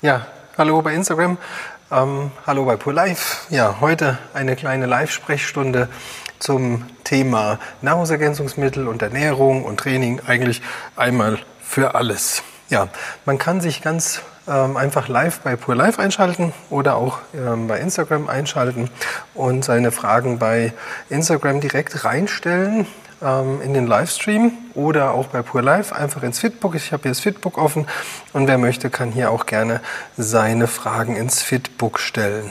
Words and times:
Ja, 0.00 0.28
hallo 0.56 0.80
bei 0.80 0.94
Instagram, 0.94 1.38
ähm, 1.90 2.30
hallo 2.46 2.64
bei 2.64 2.76
Pur 2.76 2.92
Live. 2.92 3.48
Ja, 3.50 3.78
heute 3.80 4.16
eine 4.32 4.54
kleine 4.54 4.86
Live-Sprechstunde 4.86 5.88
zum 6.38 6.84
Thema 7.02 7.58
Nahrungsergänzungsmittel 7.82 8.86
und 8.86 9.02
Ernährung 9.02 9.64
und 9.64 9.80
Training, 9.80 10.20
eigentlich 10.24 10.62
einmal 10.94 11.40
für 11.60 11.96
alles. 11.96 12.44
Ja, 12.68 12.86
man 13.24 13.38
kann 13.38 13.60
sich 13.60 13.82
ganz 13.82 14.22
ähm, 14.46 14.76
einfach 14.76 15.08
live 15.08 15.40
bei 15.40 15.56
Pur 15.56 15.74
Live 15.74 15.98
einschalten 15.98 16.52
oder 16.70 16.94
auch 16.94 17.18
ähm, 17.34 17.66
bei 17.66 17.80
Instagram 17.80 18.28
einschalten 18.28 18.90
und 19.34 19.64
seine 19.64 19.90
Fragen 19.90 20.38
bei 20.38 20.74
Instagram 21.08 21.60
direkt 21.60 22.04
reinstellen 22.04 22.86
ähm, 23.22 23.60
in 23.62 23.74
den 23.74 23.86
Livestream 23.86 24.52
oder 24.74 25.12
auch 25.12 25.28
bei 25.28 25.42
Pur 25.42 25.62
Live 25.62 25.92
einfach 25.92 26.22
ins 26.22 26.38
Fitbook. 26.38 26.74
Ich 26.74 26.92
habe 26.92 27.02
hier 27.02 27.10
das 27.10 27.20
Fitbook 27.20 27.58
offen 27.58 27.86
und 28.32 28.46
wer 28.46 28.58
möchte, 28.58 28.90
kann 28.90 29.10
hier 29.10 29.30
auch 29.30 29.46
gerne 29.46 29.80
seine 30.16 30.66
Fragen 30.66 31.16
ins 31.16 31.42
Fitbook 31.42 31.98
stellen. 31.98 32.50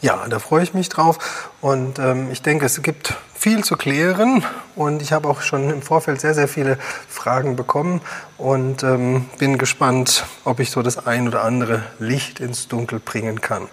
Ja, 0.00 0.26
da 0.28 0.38
freue 0.38 0.62
ich 0.62 0.72
mich 0.72 0.88
drauf 0.88 1.50
und 1.60 1.98
ähm, 1.98 2.30
ich 2.32 2.40
denke, 2.40 2.64
es 2.64 2.80
gibt 2.82 3.14
viel 3.34 3.62
zu 3.62 3.76
klären 3.76 4.44
und 4.74 5.02
ich 5.02 5.12
habe 5.12 5.28
auch 5.28 5.42
schon 5.42 5.68
im 5.68 5.82
Vorfeld 5.82 6.20
sehr, 6.20 6.32
sehr 6.32 6.48
viele 6.48 6.78
Fragen 7.08 7.56
bekommen 7.56 8.00
und 8.38 8.84
ähm, 8.84 9.26
bin 9.38 9.58
gespannt, 9.58 10.24
ob 10.44 10.60
ich 10.60 10.70
so 10.70 10.80
das 10.80 11.06
ein 11.06 11.28
oder 11.28 11.42
andere 11.42 11.82
Licht 11.98 12.40
ins 12.40 12.68
Dunkel 12.68 13.00
bringen 13.00 13.40
kann. 13.40 13.68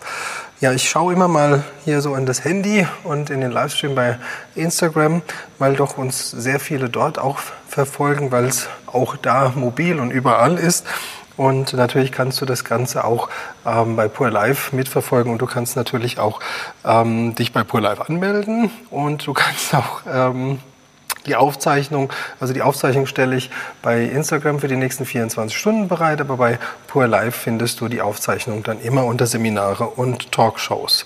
Ja, 0.62 0.74
ich 0.74 0.90
schaue 0.90 1.14
immer 1.14 1.30
mal 1.30 1.64
hier 1.86 2.02
so 2.02 2.16
in 2.16 2.26
das 2.26 2.44
Handy 2.44 2.86
und 3.06 3.30
in 3.30 3.40
den 3.40 3.50
Livestream 3.50 3.96
bei 3.96 4.20
Instagram, 4.56 5.22
weil 5.58 5.78
doch 5.78 5.98
uns 5.98 6.32
sehr 6.32 6.60
viele 6.60 6.90
dort 6.90 7.18
auch 7.18 7.40
verfolgen, 7.70 8.34
weil 8.34 8.44
es 8.44 8.68
auch 8.86 9.16
da 9.16 9.54
mobil 9.56 10.02
und 10.02 10.12
überall 10.12 10.58
ist. 10.58 10.86
Und 11.38 11.72
natürlich 11.72 12.12
kannst 12.12 12.42
du 12.42 12.46
das 12.46 12.66
Ganze 12.66 13.06
auch 13.06 13.30
ähm, 13.66 13.96
bei 13.96 14.10
Pure 14.10 14.32
Live 14.32 14.74
mitverfolgen 14.74 15.32
und 15.32 15.42
du 15.42 15.46
kannst 15.46 15.78
natürlich 15.78 16.20
auch 16.20 16.42
ähm, 16.84 17.36
dich 17.36 17.54
bei 17.54 17.64
Pure 17.64 17.84
Live 17.84 18.02
anmelden 18.02 18.70
und 18.90 19.26
du 19.26 19.32
kannst 19.32 19.74
auch 19.74 20.02
ähm, 20.14 20.60
die 21.26 21.36
Aufzeichnung, 21.36 22.12
also 22.40 22.54
die 22.54 22.62
Aufzeichnung 22.62 23.06
stelle 23.06 23.36
ich 23.36 23.50
bei 23.82 24.04
Instagram 24.04 24.60
für 24.60 24.68
die 24.68 24.76
nächsten 24.76 25.06
24 25.06 25.58
Stunden 25.58 25.88
bereit, 25.88 26.22
aber 26.22 26.38
bei 26.38 26.60
Pure 26.88 27.08
Live 27.08 27.36
findest 27.36 27.82
du 27.82 27.88
die 27.88 28.02
Aufzeichnung 28.02 28.64
dann 28.64 28.80
immer 28.82 29.06
unter 29.06 29.28
Seminare 29.28 29.86
und 29.86 30.32
Talkshows. 30.32 31.06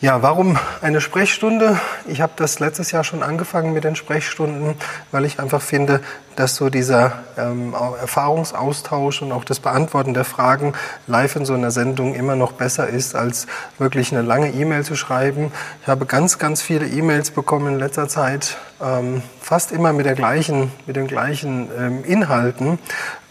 Ja, 0.00 0.20
warum 0.20 0.58
eine 0.82 1.00
Sprechstunde? 1.00 1.80
Ich 2.06 2.20
habe 2.20 2.34
das 2.36 2.60
letztes 2.60 2.90
Jahr 2.90 3.02
schon 3.02 3.22
angefangen 3.22 3.72
mit 3.72 3.84
den 3.84 3.96
Sprechstunden, 3.96 4.74
weil 5.10 5.24
ich 5.24 5.40
einfach 5.40 5.62
finde, 5.62 6.02
dass 6.36 6.56
so 6.56 6.70
dieser 6.70 7.12
ähm, 7.36 7.74
Erfahrungsaustausch 8.00 9.22
und 9.22 9.32
auch 9.32 9.44
das 9.44 9.58
Beantworten 9.58 10.14
der 10.14 10.24
Fragen 10.24 10.74
live 11.06 11.36
in 11.36 11.44
so 11.44 11.54
einer 11.54 11.70
Sendung 11.70 12.14
immer 12.14 12.36
noch 12.36 12.52
besser 12.52 12.88
ist, 12.88 13.14
als 13.14 13.46
wirklich 13.78 14.12
eine 14.12 14.22
lange 14.22 14.50
E-Mail 14.52 14.84
zu 14.84 14.96
schreiben. 14.96 15.52
Ich 15.82 15.88
habe 15.88 16.06
ganz, 16.06 16.38
ganz 16.38 16.62
viele 16.62 16.86
E-Mails 16.86 17.30
bekommen 17.30 17.74
in 17.74 17.78
letzter 17.78 18.08
Zeit, 18.08 18.56
ähm, 18.82 19.22
fast 19.40 19.72
immer 19.72 19.92
mit, 19.92 20.06
der 20.06 20.14
gleichen, 20.14 20.70
mit 20.86 20.96
den 20.96 21.06
gleichen 21.06 21.68
ähm, 21.78 22.04
Inhalten. 22.04 22.78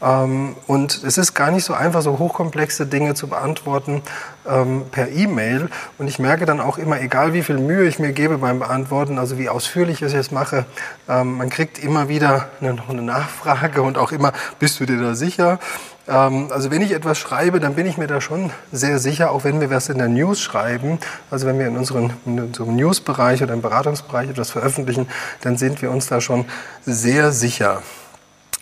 Ähm, 0.01 0.55
und 0.67 1.03
es 1.03 1.17
ist 1.17 1.33
gar 1.33 1.51
nicht 1.51 1.65
so 1.65 1.73
einfach, 1.73 2.01
so 2.01 2.19
hochkomplexe 2.19 2.85
Dinge 2.85 3.13
zu 3.13 3.27
beantworten 3.27 4.01
ähm, 4.47 4.85
per 4.91 5.09
E-Mail. 5.09 5.69
Und 5.97 6.07
ich 6.07 6.19
merke 6.19 6.45
dann 6.45 6.59
auch 6.59 6.77
immer, 6.77 7.01
egal 7.01 7.33
wie 7.33 7.43
viel 7.43 7.57
Mühe 7.57 7.87
ich 7.87 7.99
mir 7.99 8.11
gebe 8.11 8.37
beim 8.37 8.59
Beantworten, 8.59 9.19
also 9.19 9.37
wie 9.37 9.49
ausführlich 9.49 10.01
ich 10.01 10.13
es 10.13 10.31
mache, 10.31 10.65
ähm, 11.09 11.37
man 11.37 11.49
kriegt 11.49 11.79
immer 11.79 12.07
wieder 12.07 12.49
eine, 12.61 12.77
eine 12.97 13.07
Nachfrage 13.07 13.81
und 13.81 13.97
auch 13.97 14.11
immer, 14.11 14.33
bist 14.59 14.79
du 14.79 14.85
dir 14.85 14.99
da 14.99 15.15
sicher? 15.15 15.59
Ähm, 16.07 16.49
also 16.51 16.71
wenn 16.71 16.81
ich 16.81 16.91
etwas 16.91 17.17
schreibe, 17.17 17.59
dann 17.59 17.75
bin 17.75 17.85
ich 17.85 17.97
mir 17.97 18.07
da 18.07 18.21
schon 18.21 18.51
sehr 18.71 18.99
sicher, 18.99 19.31
auch 19.31 19.43
wenn 19.43 19.59
wir 19.61 19.69
was 19.69 19.89
in 19.89 19.97
der 19.97 20.07
News 20.07 20.41
schreiben. 20.41 20.99
Also 21.31 21.47
wenn 21.47 21.59
wir 21.59 21.67
in, 21.67 21.77
unseren, 21.77 22.13
in 22.25 22.39
unserem 22.39 22.75
News-Bereich 22.75 23.41
oder 23.43 23.53
im 23.53 23.61
Beratungsbereich 23.61 24.29
etwas 24.29 24.51
veröffentlichen, 24.51 25.07
dann 25.41 25.57
sind 25.57 25.81
wir 25.81 25.91
uns 25.91 26.07
da 26.07 26.21
schon 26.21 26.45
sehr 26.85 27.31
sicher. 27.31 27.81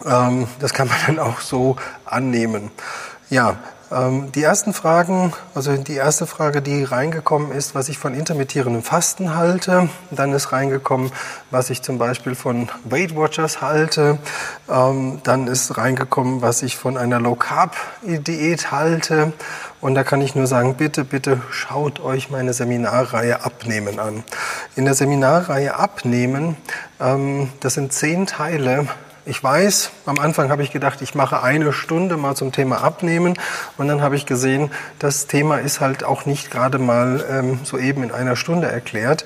Ähm, 0.05 0.47
das 0.59 0.73
kann 0.73 0.87
man 0.87 0.97
dann 1.07 1.19
auch 1.19 1.39
so 1.39 1.75
annehmen. 2.05 2.71
Ja, 3.29 3.57
die 4.33 4.41
ersten 4.41 4.73
Fragen, 4.73 5.33
also 5.53 5.77
die 5.77 5.95
erste 5.95 6.25
Frage, 6.25 6.61
die 6.61 6.83
reingekommen 6.83 7.51
ist, 7.51 7.75
was 7.75 7.89
ich 7.89 7.97
von 7.97 8.15
intermittierendem 8.15 8.81
Fasten 8.81 9.35
halte. 9.35 9.89
Dann 10.09 10.33
ist 10.33 10.51
reingekommen, 10.51 11.11
was 11.51 11.69
ich 11.69 11.81
zum 11.81 11.97
Beispiel 11.97 12.33
von 12.33 12.69
Weight 12.85 13.15
Watchers 13.15 13.61
halte. 13.61 14.17
Ähm, 14.69 15.19
dann 15.23 15.47
ist 15.47 15.77
reingekommen, 15.77 16.41
was 16.41 16.63
ich 16.63 16.75
von 16.75 16.97
einer 16.97 17.19
Low 17.19 17.35
Carb 17.35 17.75
Diät 18.01 18.71
halte. 18.71 19.33
Und 19.79 19.95
da 19.95 20.03
kann 20.03 20.21
ich 20.21 20.33
nur 20.33 20.47
sagen, 20.47 20.75
bitte, 20.75 21.03
bitte 21.03 21.41
schaut 21.51 21.99
euch 21.99 22.29
meine 22.29 22.53
Seminarreihe 22.53 23.43
Abnehmen 23.43 23.99
an. 23.99 24.23
In 24.75 24.85
der 24.85 24.93
Seminarreihe 24.93 25.75
Abnehmen, 25.75 26.55
ähm, 26.99 27.49
das 27.59 27.75
sind 27.75 27.93
zehn 27.93 28.25
Teile, 28.25 28.87
ich 29.25 29.43
weiß, 29.43 29.91
am 30.05 30.19
Anfang 30.19 30.49
habe 30.49 30.63
ich 30.63 30.71
gedacht, 30.71 31.01
ich 31.01 31.15
mache 31.15 31.41
eine 31.43 31.71
Stunde 31.71 32.17
mal 32.17 32.35
zum 32.35 32.51
Thema 32.51 32.83
Abnehmen 32.83 33.37
und 33.77 33.87
dann 33.87 34.01
habe 34.01 34.15
ich 34.15 34.25
gesehen, 34.25 34.71
das 34.99 35.27
Thema 35.27 35.57
ist 35.57 35.79
halt 35.79 36.03
auch 36.03 36.25
nicht 36.25 36.51
gerade 36.51 36.79
mal 36.79 37.25
ähm, 37.29 37.59
so 37.63 37.77
eben 37.77 38.03
in 38.03 38.11
einer 38.11 38.35
Stunde 38.35 38.67
erklärt. 38.67 39.23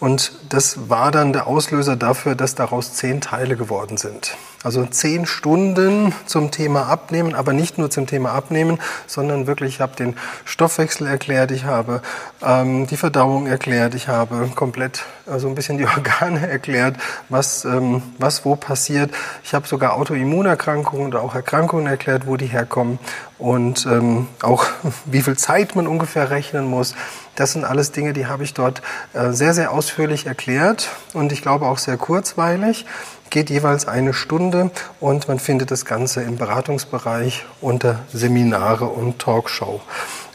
Und 0.00 0.32
das 0.48 0.88
war 0.88 1.10
dann 1.10 1.32
der 1.32 1.46
Auslöser 1.46 1.96
dafür, 1.96 2.34
dass 2.34 2.54
daraus 2.54 2.94
zehn 2.94 3.20
Teile 3.20 3.56
geworden 3.56 3.96
sind. 3.96 4.36
Also 4.64 4.86
zehn 4.86 5.26
Stunden 5.26 6.14
zum 6.24 6.50
Thema 6.50 6.88
Abnehmen, 6.88 7.34
aber 7.34 7.52
nicht 7.52 7.76
nur 7.76 7.90
zum 7.90 8.06
Thema 8.06 8.32
Abnehmen, 8.32 8.78
sondern 9.06 9.46
wirklich, 9.46 9.74
ich 9.74 9.80
habe 9.82 9.94
den 9.94 10.16
Stoffwechsel 10.46 11.06
erklärt, 11.06 11.50
ich 11.50 11.64
habe 11.64 12.00
ähm, 12.42 12.86
die 12.86 12.96
Verdauung 12.96 13.46
erklärt, 13.46 13.94
ich 13.94 14.08
habe 14.08 14.50
komplett 14.54 15.04
also 15.26 15.48
ein 15.48 15.54
bisschen 15.54 15.76
die 15.76 15.86
Organe 15.96 16.48
erklärt, 16.48 16.96
was, 17.28 17.66
ähm, 17.66 18.02
was 18.18 18.46
wo 18.46 18.56
passiert. 18.56 19.10
Ich 19.42 19.52
habe 19.52 19.68
sogar 19.68 19.94
Autoimmunerkrankungen 19.94 21.08
oder 21.08 21.20
auch 21.22 21.34
Erkrankungen 21.34 21.86
erklärt, 21.86 22.26
wo 22.26 22.38
die 22.38 22.46
herkommen 22.46 22.98
und 23.38 23.84
ähm, 23.84 24.28
auch 24.40 24.66
wie 25.04 25.20
viel 25.20 25.36
Zeit 25.36 25.76
man 25.76 25.86
ungefähr 25.86 26.30
rechnen 26.30 26.64
muss. 26.64 26.94
Das 27.34 27.52
sind 27.52 27.64
alles 27.64 27.92
Dinge, 27.92 28.14
die 28.14 28.26
habe 28.26 28.44
ich 28.44 28.54
dort 28.54 28.80
äh, 29.12 29.32
sehr, 29.32 29.52
sehr 29.52 29.72
ausführlich 29.72 30.26
erklärt 30.26 30.88
und 31.12 31.32
ich 31.32 31.42
glaube 31.42 31.66
auch 31.66 31.78
sehr 31.78 31.98
kurzweilig 31.98 32.86
geht 33.30 33.50
jeweils 33.50 33.86
eine 33.88 34.12
Stunde 34.12 34.70
und 35.00 35.28
man 35.28 35.38
findet 35.38 35.70
das 35.70 35.84
Ganze 35.84 36.22
im 36.22 36.36
Beratungsbereich 36.36 37.44
unter 37.60 38.00
Seminare 38.12 38.86
und 38.86 39.18
Talkshow. 39.18 39.80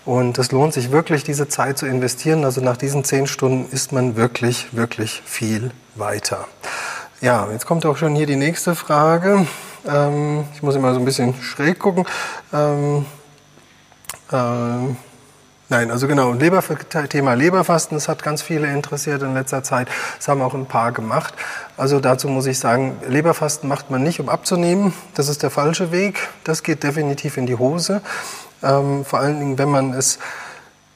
Und 0.06 0.38
es 0.38 0.52
lohnt 0.52 0.74
sich 0.74 0.92
wirklich, 0.92 1.24
diese 1.24 1.48
Zeit 1.48 1.78
zu 1.78 1.86
investieren. 1.86 2.44
Also 2.44 2.62
nach 2.62 2.78
diesen 2.78 3.04
zehn 3.04 3.28
Stunden 3.28 3.72
ist 3.72 3.92
man 3.92 4.16
wirklich, 4.16 4.68
wirklich 4.72 5.22
viel 5.26 5.72
weiter. 5.96 6.48
Ja, 7.22 7.48
jetzt 7.52 7.66
kommt 7.66 7.86
auch 7.86 7.98
schon 7.98 8.16
hier 8.16 8.26
die 8.26 8.36
nächste 8.36 8.76
Frage. 8.76 9.46
Ähm, 9.88 10.46
ich 10.54 10.64
muss 10.64 10.76
immer 10.76 10.94
so 10.94 11.00
ein 11.00 11.06
bisschen 11.06 11.36
schräg 11.42 11.80
gucken. 11.80 12.06
Ähm, 12.54 13.06
äh, 14.32 14.96
Nein, 15.72 15.92
also 15.92 16.08
genau, 16.08 16.32
Leber, 16.34 16.64
Thema 17.10 17.36
Leberfasten, 17.36 17.96
das 17.96 18.08
hat 18.08 18.24
ganz 18.24 18.42
viele 18.42 18.74
interessiert 18.74 19.22
in 19.22 19.36
letzter 19.36 19.62
Zeit. 19.62 19.88
Das 20.18 20.28
haben 20.28 20.42
auch 20.42 20.56
ein 20.56 20.66
paar 20.66 20.92
gemacht. 20.92 21.36
Also 21.78 22.00
dazu 22.00 22.28
muss 22.28 22.48
ich 22.48 22.58
sagen, 22.58 22.98
Leberfasten 23.08 23.70
macht 23.70 23.92
man 23.92 24.02
nicht, 24.02 24.20
um 24.20 24.30
abzunehmen. 24.30 24.96
Das 25.14 25.30
ist 25.30 25.44
der 25.44 25.52
falsche 25.52 25.92
Weg. 25.92 26.28
Das 26.44 26.64
geht 26.64 26.82
definitiv 26.82 27.38
in 27.38 27.46
die 27.46 27.56
Hose. 27.56 28.02
Ähm, 28.64 29.06
vor 29.06 29.20
allen 29.20 29.40
Dingen, 29.40 29.58
wenn 29.60 29.70
man 29.70 29.94
es 29.94 30.18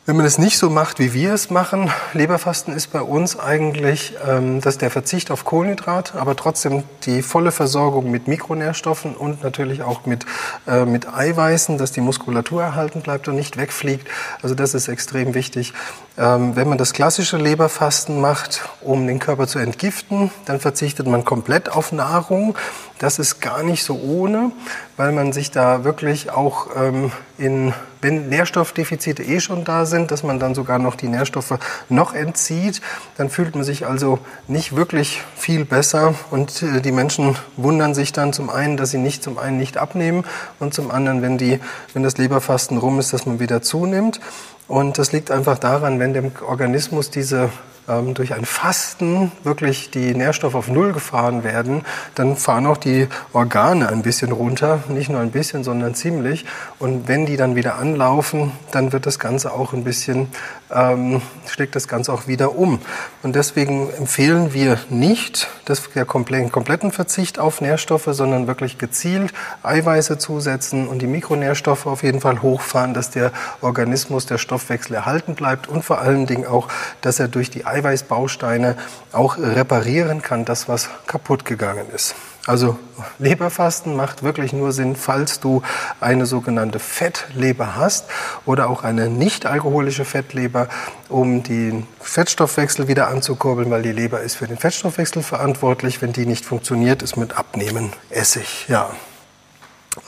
wenn 0.06 0.18
man 0.18 0.26
es 0.26 0.38
nicht 0.38 0.58
so 0.58 0.70
macht, 0.70 1.00
wie 1.00 1.14
wir 1.14 1.34
es 1.34 1.50
machen, 1.50 1.90
Leberfasten 2.12 2.74
ist 2.74 2.92
bei 2.92 3.02
uns 3.02 3.40
eigentlich 3.40 4.14
ähm, 4.28 4.60
das 4.60 4.78
der 4.78 4.92
Verzicht 4.92 5.32
auf 5.32 5.46
Kohlenhydrat, 5.46 6.16
aber 6.16 6.36
trotzdem 6.36 6.84
die 7.06 7.22
volle 7.22 7.54
Versorgung 7.54 8.12
mit 8.12 8.28
Mikronährstoffen 8.28 9.16
und 9.16 9.44
natürlich 9.44 9.82
auch 9.82 10.06
mit, 10.06 10.26
äh, 10.68 10.84
mit 10.84 11.08
Eiweißen, 11.08 11.78
dass 11.78 11.94
die 11.94 12.02
Muskulatur 12.02 12.62
erhalten 12.62 13.00
bleibt 13.02 13.30
und 13.30 13.36
nicht 13.36 13.56
wegfliegt. 13.56 14.06
Also 14.42 14.56
das 14.56 14.74
ist 14.74 14.90
extrem 14.90 15.36
wichtig. 15.36 15.74
Ähm, 16.18 16.58
wenn 16.58 16.68
man 16.68 16.78
das 16.78 16.92
klassische 16.92 17.38
Leberfasten 17.38 18.20
macht, 18.20 18.62
um 18.82 19.08
den 19.08 19.20
Körper 19.20 19.48
zu 19.48 19.60
entgiften, 19.60 20.32
dann 20.44 20.60
verzichtet 20.60 21.08
man 21.08 21.24
komplett 21.24 21.70
auf 21.70 21.94
Nahrung. 21.94 22.58
Das 23.00 23.20
ist 23.20 23.40
gar 23.40 23.64
nicht 23.64 23.86
so 23.86 23.96
ohne, 23.96 24.52
weil 24.98 25.14
man 25.14 25.32
sich 25.32 25.50
da 25.52 25.86
wirklich 25.86 26.30
auch 26.30 26.68
ähm, 26.76 27.14
in, 27.38 27.74
wenn 28.04 28.30
Nährstoffdefizite 28.30 29.24
eh 29.24 29.40
schon 29.40 29.64
da 29.64 29.86
sind, 29.86 30.12
dass 30.12 30.24
man 30.24 30.40
dann 30.40 30.54
sogar 30.54 30.78
noch 30.78 30.96
die 30.96 31.08
Nährstoffe 31.08 31.58
noch 31.90 32.14
entzieht, 32.14 32.82
dann 33.18 33.30
fühlt 33.30 33.56
man 33.56 33.64
sich 33.64 33.88
also 33.88 34.20
nicht 34.48 34.76
wirklich 34.76 35.22
viel 35.36 35.66
besser 35.66 36.14
und 36.30 36.62
äh, 36.62 36.82
die 36.82 36.92
Menschen 36.92 37.36
wundern 37.58 37.94
sich 37.94 38.12
dann 38.12 38.34
zum 38.34 38.50
einen, 38.50 38.78
dass 38.78 38.92
sie 38.92 38.98
nicht 38.98 39.24
zum 39.24 39.38
einen 39.38 39.58
nicht 39.58 39.78
abnehmen 39.78 40.26
und 40.60 40.74
zum 40.74 40.92
anderen, 40.92 41.22
wenn 41.22 41.38
die, 41.38 41.60
wenn 41.94 42.04
das 42.04 42.18
Leberfasten 42.18 42.78
rum 42.78 43.00
ist, 43.00 43.14
dass 43.14 43.26
man 43.26 43.40
wieder 43.40 43.62
zunimmt. 43.62 44.20
Und 44.68 44.98
das 44.98 45.12
liegt 45.12 45.32
einfach 45.32 45.58
daran, 45.58 46.00
wenn 46.00 46.14
dem 46.14 46.32
Organismus 46.48 47.10
diese 47.10 47.50
ähm, 47.88 48.14
durch 48.14 48.34
ein 48.34 48.46
Fasten 48.46 49.32
wirklich 49.44 49.90
die 49.92 50.14
Nährstoffe 50.14 50.56
auf 50.56 50.68
Null 50.68 50.94
gefahren 50.94 51.44
werden, 51.44 51.84
dann 52.16 52.38
fahren 52.38 52.66
auch 52.66 52.78
die 52.78 53.08
Organe 53.34 53.90
ein 53.90 54.02
bisschen 54.02 54.32
runter. 54.32 54.84
Nicht 54.90 55.10
nur 55.10 55.20
ein 55.20 55.32
bisschen, 55.32 55.64
sondern 55.64 55.96
ziemlich. 55.96 56.46
Und 56.80 57.08
wenn 57.08 57.26
die 57.26 57.38
dann 57.38 57.56
wieder 57.56 57.76
anlaufen, 57.76 58.52
dann 58.72 58.94
wird 58.94 59.06
das 59.06 59.20
Ganze 59.20 59.52
auch 59.52 59.74
ein 59.74 59.84
bisschen, 59.84 60.30
ähm, 60.74 61.22
schlägt 61.48 61.76
das 61.76 61.88
Ganze 61.88 62.12
auch 62.12 62.28
wieder 62.28 62.56
um. 62.56 62.80
Und 63.22 63.36
deswegen 63.36 63.90
empfehlen 63.94 64.54
wir 64.54 64.80
nicht 64.90 65.48
das, 65.66 65.90
der 65.94 66.06
kompletten 66.06 66.92
Verzicht 66.92 67.40
auf 67.40 67.62
Nährstoffe, 67.62 68.08
sondern 68.10 68.48
wirklich 68.48 68.78
gezielt 68.78 69.34
Eiweiße 69.64 70.18
zusetzen 70.18 70.88
und 70.88 71.02
die 71.02 71.08
Mikronährstoffe 71.08 71.86
auf 71.86 72.04
jeden 72.04 72.22
Fall 72.22 72.42
hochfahren, 72.42 72.94
dass 72.94 73.10
der 73.10 73.32
Organismus, 73.62 74.26
der 74.26 74.38
Stoffwechsel 74.38 74.96
erhalten 74.96 75.36
bleibt 75.36 75.68
und 75.68 75.84
vor 75.84 76.00
allen 76.00 76.26
Dingen 76.26 76.46
auch, 76.46 76.68
dass 77.02 77.20
er 77.20 77.28
durch 77.28 77.50
die 77.50 77.66
Eiweißbausteine 77.66 78.76
auch 79.12 79.38
reparieren 79.38 80.22
kann, 80.22 80.46
das, 80.46 80.68
was 80.68 80.90
kaputt 81.08 81.46
gegangen 81.46 81.86
ist. 81.94 82.16
Also 82.46 82.78
Leberfasten 83.20 83.96
macht 83.96 84.22
wirklich 84.22 84.52
nur 84.52 84.74
Sinn, 84.74 84.98
falls 84.98 85.40
du 85.40 85.62
eine 86.02 86.26
sogenannte 86.26 86.80
Fettleber 86.80 87.78
hast 87.78 88.06
oder 88.46 88.70
auch 88.70 88.84
eine 88.84 89.10
nicht 89.10 89.46
alkoholische 89.46 90.04
Fettleber, 90.04 90.68
um 91.08 91.44
den 91.44 91.88
Fettstoffwechsel 92.02 92.90
wieder 92.90 93.08
anzukurbeln, 93.08 93.72
weil 93.72 93.82
die 93.82 93.94
Leber 93.94 94.20
ist 94.20 94.36
für 94.36 94.48
den 94.48 94.58
Fettstoffwechsel 94.58 95.24
verantwortlich. 95.24 96.02
Wenn 96.02 96.12
die 96.12 96.26
nicht 96.26 96.46
funktioniert, 96.46 97.02
ist 97.02 97.16
mit 97.16 97.38
Abnehmen 97.38 97.94
Essig. 98.10 98.66
Ja, 98.68 98.90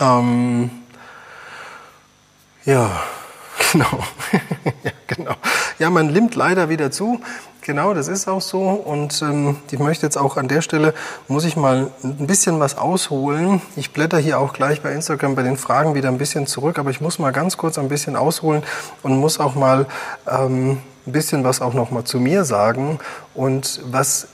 ähm, 0.02 0.70
ja 2.66 3.02
genau. 3.72 4.04
ja, 4.84 4.92
genau. 5.08 5.36
Ja, 5.80 5.90
man 5.90 6.08
nimmt 6.08 6.36
leider 6.36 6.68
wieder 6.68 6.92
zu. 6.92 7.22
Genau, 7.66 7.96
das 7.96 8.08
ist 8.08 8.28
auch 8.28 8.42
so. 8.42 8.62
Und 8.70 9.24
ähm, 9.24 9.56
ich 9.72 9.80
möchte 9.80 10.06
jetzt 10.06 10.20
auch 10.20 10.38
an 10.38 10.48
der 10.48 10.62
Stelle, 10.62 10.94
muss 11.28 11.46
ich 11.46 11.56
mal 11.56 11.90
ein 12.04 12.28
bisschen 12.28 12.60
was 12.60 12.78
ausholen. 12.78 13.60
Ich 13.76 13.92
blätter 13.92 14.20
hier 14.20 14.40
auch 14.40 14.54
gleich 14.54 14.84
bei 14.84 14.92
Instagram 14.92 15.34
bei 15.34 15.42
den 15.42 15.58
Fragen 15.58 15.96
wieder 15.96 16.10
ein 16.10 16.20
bisschen 16.20 16.46
zurück, 16.46 16.78
aber 16.78 16.92
ich 16.92 17.02
muss 17.02 17.18
mal 17.18 17.32
ganz 17.32 17.58
kurz 17.58 17.80
ein 17.80 17.90
bisschen 17.90 18.16
ausholen 18.16 18.62
und 19.02 19.18
muss 19.18 19.40
auch 19.40 19.56
mal 19.56 19.88
ähm, 20.30 20.78
ein 21.08 21.12
bisschen 21.12 21.44
was 21.44 21.60
auch 21.60 21.74
noch 21.74 21.90
mal 21.90 22.04
zu 22.04 22.20
mir 22.20 22.46
sagen 22.46 23.00
und 23.34 23.82
was 23.86 24.28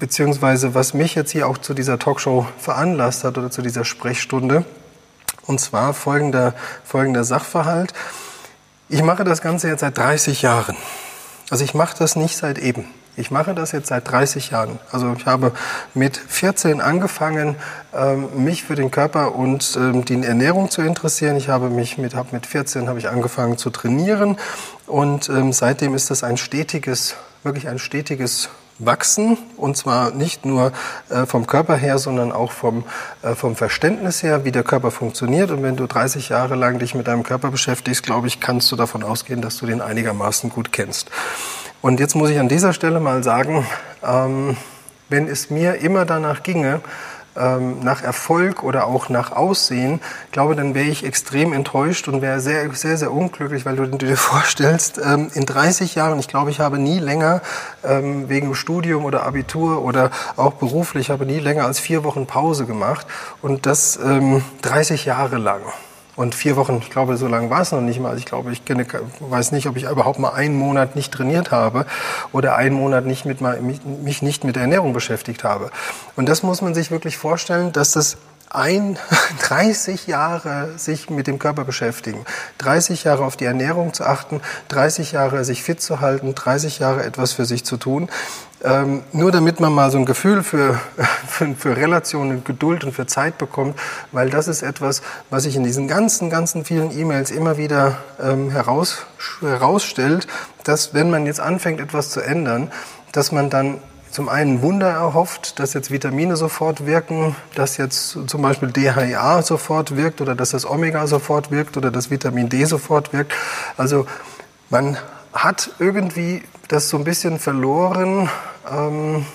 beziehungsweise 0.00 0.74
was 0.74 0.94
mich 0.94 1.14
jetzt 1.14 1.30
hier 1.30 1.46
auch 1.46 1.58
zu 1.58 1.74
dieser 1.74 1.96
Talkshow 2.00 2.44
veranlasst 2.58 3.22
hat 3.22 3.38
oder 3.38 3.52
zu 3.52 3.62
dieser 3.62 3.84
Sprechstunde. 3.84 4.64
Und 5.46 5.60
zwar 5.60 5.94
folgender, 5.94 6.54
folgender 6.82 7.22
Sachverhalt. 7.22 7.94
Ich 8.88 9.04
mache 9.04 9.22
das 9.22 9.42
Ganze 9.42 9.68
jetzt 9.68 9.80
seit 9.80 9.96
30 9.96 10.42
Jahren. 10.42 10.76
Also 11.50 11.64
ich 11.64 11.74
mache 11.74 11.96
das 11.98 12.16
nicht 12.16 12.36
seit 12.36 12.58
eben. 12.58 12.86
Ich 13.16 13.30
mache 13.30 13.54
das 13.54 13.72
jetzt 13.72 13.88
seit 13.88 14.08
30 14.08 14.50
Jahren. 14.50 14.78
Also 14.92 15.14
ich 15.18 15.26
habe 15.26 15.52
mit 15.94 16.16
14 16.16 16.80
angefangen, 16.80 17.56
ähm, 17.92 18.44
mich 18.44 18.62
für 18.62 18.76
den 18.76 18.90
Körper 18.90 19.34
und 19.34 19.76
ähm, 19.76 20.04
die 20.04 20.22
Ernährung 20.22 20.70
zu 20.70 20.80
interessieren. 20.80 21.36
Ich 21.36 21.48
habe 21.48 21.68
mich 21.68 21.98
mit, 21.98 22.14
hab 22.14 22.32
mit 22.32 22.46
14 22.46 22.88
habe 22.88 22.98
ich 23.00 23.08
angefangen 23.08 23.58
zu 23.58 23.70
trainieren 23.70 24.38
und 24.86 25.28
ähm, 25.28 25.52
seitdem 25.52 25.94
ist 25.94 26.10
das 26.10 26.22
ein 26.22 26.36
stetiges, 26.36 27.16
wirklich 27.42 27.68
ein 27.68 27.80
stetiges 27.80 28.48
wachsen 28.80 29.38
und 29.56 29.76
zwar 29.76 30.10
nicht 30.10 30.44
nur 30.44 30.72
äh, 31.08 31.26
vom 31.26 31.46
Körper 31.46 31.76
her, 31.76 31.98
sondern 31.98 32.32
auch 32.32 32.52
vom, 32.52 32.84
äh, 33.22 33.34
vom 33.34 33.56
Verständnis 33.56 34.22
her, 34.22 34.44
wie 34.44 34.52
der 34.52 34.62
Körper 34.62 34.90
funktioniert. 34.90 35.50
Und 35.50 35.62
wenn 35.62 35.76
du 35.76 35.86
30 35.86 36.28
Jahre 36.30 36.56
lang 36.56 36.78
dich 36.78 36.94
mit 36.94 37.06
deinem 37.06 37.22
Körper 37.22 37.50
beschäftigst, 37.50 38.02
glaube 38.02 38.26
ich, 38.26 38.40
kannst 38.40 38.70
du 38.72 38.76
davon 38.76 39.02
ausgehen, 39.02 39.42
dass 39.42 39.58
du 39.58 39.66
den 39.66 39.80
einigermaßen 39.80 40.50
gut 40.50 40.72
kennst. 40.72 41.10
Und 41.82 42.00
jetzt 42.00 42.14
muss 42.14 42.30
ich 42.30 42.38
an 42.38 42.48
dieser 42.48 42.72
Stelle 42.72 43.00
mal 43.00 43.22
sagen, 43.22 43.64
ähm, 44.02 44.56
wenn 45.08 45.28
es 45.28 45.50
mir 45.50 45.76
immer 45.76 46.04
danach 46.04 46.42
ginge, 46.42 46.80
ähm, 47.40 47.80
nach 47.80 48.02
Erfolg 48.02 48.62
oder 48.62 48.86
auch 48.86 49.08
nach 49.08 49.32
Aussehen, 49.32 50.00
glaube, 50.32 50.54
dann 50.54 50.74
wäre 50.74 50.86
ich 50.86 51.04
extrem 51.04 51.52
enttäuscht 51.52 52.08
und 52.08 52.22
wäre 52.22 52.40
sehr, 52.40 52.72
sehr, 52.74 52.96
sehr 52.96 53.12
unglücklich, 53.12 53.64
weil 53.64 53.76
du 53.76 53.86
dir 53.86 54.16
vorstellst, 54.18 55.00
ähm, 55.04 55.30
in 55.34 55.46
30 55.46 55.94
Jahren, 55.94 56.18
ich 56.18 56.28
glaube, 56.28 56.50
ich 56.50 56.60
habe 56.60 56.78
nie 56.78 56.98
länger 56.98 57.40
ähm, 57.84 58.28
wegen 58.28 58.54
Studium 58.54 59.04
oder 59.04 59.24
Abitur 59.24 59.82
oder 59.82 60.10
auch 60.36 60.54
beruflich, 60.54 61.10
habe 61.10 61.26
nie 61.26 61.38
länger 61.38 61.64
als 61.64 61.80
vier 61.80 62.04
Wochen 62.04 62.26
Pause 62.26 62.66
gemacht 62.66 63.06
und 63.42 63.66
das 63.66 63.98
30 64.62 65.04
Jahre 65.04 65.38
lang. 65.38 65.60
Und 66.20 66.34
vier 66.34 66.56
Wochen, 66.56 66.80
ich 66.82 66.90
glaube, 66.90 67.16
so 67.16 67.28
lange 67.28 67.48
war 67.48 67.62
es 67.62 67.72
noch 67.72 67.80
nicht 67.80 67.98
mal. 67.98 68.18
Ich 68.18 68.26
glaube, 68.26 68.52
ich 68.52 68.66
kenne, 68.66 68.86
weiß 69.20 69.52
nicht, 69.52 69.66
ob 69.66 69.78
ich 69.78 69.84
überhaupt 69.84 70.18
mal 70.18 70.34
einen 70.34 70.54
Monat 70.54 70.94
nicht 70.94 71.14
trainiert 71.14 71.50
habe 71.50 71.86
oder 72.30 72.56
einen 72.56 72.76
Monat 72.76 73.06
nicht 73.06 73.24
mit, 73.24 73.40
mich 73.40 74.20
nicht 74.20 74.44
mit 74.44 74.58
Ernährung 74.58 74.92
beschäftigt 74.92 75.44
habe. 75.44 75.70
Und 76.16 76.28
das 76.28 76.42
muss 76.42 76.60
man 76.60 76.74
sich 76.74 76.90
wirklich 76.90 77.16
vorstellen, 77.16 77.72
dass 77.72 77.92
das 77.92 78.18
ein, 78.50 78.98
30 79.42 80.06
Jahre 80.06 80.74
sich 80.76 81.08
mit 81.08 81.26
dem 81.26 81.38
Körper 81.38 81.64
beschäftigen, 81.64 82.24
30 82.58 83.04
Jahre 83.04 83.24
auf 83.24 83.36
die 83.36 83.44
Ernährung 83.44 83.94
zu 83.94 84.04
achten, 84.04 84.40
30 84.68 85.12
Jahre 85.12 85.44
sich 85.44 85.62
fit 85.62 85.80
zu 85.80 86.00
halten, 86.00 86.34
30 86.34 86.80
Jahre 86.80 87.04
etwas 87.04 87.32
für 87.32 87.44
sich 87.44 87.64
zu 87.64 87.76
tun. 87.76 88.08
Ähm, 88.62 89.02
nur 89.12 89.32
damit 89.32 89.58
man 89.58 89.72
mal 89.72 89.90
so 89.90 89.96
ein 89.96 90.04
Gefühl 90.04 90.42
für, 90.42 90.78
für, 91.26 91.54
für 91.54 91.76
Relationen, 91.76 92.44
Geduld 92.44 92.84
und 92.84 92.92
für 92.92 93.06
Zeit 93.06 93.38
bekommt, 93.38 93.78
weil 94.12 94.28
das 94.28 94.48
ist 94.48 94.62
etwas, 94.62 95.00
was 95.30 95.44
sich 95.44 95.56
in 95.56 95.64
diesen 95.64 95.88
ganzen, 95.88 96.28
ganzen 96.28 96.64
vielen 96.64 96.96
E-Mails 96.96 97.30
immer 97.30 97.56
wieder 97.56 97.98
ähm, 98.20 98.50
heraus, 98.50 99.06
herausstellt, 99.40 100.26
dass 100.64 100.92
wenn 100.92 101.08
man 101.08 101.24
jetzt 101.24 101.40
anfängt, 101.40 101.80
etwas 101.80 102.10
zu 102.10 102.20
ändern, 102.20 102.70
dass 103.12 103.32
man 103.32 103.48
dann 103.48 103.80
zum 104.10 104.28
einen 104.28 104.62
Wunder 104.62 104.88
erhofft, 104.88 105.58
dass 105.58 105.74
jetzt 105.74 105.90
Vitamine 105.90 106.36
sofort 106.36 106.86
wirken, 106.86 107.36
dass 107.54 107.76
jetzt 107.76 108.18
zum 108.26 108.42
Beispiel 108.42 108.70
DHA 108.70 109.42
sofort 109.42 109.96
wirkt 109.96 110.20
oder 110.20 110.34
dass 110.34 110.50
das 110.50 110.68
Omega 110.68 111.06
sofort 111.06 111.50
wirkt 111.50 111.76
oder 111.76 111.90
dass 111.90 112.10
Vitamin 112.10 112.48
D 112.48 112.64
sofort 112.64 113.12
wirkt. 113.12 113.32
Also 113.76 114.06
man 114.68 114.96
hat 115.32 115.70
irgendwie 115.78 116.42
das 116.68 116.88
so 116.88 116.96
ein 116.96 117.04
bisschen 117.04 117.38
verloren, 117.38 118.28
ähm, 118.70 119.26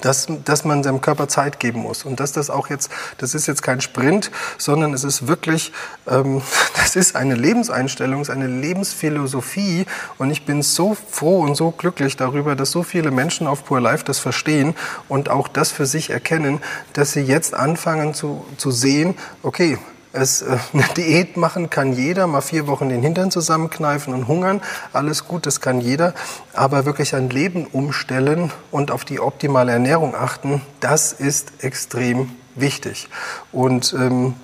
dass, 0.00 0.28
dass 0.44 0.64
man 0.64 0.82
seinem 0.82 1.00
Körper 1.00 1.28
Zeit 1.28 1.60
geben 1.60 1.80
muss. 1.80 2.04
Und 2.04 2.20
dass 2.20 2.32
das 2.32 2.50
auch 2.50 2.68
jetzt, 2.68 2.90
das 3.18 3.34
ist 3.34 3.46
jetzt 3.46 3.62
kein 3.62 3.80
Sprint, 3.80 4.30
sondern 4.56 4.94
es 4.94 5.04
ist 5.04 5.26
wirklich, 5.26 5.72
ähm, 6.08 6.42
das 6.76 6.96
ist 6.96 7.16
eine 7.16 7.34
Lebenseinstellung, 7.34 8.20
es 8.20 8.28
ist 8.28 8.34
eine 8.34 8.46
Lebensphilosophie. 8.46 9.86
Und 10.18 10.30
ich 10.30 10.44
bin 10.44 10.62
so 10.62 10.96
froh 11.10 11.40
und 11.40 11.54
so 11.54 11.70
glücklich 11.70 12.16
darüber, 12.16 12.56
dass 12.56 12.70
so 12.70 12.82
viele 12.82 13.10
Menschen 13.10 13.46
auf 13.46 13.64
Pure 13.64 13.80
Life 13.80 14.04
das 14.04 14.18
verstehen 14.18 14.74
und 15.08 15.28
auch 15.28 15.48
das 15.48 15.70
für 15.72 15.86
sich 15.86 16.10
erkennen, 16.10 16.60
dass 16.92 17.12
sie 17.12 17.20
jetzt 17.20 17.54
anfangen 17.54 18.14
zu, 18.14 18.44
zu 18.56 18.70
sehen, 18.70 19.14
okay, 19.42 19.78
es, 20.20 20.42
äh, 20.42 20.58
eine 20.72 20.84
Diät 20.96 21.36
machen 21.36 21.70
kann 21.70 21.92
jeder, 21.92 22.26
mal 22.26 22.40
vier 22.40 22.66
Wochen 22.66 22.88
den 22.88 23.02
Hintern 23.02 23.30
zusammenkneifen 23.30 24.14
und 24.14 24.28
hungern, 24.28 24.60
alles 24.92 25.26
gut, 25.26 25.46
das 25.46 25.60
kann 25.60 25.80
jeder. 25.80 26.14
Aber 26.52 26.84
wirklich 26.84 27.14
ein 27.14 27.30
Leben 27.30 27.66
umstellen 27.66 28.50
und 28.70 28.90
auf 28.90 29.04
die 29.04 29.20
optimale 29.20 29.72
Ernährung 29.72 30.14
achten, 30.14 30.62
das 30.80 31.12
ist 31.12 31.64
extrem 31.64 32.30
wichtig. 32.54 33.08
Und 33.52 33.94
ähm, 33.94 34.34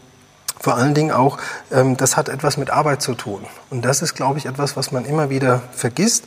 vor 0.61 0.77
allen 0.77 0.95
Dingen 0.95 1.11
auch, 1.11 1.39
ähm, 1.71 1.97
das 1.97 2.17
hat 2.17 2.29
etwas 2.29 2.57
mit 2.57 2.71
Arbeit 2.71 3.03
zu 3.03 3.15
tun. 3.15 3.45
Und 3.71 3.85
das 3.85 4.01
ist, 4.01 4.15
glaube 4.15 4.39
ich, 4.39 4.47
etwas, 4.47 4.77
was 4.77 4.93
man 4.93 5.05
immer 5.05 5.29
wieder 5.29 5.63
vergisst. 5.73 6.25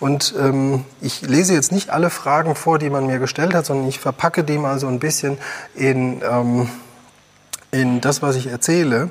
Und 0.00 0.34
ähm, 0.38 0.84
ich 1.00 1.22
lese 1.22 1.54
jetzt 1.54 1.72
nicht 1.72 1.90
alle 1.90 2.10
Fragen 2.10 2.54
vor, 2.54 2.78
die 2.78 2.90
man 2.90 3.06
mir 3.06 3.18
gestellt 3.18 3.54
hat, 3.54 3.66
sondern 3.66 3.88
ich 3.88 4.00
verpacke 4.00 4.44
die 4.44 4.58
mal 4.58 4.78
so 4.78 4.88
ein 4.88 4.98
bisschen 4.98 5.38
in... 5.74 6.22
Ähm, 6.28 6.68
in 7.80 8.00
das, 8.00 8.22
was 8.22 8.36
ich 8.36 8.48
erzähle. 8.48 9.10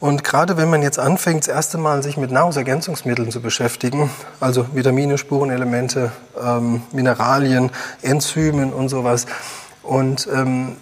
Und 0.00 0.22
gerade 0.22 0.56
wenn 0.56 0.70
man 0.70 0.82
jetzt 0.82 0.98
anfängt, 0.98 1.40
das 1.40 1.48
erste 1.48 1.76
Mal 1.76 2.04
sich 2.04 2.16
mit 2.16 2.30
Nahrungsergänzungsmitteln 2.30 3.32
zu 3.32 3.40
beschäftigen, 3.40 4.10
also 4.38 4.66
Vitamine, 4.72 5.18
Spurenelemente, 5.18 6.12
ähm, 6.40 6.82
Mineralien, 6.92 7.70
Enzymen 8.02 8.72
und 8.72 8.88
sowas, 8.88 9.26
und 9.82 10.28
ähm, 10.32 10.76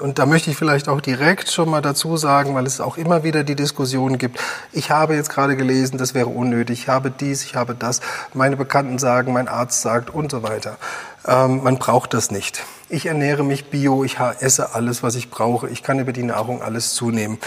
und 0.00 0.18
da 0.18 0.24
möchte 0.24 0.50
ich 0.50 0.56
vielleicht 0.56 0.88
auch 0.88 1.00
direkt 1.00 1.50
schon 1.50 1.68
mal 1.68 1.82
dazu 1.82 2.16
sagen, 2.16 2.54
weil 2.54 2.66
es 2.66 2.80
auch 2.80 2.96
immer 2.96 3.22
wieder 3.22 3.44
die 3.44 3.54
Diskussion 3.54 4.16
gibt. 4.16 4.40
Ich 4.72 4.90
habe 4.90 5.14
jetzt 5.14 5.28
gerade 5.28 5.56
gelesen, 5.56 5.98
das 5.98 6.14
wäre 6.14 6.28
unnötig. 6.28 6.80
Ich 6.80 6.88
habe 6.88 7.10
dies, 7.10 7.44
ich 7.44 7.54
habe 7.54 7.74
das. 7.74 8.00
Meine 8.32 8.56
Bekannten 8.56 8.98
sagen, 8.98 9.32
mein 9.32 9.46
Arzt 9.46 9.82
sagt 9.82 10.08
und 10.08 10.30
so 10.30 10.42
weiter. 10.42 10.78
Ähm, 11.26 11.62
man 11.62 11.78
braucht 11.78 12.14
das 12.14 12.30
nicht. 12.30 12.62
Ich 12.88 13.06
ernähre 13.06 13.44
mich 13.44 13.70
bio, 13.70 14.04
ich 14.04 14.18
esse 14.40 14.74
alles, 14.74 15.02
was 15.02 15.14
ich 15.14 15.30
brauche. 15.30 15.68
Ich 15.68 15.82
kann 15.82 15.98
über 15.98 16.12
die 16.12 16.22
Nahrung 16.22 16.62
alles 16.62 16.94
zunehmen. 16.94 17.38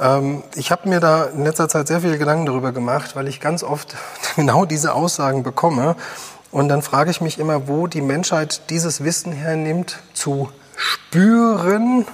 Ähm, 0.00 0.42
ich 0.54 0.70
habe 0.70 0.88
mir 0.88 1.00
da 1.00 1.24
in 1.24 1.44
letzter 1.44 1.68
Zeit 1.68 1.88
sehr 1.88 2.00
viele 2.00 2.18
Gedanken 2.18 2.46
darüber 2.46 2.72
gemacht, 2.72 3.16
weil 3.16 3.28
ich 3.28 3.40
ganz 3.40 3.62
oft 3.62 3.94
genau 4.36 4.64
diese 4.64 4.94
Aussagen 4.94 5.42
bekomme. 5.42 5.96
Und 6.50 6.68
dann 6.68 6.82
frage 6.82 7.10
ich 7.10 7.20
mich 7.20 7.38
immer, 7.38 7.68
wo 7.68 7.86
die 7.86 8.00
Menschheit 8.00 8.70
dieses 8.70 9.04
Wissen 9.04 9.32
hernimmt, 9.32 10.00
zu 10.14 10.50
spüren, 10.76 12.06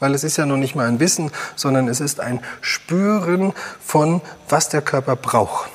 weil 0.00 0.14
es 0.14 0.24
ist 0.24 0.36
ja 0.38 0.46
noch 0.46 0.56
nicht 0.56 0.74
mal 0.74 0.88
ein 0.88 1.00
Wissen, 1.00 1.30
sondern 1.56 1.88
es 1.88 2.00
ist 2.00 2.20
ein 2.20 2.40
Spüren 2.60 3.52
von, 3.84 4.22
was 4.48 4.68
der 4.68 4.80
Körper 4.80 5.16
braucht. 5.16 5.68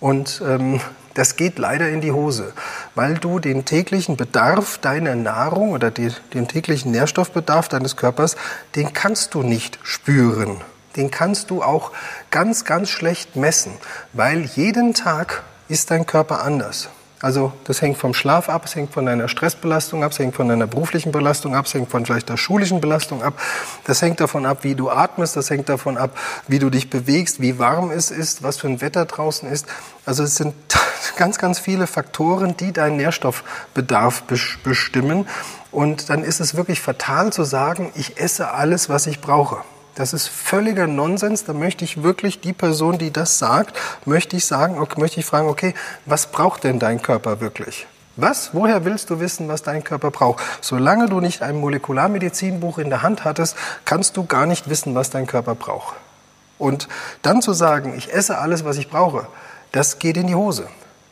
Und 0.00 0.42
ähm, 0.46 0.80
Das 1.20 1.36
geht 1.36 1.58
leider 1.58 1.90
in 1.90 2.00
die 2.00 2.12
Hose, 2.12 2.54
weil 2.94 3.18
du 3.18 3.40
den 3.40 3.66
täglichen 3.66 4.16
Bedarf 4.16 4.78
deiner 4.78 5.14
Nahrung 5.16 5.72
oder 5.72 5.90
die, 5.90 6.08
den 6.32 6.48
täglichen 6.48 6.92
Nährstoffbedarf 6.92 7.68
deines 7.68 7.98
Körpers, 7.98 8.36
den 8.74 8.94
kannst 8.94 9.34
du 9.34 9.42
nicht 9.42 9.78
spüren. 9.82 10.62
Den 10.96 11.10
kannst 11.10 11.50
du 11.50 11.62
auch 11.62 11.92
ganz, 12.30 12.64
ganz 12.64 12.88
schlecht 12.88 13.36
messen, 13.36 13.72
weil 14.14 14.44
jeden 14.44 14.94
Tag 14.94 15.42
ist 15.68 15.90
dein 15.90 16.06
Körper 16.06 16.42
anders. 16.42 16.88
Also 17.20 17.52
das 17.64 17.82
hängt 17.82 17.98
vom 17.98 18.14
Schlaf 18.14 18.48
ab, 18.48 18.62
es 18.64 18.74
hängt 18.74 18.94
von 18.94 19.04
deiner 19.04 19.28
Stressbelastung 19.28 20.02
ab, 20.02 20.12
es 20.12 20.18
hängt 20.18 20.34
von 20.34 20.48
deiner 20.48 20.66
beruflichen 20.66 21.12
Belastung 21.12 21.54
ab, 21.54 21.66
es 21.66 21.74
hängt 21.74 21.90
von 21.90 22.06
vielleicht 22.06 22.30
der 22.30 22.38
schulischen 22.38 22.80
Belastung 22.80 23.22
ab. 23.22 23.38
Das 23.84 24.00
hängt 24.00 24.20
davon 24.20 24.46
ab, 24.46 24.64
wie 24.64 24.74
du 24.74 24.88
atmest, 24.88 25.36
das 25.36 25.50
hängt 25.50 25.68
davon 25.68 25.98
ab, 25.98 26.16
wie 26.48 26.58
du 26.58 26.70
dich 26.70 26.88
bewegst, 26.88 27.42
wie 27.42 27.58
warm 27.58 27.90
es 27.90 28.10
ist, 28.10 28.42
was 28.42 28.56
für 28.56 28.68
ein 28.68 28.80
Wetter 28.80 29.04
draußen 29.04 29.50
ist. 29.50 29.66
Also 30.06 30.22
es 30.22 30.36
sind 30.36 30.54
ganz, 31.16 31.38
ganz 31.38 31.58
viele 31.58 31.86
Faktoren, 31.86 32.56
die 32.56 32.72
deinen 32.72 32.96
Nährstoffbedarf 32.96 34.24
bestimmen. 34.62 35.26
Und 35.70 36.10
dann 36.10 36.24
ist 36.24 36.40
es 36.40 36.54
wirklich 36.56 36.80
fatal 36.80 37.32
zu 37.32 37.44
sagen, 37.44 37.92
ich 37.94 38.18
esse 38.20 38.50
alles, 38.52 38.88
was 38.88 39.06
ich 39.06 39.20
brauche. 39.20 39.58
Das 39.94 40.12
ist 40.12 40.28
völliger 40.28 40.86
Nonsens. 40.86 41.44
Da 41.44 41.52
möchte 41.52 41.84
ich 41.84 42.02
wirklich 42.02 42.40
die 42.40 42.52
Person, 42.52 42.98
die 42.98 43.12
das 43.12 43.38
sagt, 43.38 43.78
möchte 44.04 44.36
ich 44.36 44.46
sagen, 44.46 44.78
okay, 44.78 45.00
möchte 45.00 45.20
ich 45.20 45.26
fragen, 45.26 45.48
okay, 45.48 45.74
was 46.06 46.26
braucht 46.28 46.64
denn 46.64 46.78
dein 46.78 47.02
Körper 47.02 47.40
wirklich? 47.40 47.86
Was? 48.16 48.50
Woher 48.52 48.84
willst 48.84 49.10
du 49.10 49.20
wissen, 49.20 49.48
was 49.48 49.62
dein 49.62 49.84
Körper 49.84 50.10
braucht? 50.10 50.42
Solange 50.60 51.08
du 51.08 51.20
nicht 51.20 51.42
ein 51.42 51.56
Molekularmedizinbuch 51.60 52.78
in 52.78 52.90
der 52.90 53.02
Hand 53.02 53.24
hattest, 53.24 53.56
kannst 53.84 54.16
du 54.16 54.26
gar 54.26 54.46
nicht 54.46 54.68
wissen, 54.68 54.94
was 54.94 55.10
dein 55.10 55.26
Körper 55.26 55.54
braucht. 55.54 55.94
Und 56.58 56.88
dann 57.22 57.40
zu 57.40 57.52
sagen, 57.52 57.94
ich 57.96 58.12
esse 58.12 58.38
alles, 58.38 58.64
was 58.64 58.76
ich 58.76 58.90
brauche, 58.90 59.26
das 59.72 59.98
geht 59.98 60.16
in 60.16 60.26
die 60.26 60.34
Hose. 60.34 60.68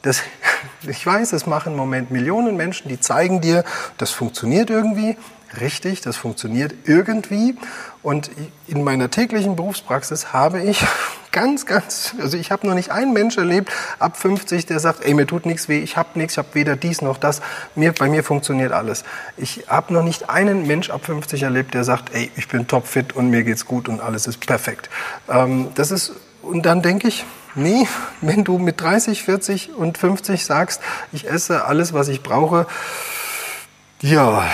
Das, 0.08 0.22
ich 0.88 1.04
weiß, 1.04 1.34
es 1.34 1.46
machen 1.46 1.72
im 1.72 1.78
Moment 1.78 2.10
Millionen 2.10 2.56
Menschen, 2.56 2.88
die 2.88 2.98
zeigen 2.98 3.42
dir, 3.42 3.62
das 3.98 4.10
funktioniert 4.10 4.70
irgendwie 4.70 5.16
richtig, 5.60 6.00
das 6.00 6.16
funktioniert 6.16 6.74
irgendwie. 6.84 7.56
Und 8.02 8.30
in 8.66 8.84
meiner 8.84 9.10
täglichen 9.10 9.54
Berufspraxis 9.54 10.32
habe 10.32 10.62
ich 10.62 10.82
ganz, 11.32 11.66
ganz, 11.66 12.14
also 12.20 12.38
ich 12.38 12.50
habe 12.50 12.66
noch 12.66 12.74
nicht 12.74 12.90
einen 12.90 13.12
Mensch 13.12 13.36
erlebt 13.36 13.70
ab 13.98 14.16
50, 14.16 14.64
der 14.64 14.80
sagt, 14.80 15.04
ey, 15.04 15.12
mir 15.12 15.26
tut 15.26 15.44
nichts 15.44 15.68
weh, 15.68 15.78
ich 15.78 15.98
habe 15.98 16.18
nichts, 16.18 16.34
ich 16.34 16.38
habe 16.38 16.54
weder 16.54 16.74
dies 16.74 17.02
noch 17.02 17.18
das, 17.18 17.42
mir, 17.74 17.92
bei 17.92 18.08
mir 18.08 18.24
funktioniert 18.24 18.72
alles. 18.72 19.04
Ich 19.36 19.64
habe 19.68 19.92
noch 19.92 20.02
nicht 20.02 20.30
einen 20.30 20.66
Mensch 20.66 20.88
ab 20.88 21.04
50 21.04 21.42
erlebt, 21.42 21.74
der 21.74 21.84
sagt, 21.84 22.14
ey, 22.14 22.30
ich 22.36 22.48
bin 22.48 22.66
topfit 22.66 23.14
und 23.14 23.28
mir 23.28 23.44
geht's 23.44 23.66
gut 23.66 23.90
und 23.90 24.00
alles 24.00 24.26
ist 24.26 24.46
perfekt. 24.46 24.88
Ähm, 25.28 25.68
das 25.74 25.90
ist, 25.90 26.12
und 26.40 26.64
dann 26.64 26.80
denke 26.80 27.08
ich, 27.08 27.26
nee, 27.54 27.86
wenn 28.20 28.44
du 28.44 28.58
mit 28.58 28.80
30, 28.80 29.22
40 29.22 29.74
und 29.74 29.98
50 29.98 30.44
sagst, 30.44 30.80
ich 31.12 31.28
esse 31.28 31.64
alles, 31.64 31.92
was 31.92 32.08
ich 32.08 32.22
brauche, 32.22 32.66
ja, 34.00 34.44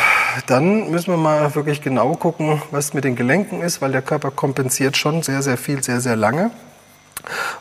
dann 0.46 0.90
müssen 0.90 1.10
wir 1.10 1.18
mal 1.18 1.54
wirklich 1.54 1.82
genau 1.82 2.14
gucken, 2.14 2.62
was 2.70 2.94
mit 2.94 3.04
den 3.04 3.14
Gelenken 3.14 3.60
ist, 3.60 3.82
weil 3.82 3.92
der 3.92 4.02
Körper 4.02 4.30
kompensiert 4.30 4.96
schon 4.96 5.22
sehr, 5.22 5.42
sehr 5.42 5.58
viel, 5.58 5.82
sehr, 5.82 6.00
sehr 6.00 6.16
lange. 6.16 6.50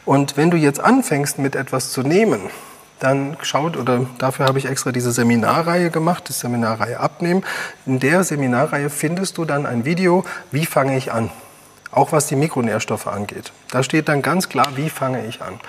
Und 0.06 0.38
wenn 0.38 0.50
du 0.50 0.58
jetzt 0.58 0.80
anfängst, 0.80 1.40
mit 1.40 1.56
etwas 1.56 1.92
zu 1.92 2.02
nehmen, 2.02 2.50
dann 3.00 3.36
schaut, 3.42 3.75
oder 3.75 4.06
dafür 4.18 4.46
habe 4.46 4.60
ich 4.60 4.66
extra 4.66 4.94
diese 4.94 5.12
Seminarreihe 5.12 5.90
gemacht, 5.90 6.30
die 6.30 6.34
Seminarreihe 6.34 7.00
Abnehmen. 7.00 7.44
In 7.86 8.00
der 8.00 8.24
Seminarreihe 8.24 8.90
findest 8.90 9.38
du 9.38 9.44
dann 9.44 9.66
ein 9.66 9.84
Video, 9.84 10.24
wie 10.52 10.66
fange 10.66 10.96
ich 10.96 11.12
an 11.12 11.30
auch 11.94 12.12
was 12.12 12.28
die 12.28 12.36
Mikronährstoffe 12.36 13.08
angeht. 13.08 13.52
Da 13.72 13.84
steht 13.84 14.08
dann 14.10 14.22
ganz 14.22 14.50
klar, 14.50 14.68
wie 14.76 14.90
fange 14.90 15.26
ich 15.26 15.42
an. 15.42 15.60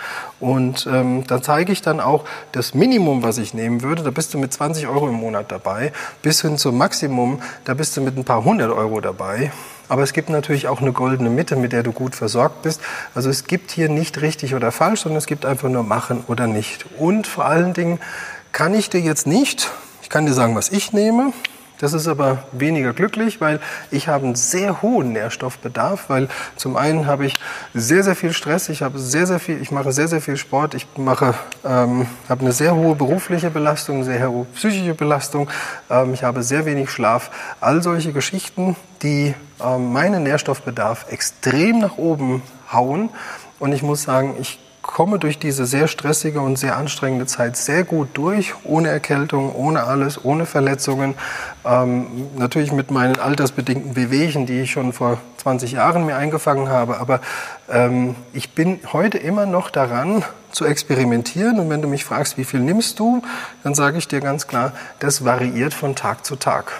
Und 0.40 0.88
ähm, 0.90 1.26
da 1.26 1.42
zeige 1.42 1.72
ich 1.72 1.82
dann 1.82 2.00
auch 2.00 2.24
das 2.52 2.74
Minimum, 2.74 3.22
was 3.22 3.38
ich 3.38 3.54
nehmen 3.54 3.82
würde. 3.82 4.02
Da 4.02 4.10
bist 4.10 4.32
du 4.34 4.38
mit 4.38 4.52
20 4.52 4.86
Euro 4.86 5.08
im 5.08 5.14
Monat 5.14 5.52
dabei, 5.52 5.92
bis 6.22 6.40
hin 6.42 6.56
zum 6.58 6.78
Maximum, 6.78 7.40
da 7.64 7.74
bist 7.74 7.96
du 7.96 8.00
mit 8.00 8.16
ein 8.16 8.24
paar 8.24 8.44
hundert 8.44 8.72
Euro 8.72 9.00
dabei. 9.00 9.52
Aber 9.88 10.02
es 10.02 10.14
gibt 10.14 10.30
natürlich 10.30 10.66
auch 10.66 10.80
eine 10.80 10.92
goldene 10.92 11.28
Mitte, 11.28 11.56
mit 11.56 11.72
der 11.72 11.82
du 11.82 11.92
gut 11.92 12.14
versorgt 12.14 12.62
bist. 12.62 12.80
Also 13.14 13.28
es 13.28 13.44
gibt 13.44 13.70
hier 13.70 13.90
nicht 13.90 14.22
richtig 14.22 14.54
oder 14.54 14.72
falsch, 14.72 15.00
sondern 15.00 15.18
es 15.18 15.26
gibt 15.26 15.44
einfach 15.44 15.68
nur 15.68 15.82
machen 15.82 16.24
oder 16.26 16.46
nicht. 16.46 16.86
Und 16.98 17.26
vor 17.26 17.44
allen 17.44 17.74
Dingen 17.74 18.00
kann 18.52 18.72
ich 18.72 18.88
dir 18.88 19.00
jetzt 19.00 19.26
nicht, 19.26 19.70
ich 20.02 20.08
kann 20.08 20.24
dir 20.24 20.32
sagen, 20.32 20.54
was 20.54 20.70
ich 20.70 20.92
nehme, 20.92 21.32
das 21.78 21.92
ist 21.92 22.06
aber 22.06 22.44
weniger 22.52 22.92
glücklich, 22.92 23.40
weil 23.40 23.60
ich 23.90 24.08
habe 24.08 24.24
einen 24.26 24.34
sehr 24.34 24.82
hohen 24.82 25.12
Nährstoffbedarf, 25.12 26.08
weil 26.08 26.28
zum 26.56 26.76
einen 26.76 27.06
habe 27.06 27.26
ich 27.26 27.34
sehr, 27.74 28.02
sehr 28.02 28.14
viel 28.14 28.32
Stress, 28.32 28.68
ich 28.68 28.82
habe 28.82 28.98
sehr, 28.98 29.26
sehr 29.26 29.40
viel, 29.40 29.60
ich 29.60 29.70
mache 29.70 29.92
sehr, 29.92 30.08
sehr 30.08 30.20
viel 30.20 30.36
Sport, 30.36 30.74
ich 30.74 30.86
mache, 30.96 31.34
ähm, 31.64 32.06
habe 32.28 32.42
eine 32.42 32.52
sehr 32.52 32.74
hohe 32.74 32.94
berufliche 32.94 33.50
Belastung, 33.50 34.04
sehr 34.04 34.30
hohe 34.30 34.46
psychische 34.54 34.94
Belastung, 34.94 35.50
ähm, 35.90 36.14
ich 36.14 36.22
habe 36.22 36.42
sehr 36.42 36.64
wenig 36.64 36.90
Schlaf. 36.90 37.30
All 37.60 37.82
solche 37.82 38.12
Geschichten, 38.12 38.76
die 39.02 39.34
ähm, 39.60 39.92
meinen 39.92 40.22
Nährstoffbedarf 40.22 41.06
extrem 41.10 41.80
nach 41.80 41.98
oben 41.98 42.42
hauen. 42.72 43.10
Und 43.58 43.72
ich 43.72 43.82
muss 43.82 44.02
sagen, 44.02 44.36
ich 44.40 44.58
komme 44.84 45.18
durch 45.18 45.38
diese 45.38 45.66
sehr 45.66 45.88
stressige 45.88 46.40
und 46.40 46.56
sehr 46.56 46.76
anstrengende 46.76 47.26
Zeit 47.26 47.56
sehr 47.56 47.82
gut 47.84 48.10
durch, 48.14 48.54
ohne 48.64 48.88
Erkältung, 48.88 49.54
ohne 49.54 49.84
alles, 49.84 50.24
ohne 50.24 50.46
Verletzungen. 50.46 51.14
Ähm, 51.64 52.06
natürlich 52.36 52.70
mit 52.70 52.90
meinen 52.90 53.18
altersbedingten 53.18 53.96
Wehwehchen, 53.96 54.46
die 54.46 54.60
ich 54.60 54.70
schon 54.70 54.92
vor 54.92 55.18
20 55.38 55.72
Jahren 55.72 56.06
mir 56.06 56.16
eingefangen 56.16 56.68
habe. 56.68 57.00
Aber 57.00 57.20
ähm, 57.68 58.14
ich 58.32 58.50
bin 58.50 58.78
heute 58.92 59.18
immer 59.18 59.46
noch 59.46 59.70
daran 59.70 60.22
zu 60.52 60.64
experimentieren. 60.64 61.58
Und 61.58 61.70
wenn 61.70 61.82
du 61.82 61.88
mich 61.88 62.04
fragst, 62.04 62.38
wie 62.38 62.44
viel 62.44 62.60
nimmst 62.60 62.98
du, 63.00 63.22
dann 63.64 63.74
sage 63.74 63.98
ich 63.98 64.06
dir 64.06 64.20
ganz 64.20 64.46
klar, 64.46 64.72
das 65.00 65.24
variiert 65.24 65.74
von 65.74 65.96
Tag 65.96 66.24
zu 66.24 66.36
Tag. 66.36 66.72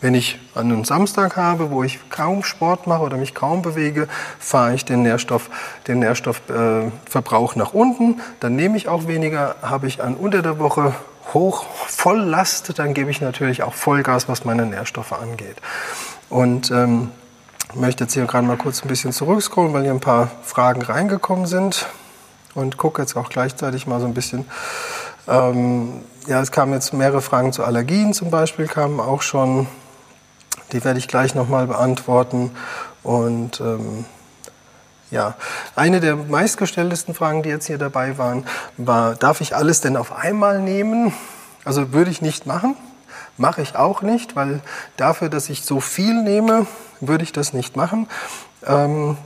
Wenn 0.00 0.14
ich 0.14 0.38
einen 0.54 0.84
Samstag 0.84 1.36
habe, 1.36 1.70
wo 1.70 1.82
ich 1.82 2.10
kaum 2.10 2.44
Sport 2.44 2.86
mache 2.86 3.02
oder 3.02 3.16
mich 3.16 3.34
kaum 3.34 3.62
bewege, 3.62 4.08
fahre 4.38 4.74
ich 4.74 4.84
den, 4.84 5.02
Nährstoff, 5.02 5.48
den 5.86 6.00
Nährstoffverbrauch 6.00 7.56
äh, 7.56 7.58
nach 7.58 7.72
unten. 7.72 8.20
Dann 8.40 8.56
nehme 8.56 8.76
ich 8.76 8.88
auch 8.88 9.06
weniger. 9.06 9.56
Habe 9.62 9.86
ich 9.86 10.02
an 10.02 10.14
unter 10.14 10.42
der 10.42 10.58
Woche 10.58 10.94
hoch 11.32 11.64
Volllast, 11.86 12.78
dann 12.78 12.94
gebe 12.94 13.10
ich 13.10 13.20
natürlich 13.20 13.62
auch 13.62 13.74
Vollgas, 13.74 14.28
was 14.28 14.44
meine 14.44 14.66
Nährstoffe 14.66 15.12
angeht. 15.12 15.56
Und 16.28 16.70
ähm, 16.70 17.10
möchte 17.74 18.04
jetzt 18.04 18.12
hier 18.12 18.26
gerade 18.26 18.46
mal 18.46 18.56
kurz 18.56 18.82
ein 18.82 18.88
bisschen 18.88 19.12
zurückscrollen, 19.12 19.72
weil 19.72 19.82
hier 19.82 19.92
ein 19.92 20.00
paar 20.00 20.30
Fragen 20.42 20.82
reingekommen 20.82 21.46
sind. 21.46 21.86
Und 22.54 22.76
gucke 22.76 23.02
jetzt 23.02 23.16
auch 23.16 23.28
gleichzeitig 23.28 23.86
mal 23.86 24.00
so 24.00 24.06
ein 24.06 24.14
bisschen 24.14 24.46
ähm, 25.28 26.04
ja, 26.26 26.40
es 26.40 26.52
kamen 26.52 26.72
jetzt 26.72 26.92
mehrere 26.92 27.20
Fragen 27.20 27.52
zu 27.52 27.64
Allergien 27.64 28.12
zum 28.12 28.30
Beispiel, 28.30 28.66
kamen 28.66 29.00
auch 29.00 29.22
schon. 29.22 29.66
Die 30.72 30.84
werde 30.84 30.98
ich 30.98 31.08
gleich 31.08 31.34
nochmal 31.34 31.66
beantworten. 31.66 32.50
Und 33.02 33.60
ähm, 33.60 34.04
ja, 35.10 35.34
eine 35.76 36.00
der 36.00 36.16
meistgestelltesten 36.16 37.14
Fragen, 37.14 37.42
die 37.42 37.48
jetzt 37.48 37.66
hier 37.66 37.78
dabei 37.78 38.18
waren, 38.18 38.44
war, 38.76 39.14
darf 39.14 39.40
ich 39.40 39.54
alles 39.54 39.80
denn 39.80 39.96
auf 39.96 40.12
einmal 40.12 40.60
nehmen? 40.60 41.12
Also 41.64 41.92
würde 41.92 42.10
ich 42.10 42.22
nicht 42.22 42.46
machen, 42.46 42.76
mache 43.36 43.62
ich 43.62 43.76
auch 43.76 44.02
nicht, 44.02 44.36
weil 44.36 44.60
dafür, 44.96 45.28
dass 45.28 45.48
ich 45.48 45.64
so 45.64 45.80
viel 45.80 46.22
nehme, 46.22 46.66
würde 47.00 47.24
ich 47.24 47.32
das 47.32 47.52
nicht 47.52 47.76
machen. 47.76 48.08
Ähm, 48.66 49.16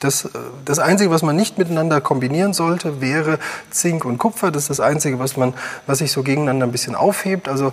das, 0.00 0.28
das 0.64 0.78
Einzige, 0.78 1.10
was 1.10 1.22
man 1.22 1.36
nicht 1.36 1.58
miteinander 1.58 2.00
kombinieren 2.00 2.54
sollte, 2.54 3.00
wäre 3.00 3.38
Zink 3.70 4.04
und 4.04 4.18
Kupfer. 4.18 4.50
Das 4.50 4.64
ist 4.64 4.70
das 4.70 4.80
Einzige, 4.80 5.18
was, 5.18 5.36
man, 5.36 5.54
was 5.86 5.98
sich 5.98 6.10
so 6.10 6.22
gegeneinander 6.22 6.66
ein 6.66 6.72
bisschen 6.72 6.94
aufhebt. 6.94 7.48
Also 7.48 7.72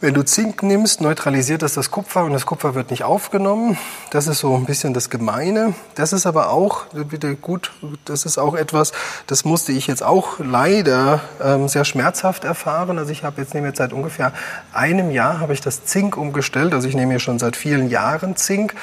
wenn 0.00 0.14
du 0.14 0.24
Zink 0.24 0.62
nimmst, 0.62 1.00
neutralisiert 1.00 1.62
das 1.62 1.74
das 1.74 1.90
Kupfer 1.90 2.24
und 2.24 2.32
das 2.32 2.46
Kupfer 2.46 2.76
wird 2.76 2.92
nicht 2.92 3.02
aufgenommen. 3.02 3.76
Das 4.10 4.28
ist 4.28 4.38
so 4.38 4.54
ein 4.54 4.64
bisschen 4.64 4.94
das 4.94 5.10
Gemeine. 5.10 5.74
Das 5.96 6.12
ist 6.12 6.24
aber 6.24 6.50
auch, 6.50 6.86
bitte 6.92 7.34
gut, 7.34 7.72
das 8.04 8.24
ist 8.24 8.38
auch 8.38 8.54
etwas, 8.54 8.92
das 9.26 9.44
musste 9.44 9.72
ich 9.72 9.88
jetzt 9.88 10.04
auch 10.04 10.38
leider 10.38 11.20
ähm, 11.42 11.66
sehr 11.66 11.84
schmerzhaft 11.84 12.44
erfahren. 12.44 12.96
Also 12.98 13.10
ich 13.10 13.24
habe 13.24 13.40
jetzt 13.40 13.54
nehme 13.54 13.68
jetzt 13.68 13.78
seit 13.78 13.92
ungefähr 13.92 14.32
einem 14.72 15.10
Jahr 15.10 15.40
habe 15.40 15.52
ich 15.52 15.60
das 15.60 15.84
Zink 15.84 16.16
umgestellt. 16.16 16.74
Also 16.74 16.86
ich 16.86 16.94
nehme 16.94 17.14
hier 17.14 17.20
schon 17.20 17.40
seit 17.40 17.56
vielen 17.56 17.90
Jahren 17.90 18.36
Zink. 18.36 18.74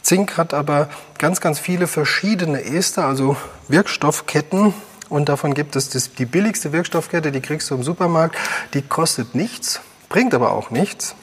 Zink 0.00 0.38
hat 0.38 0.54
aber 0.54 0.88
ganz, 1.18 1.42
ganz 1.42 1.58
viele 1.58 1.86
verschiedene 1.86 2.64
Ester, 2.64 3.04
also 3.04 3.36
Wirkstoffketten. 3.68 4.72
Und 5.10 5.28
davon 5.28 5.52
gibt 5.52 5.76
es 5.76 5.90
die 5.90 6.24
billigste 6.24 6.72
Wirkstoffkette, 6.72 7.30
die 7.30 7.42
kriegst 7.42 7.70
du 7.70 7.74
im 7.74 7.82
Supermarkt. 7.82 8.36
Die 8.72 8.80
kostet 8.80 9.34
nichts 9.34 9.82
bringt 10.12 10.34
aber 10.34 10.52
auch 10.52 10.70
nichts. 10.70 11.14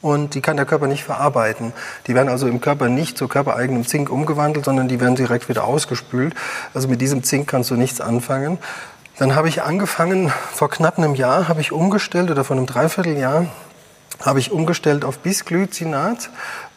Und 0.00 0.34
die 0.34 0.40
kann 0.40 0.56
der 0.56 0.64
Körper 0.64 0.86
nicht 0.86 1.04
verarbeiten. 1.04 1.72
Die 2.06 2.14
werden 2.14 2.28
also 2.28 2.46
im 2.46 2.60
Körper 2.60 2.88
nicht 2.88 3.18
zu 3.18 3.28
körpereigenem 3.28 3.86
Zink 3.86 4.10
umgewandelt, 4.10 4.64
sondern 4.64 4.88
die 4.88 5.00
werden 5.00 5.16
direkt 5.16 5.48
wieder 5.48 5.64
ausgespült. 5.64 6.34
Also 6.72 6.88
mit 6.88 7.00
diesem 7.00 7.24
Zink 7.24 7.48
kannst 7.48 7.70
du 7.70 7.74
nichts 7.74 8.00
anfangen. 8.00 8.58
Dann 9.18 9.34
habe 9.34 9.48
ich 9.48 9.62
angefangen, 9.62 10.32
vor 10.52 10.70
knapp 10.70 10.98
einem 10.98 11.14
Jahr 11.16 11.48
habe 11.48 11.60
ich 11.60 11.72
umgestellt, 11.72 12.30
oder 12.30 12.44
vor 12.44 12.56
einem 12.56 12.66
Dreivierteljahr, 12.66 13.46
habe 14.20 14.38
ich 14.38 14.52
umgestellt 14.52 15.04
auf 15.04 15.18
Bisglycinat, 15.18 16.30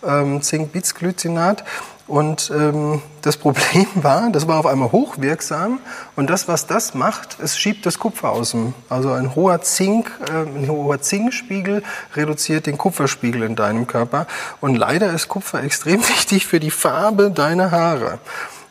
ähm, 0.03 0.41
Zink-Bisglycinat. 0.41 1.63
Und 2.07 2.51
ähm, 2.55 3.01
das 3.23 3.37
Problem 3.37 3.87
war, 3.95 4.29
das 4.29 4.47
war 4.47 4.59
auf 4.59 4.67
einmal 4.67 4.91
hochwirksam 4.91 5.79
und 6.15 6.29
das, 6.29 6.47
was 6.47 6.67
das 6.67 6.93
macht, 6.93 7.37
es 7.41 7.57
schiebt 7.57 7.85
das 7.85 7.97
Kupfer 7.97 8.31
aus 8.31 8.51
dem, 8.51 8.75
also 8.89 9.11
ein 9.11 9.35
hoher 9.35 9.61
Zink, 9.61 10.11
äh, 10.29 10.33
ein 10.33 10.67
hoher 10.69 11.01
Zinkspiegel 11.01 11.81
reduziert 12.15 12.67
den 12.67 12.77
Kupferspiegel 12.77 13.41
in 13.41 13.55
deinem 13.55 13.87
Körper 13.87 14.27
und 14.61 14.75
leider 14.75 15.11
ist 15.13 15.29
Kupfer 15.29 15.63
extrem 15.63 15.99
wichtig 16.07 16.45
für 16.45 16.59
die 16.59 16.71
Farbe 16.71 17.31
deiner 17.31 17.71
Haare. 17.71 18.19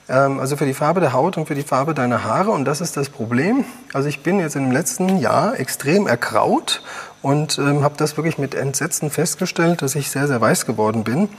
Ähm, 0.09 0.39
also 0.39 0.57
für 0.57 0.67
die 0.67 0.75
Farbe 0.75 1.01
der 1.01 1.13
Haut 1.13 1.37
und 1.37 1.47
für 1.47 1.55
die 1.55 1.63
Farbe 1.63 1.95
deiner 1.95 2.25
Haare. 2.25 2.51
Und 2.51 2.67
das 2.67 2.81
ist 2.81 2.97
das 2.97 3.09
Problem. 3.09 3.65
Also 3.93 4.09
ich 4.09 4.23
bin 4.23 4.39
jetzt 4.39 4.57
im 4.57 4.71
letzten 4.71 5.19
Jahr 5.19 5.59
extrem 5.59 6.07
erkraut 6.07 6.83
und 7.23 7.59
ähm, 7.59 7.83
habe 7.83 7.95
das 7.97 8.17
wirklich 8.19 8.37
mit 8.37 8.55
Entsetzen 8.55 9.11
festgestellt, 9.11 9.81
dass 9.81 9.95
ich 9.95 10.11
sehr, 10.11 10.27
sehr 10.27 10.41
weiß 10.41 10.67
geworden 10.67 11.05
bin. 11.05 11.31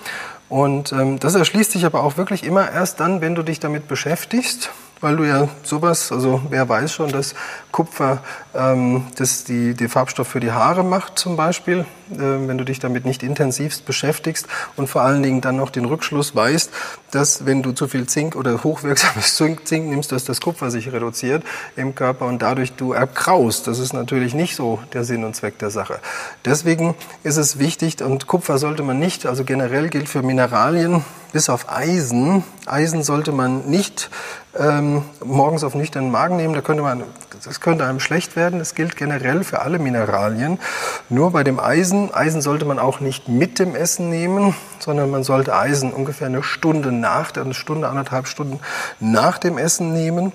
Und 0.49 0.91
ähm, 0.91 1.19
das 1.19 1.35
erschließt 1.35 1.71
sich 1.71 1.85
aber 1.85 2.03
auch 2.03 2.17
wirklich 2.17 2.43
immer 2.43 2.71
erst 2.71 2.99
dann, 2.99 3.21
wenn 3.21 3.35
du 3.35 3.43
dich 3.43 3.59
damit 3.59 3.87
beschäftigst 3.87 4.71
weil 5.01 5.17
du 5.17 5.23
ja 5.23 5.47
sowas, 5.63 6.11
also 6.11 6.41
wer 6.49 6.67
weiß 6.67 6.91
schon, 6.93 7.11
dass 7.11 7.35
Kupfer 7.71 8.21
ähm, 8.53 9.07
das 9.17 9.43
die, 9.43 9.73
die 9.73 9.87
Farbstoff 9.87 10.27
für 10.27 10.39
die 10.39 10.51
Haare 10.51 10.83
macht 10.83 11.19
zum 11.19 11.35
Beispiel, 11.35 11.85
äh, 12.11 12.17
wenn 12.17 12.57
du 12.57 12.63
dich 12.63 12.79
damit 12.79 13.05
nicht 13.05 13.21
intensivst 13.21 13.85
beschäftigst 13.85 14.47
und 14.77 14.87
vor 14.87 15.01
allen 15.01 15.23
Dingen 15.23 15.41
dann 15.41 15.57
noch 15.57 15.69
den 15.69 15.85
Rückschluss 15.85 16.35
weißt, 16.35 16.71
dass 17.11 17.45
wenn 17.45 17.63
du 17.63 17.73
zu 17.73 17.87
viel 17.87 18.07
Zink 18.07 18.35
oder 18.35 18.63
hochwirksames 18.63 19.35
Zink, 19.37 19.67
Zink 19.67 19.87
nimmst, 19.87 20.11
dass 20.11 20.23
das 20.23 20.41
Kupfer 20.41 20.71
sich 20.71 20.91
reduziert 20.91 21.43
im 21.75 21.95
Körper 21.95 22.25
und 22.25 22.41
dadurch 22.41 22.73
du 22.73 22.93
erkraust. 22.93 23.67
Das 23.67 23.79
ist 23.79 23.93
natürlich 23.93 24.33
nicht 24.33 24.55
so 24.55 24.79
der 24.93 25.03
Sinn 25.03 25.23
und 25.23 25.35
Zweck 25.35 25.59
der 25.59 25.69
Sache. 25.69 25.99
Deswegen 26.45 26.95
ist 27.23 27.37
es 27.37 27.59
wichtig 27.59 28.01
und 28.01 28.27
Kupfer 28.27 28.57
sollte 28.57 28.83
man 28.83 28.99
nicht, 28.99 29.25
also 29.25 29.43
generell 29.43 29.89
gilt 29.89 30.09
für 30.09 30.21
Mineralien, 30.21 31.03
bis 31.33 31.49
auf 31.49 31.69
Eisen. 31.69 32.45
Eisen 32.65 33.03
sollte 33.03 33.33
man 33.33 33.65
nicht 33.65 34.09
ähm, 34.57 35.03
morgens 35.23 35.63
auf 35.63 35.75
nüchternen 35.75 36.11
Magen 36.11 36.37
nehmen. 36.37 36.53
Da 36.53 36.61
könnte 36.61 36.83
man, 36.83 37.03
das 37.43 37.59
könnte 37.59 37.85
einem 37.85 37.99
schlecht 37.99 38.35
werden. 38.35 38.59
Das 38.59 38.75
gilt 38.75 38.95
generell 38.95 39.43
für 39.43 39.61
alle 39.61 39.79
Mineralien. 39.79 40.59
Nur 41.09 41.31
bei 41.31 41.43
dem 41.43 41.59
Eisen, 41.59 42.13
Eisen 42.13 42.41
sollte 42.41 42.65
man 42.65 42.79
auch 42.79 42.99
nicht 42.99 43.27
mit 43.27 43.59
dem 43.59 43.75
Essen 43.75 44.09
nehmen, 44.09 44.55
sondern 44.79 45.11
man 45.11 45.23
sollte 45.23 45.55
Eisen 45.55 45.93
ungefähr 45.93 46.27
eine 46.27 46.43
Stunde 46.43 46.91
nach, 46.91 47.35
eine 47.35 47.53
Stunde, 47.53 47.89
anderthalb 47.89 48.27
Stunden 48.27 48.59
nach 48.99 49.37
dem 49.37 49.57
Essen 49.57 49.93
nehmen. 49.93 50.31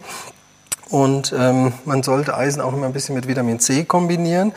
Und 0.90 1.32
ähm, 1.38 1.72
man 1.84 2.02
sollte 2.02 2.36
Eisen 2.36 2.60
auch 2.60 2.72
immer 2.72 2.86
ein 2.86 2.92
bisschen 2.92 3.14
mit 3.14 3.28
Vitamin 3.28 3.60
C 3.60 3.84
kombinieren. 3.84 4.52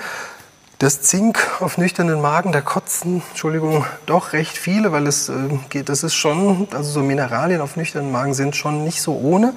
Das 0.83 0.99
Zink 0.99 1.39
auf 1.61 1.77
nüchternen 1.77 2.19
Magen, 2.19 2.51
da 2.51 2.59
kotzen, 2.59 3.23
Entschuldigung, 3.29 3.85
doch 4.05 4.33
recht 4.33 4.57
viele, 4.57 4.91
weil 4.91 5.07
es 5.07 5.29
äh, 5.29 5.33
geht, 5.69 5.87
das 5.87 6.03
ist 6.03 6.13
schon, 6.13 6.67
also 6.73 6.91
so 6.91 6.99
Mineralien 6.99 7.61
auf 7.61 7.77
nüchternen 7.77 8.11
Magen 8.11 8.33
sind 8.33 8.57
schon 8.57 8.83
nicht 8.83 9.01
so 9.01 9.17
ohne. 9.17 9.53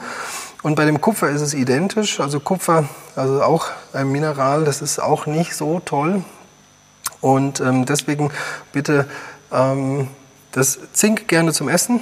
Und 0.62 0.76
bei 0.76 0.84
dem 0.84 1.00
Kupfer 1.00 1.28
ist 1.30 1.40
es 1.40 1.52
identisch. 1.52 2.20
Also 2.20 2.38
Kupfer, 2.38 2.84
also 3.16 3.42
auch 3.42 3.70
ein 3.92 4.12
Mineral, 4.12 4.64
das 4.64 4.82
ist 4.82 5.00
auch 5.00 5.26
nicht 5.26 5.56
so 5.56 5.82
toll. 5.84 6.22
Und 7.20 7.58
ähm, 7.58 7.86
deswegen 7.86 8.30
bitte 8.70 9.08
ähm, 9.50 10.06
das 10.52 10.78
Zink 10.92 11.26
gerne 11.26 11.52
zum 11.52 11.68
Essen, 11.68 11.98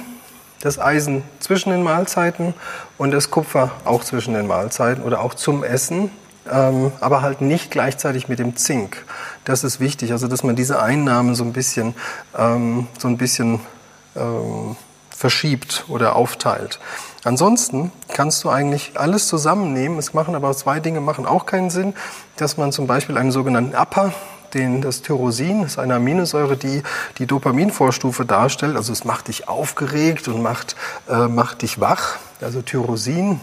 das 0.61 0.77
Eisen 0.77 1.23
zwischen 1.39 1.71
den 1.71 1.81
Mahlzeiten 1.81 2.53
und 2.99 3.09
das 3.09 3.31
Kupfer 3.31 3.71
auch 3.85 4.03
zwischen 4.03 4.35
den 4.35 4.45
Mahlzeiten 4.45 5.03
oder 5.03 5.21
auch 5.21 5.33
zum 5.33 5.63
Essen 5.63 6.11
ähm, 6.51 6.91
aber 6.99 7.21
halt 7.21 7.41
nicht 7.41 7.71
gleichzeitig 7.71 8.27
mit 8.27 8.39
dem 8.39 8.55
Zink. 8.55 9.05
Das 9.43 9.63
ist 9.63 9.79
wichtig, 9.79 10.11
also 10.11 10.27
dass 10.27 10.43
man 10.43 10.55
diese 10.55 10.81
Einnahmen 10.81 11.35
so 11.35 11.43
ein 11.43 11.53
bisschen, 11.53 11.95
ähm, 12.37 12.87
so 12.97 13.07
ein 13.07 13.17
bisschen 13.17 13.59
ähm, 14.15 14.75
verschiebt 15.09 15.85
oder 15.87 16.15
aufteilt. 16.15 16.79
Ansonsten 17.23 17.91
kannst 18.13 18.43
du 18.43 18.49
eigentlich 18.49 18.99
alles 18.99 19.27
zusammennehmen. 19.27 19.97
Es 19.97 20.13
machen 20.13 20.35
aber 20.35 20.55
zwei 20.55 20.79
Dinge 20.79 21.01
machen 21.01 21.25
auch 21.25 21.45
keinen 21.45 21.69
Sinn, 21.69 21.93
dass 22.37 22.57
man 22.57 22.71
zum 22.71 22.85
Beispiel 22.85 23.17
einen 23.17 23.31
sogenannten 23.31 23.75
Upper 23.75 24.13
den, 24.53 24.81
das 24.81 25.01
Tyrosin 25.01 25.63
ist 25.63 25.77
eine 25.77 25.95
Aminosäure, 25.95 26.57
die 26.57 26.81
die 27.17 27.27
Dopaminvorstufe 27.27 28.25
darstellt. 28.25 28.77
Also 28.77 28.93
es 28.93 29.03
macht 29.03 29.27
dich 29.27 29.47
aufgeregt 29.47 30.27
und 30.27 30.41
macht, 30.41 30.75
äh, 31.09 31.27
macht 31.27 31.61
dich 31.61 31.79
wach. 31.79 32.17
Also 32.41 32.61
Tyrosin 32.61 33.39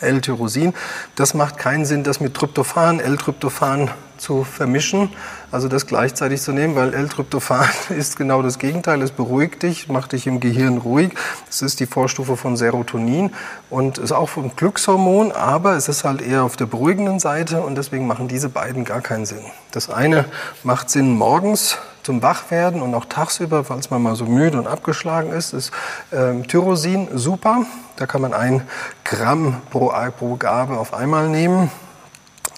L-Tyrosin. 0.00 0.74
Das 1.16 1.34
macht 1.34 1.58
keinen 1.58 1.84
Sinn, 1.84 2.04
das 2.04 2.20
mit 2.20 2.34
Tryptophan, 2.34 3.00
L-Tryptophan 3.00 3.90
zu 4.18 4.44
vermischen, 4.44 5.10
also 5.52 5.68
das 5.68 5.86
gleichzeitig 5.86 6.42
zu 6.42 6.52
nehmen, 6.52 6.74
weil 6.74 6.92
L-Tryptophan 6.92 7.68
ist 7.96 8.16
genau 8.16 8.42
das 8.42 8.58
Gegenteil. 8.58 9.00
Es 9.02 9.12
beruhigt 9.12 9.62
dich, 9.62 9.88
macht 9.88 10.12
dich 10.12 10.26
im 10.26 10.40
Gehirn 10.40 10.78
ruhig. 10.78 11.12
Es 11.48 11.62
ist 11.62 11.80
die 11.80 11.86
Vorstufe 11.86 12.36
von 12.36 12.56
Serotonin 12.56 13.30
und 13.70 13.98
ist 13.98 14.12
auch 14.12 14.36
ein 14.36 14.52
Glückshormon, 14.56 15.32
aber 15.32 15.76
es 15.76 15.88
ist 15.88 16.04
halt 16.04 16.20
eher 16.20 16.44
auf 16.44 16.56
der 16.56 16.66
beruhigenden 16.66 17.20
Seite 17.20 17.62
und 17.62 17.76
deswegen 17.76 18.06
machen 18.06 18.28
diese 18.28 18.48
beiden 18.48 18.84
gar 18.84 19.00
keinen 19.00 19.26
Sinn. 19.26 19.44
Das 19.70 19.88
eine 19.88 20.24
macht 20.64 20.90
Sinn 20.90 21.10
morgens 21.10 21.78
zum 22.08 22.22
Wachwerden 22.22 22.80
und 22.80 22.94
auch 22.94 23.04
tagsüber, 23.04 23.64
falls 23.64 23.90
man 23.90 24.00
mal 24.00 24.16
so 24.16 24.24
müde 24.24 24.56
und 24.56 24.66
abgeschlagen 24.66 25.30
ist, 25.30 25.52
ist 25.52 25.72
ähm, 26.10 26.48
Tyrosin 26.48 27.06
super. 27.12 27.66
Da 27.96 28.06
kann 28.06 28.22
man 28.22 28.32
ein 28.32 28.62
Gramm 29.04 29.60
pro, 29.68 29.92
pro 30.18 30.36
Gabe 30.36 30.78
auf 30.78 30.94
einmal 30.94 31.28
nehmen. 31.28 31.70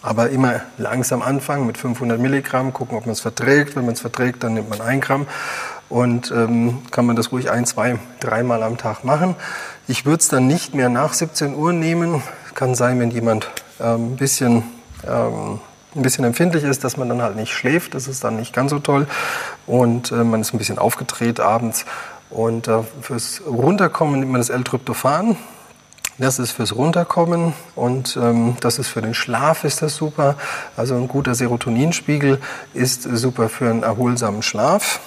Aber 0.03 0.31
immer 0.31 0.61
langsam 0.79 1.21
anfangen 1.21 1.67
mit 1.67 1.79
500 1.79 2.21
Milligramm, 2.21 2.73
gucken, 2.73 2.97
ob 2.97 3.07
man 3.07 3.13
es 3.13 3.19
verträgt. 3.19 3.75
Wenn 3.75 3.87
man 3.87 3.95
es 3.95 4.01
verträgt, 4.01 4.45
dann 4.45 4.55
nimmt 4.55 4.71
man 4.71 4.81
ein 4.83 5.01
Gramm 5.01 5.27
und 5.89 6.31
ähm, 6.31 6.83
kann 6.93 7.05
man 7.05 7.17
das 7.17 7.33
ruhig 7.33 7.51
ein, 7.51 7.67
zwei, 7.67 7.99
dreimal 8.21 8.63
am 8.63 8.79
Tag 8.79 9.03
machen. 9.03 9.35
Ich 9.89 10.07
würde 10.07 10.21
es 10.21 10.29
dann 10.29 10.47
nicht 10.47 10.77
mehr 10.77 10.91
nach 10.91 11.13
17 11.13 11.57
Uhr 11.57 11.73
nehmen. 11.73 12.23
Kann 12.55 12.77
sein, 12.77 13.01
wenn 13.01 13.11
jemand 13.11 13.51
ähm, 13.81 14.13
ein 14.13 14.17
bisschen 14.17 14.63
ähm, 15.05 15.59
ein 15.95 16.03
bisschen 16.03 16.25
empfindlich 16.25 16.65
ist, 16.65 16.85
dass 16.85 16.97
man 16.97 17.09
dann 17.09 17.23
halt 17.23 17.37
nicht 17.37 17.53
schläft. 17.53 17.95
Das 17.95 18.09
ist 18.09 18.23
dann 18.25 18.37
nicht 18.37 18.53
ganz 18.53 18.71
so 18.71 18.79
toll. 18.79 19.07
Und 19.67 20.13
äh, 20.13 20.25
man 20.25 20.41
ist 20.41 20.55
ein 20.55 20.59
bisschen 20.59 20.79
aufgedreht 20.79 21.41
abends. 21.41 21.85
Und 22.31 22.69
äh, 22.69 22.83
fürs 23.01 23.43
Runterkommen 23.47 24.21
nimmt 24.21 24.33
man 24.33 24.41
das 24.41 24.51
L-Tryptophan. 24.51 25.37
Das 26.19 26.39
ist 26.39 26.53
fürs 26.53 26.77
Runterkommen 26.77 27.55
und 27.75 28.19
ähm, 28.21 28.55
das 28.61 28.79
ist 28.79 28.89
für 28.89 29.01
den 29.01 29.15
Schlaf 29.15 29.65
ist 29.65 29.81
das 29.81 29.97
super. 29.97 30.37
Also 30.77 30.95
ein 30.95 31.09
guter 31.09 31.35
Serotoninspiegel 31.35 32.43
ist 32.75 33.05
super 33.05 33.49
für 33.49 33.71
einen 33.71 33.83
erholsamen 33.83 34.43
Schlaf. 34.43 35.01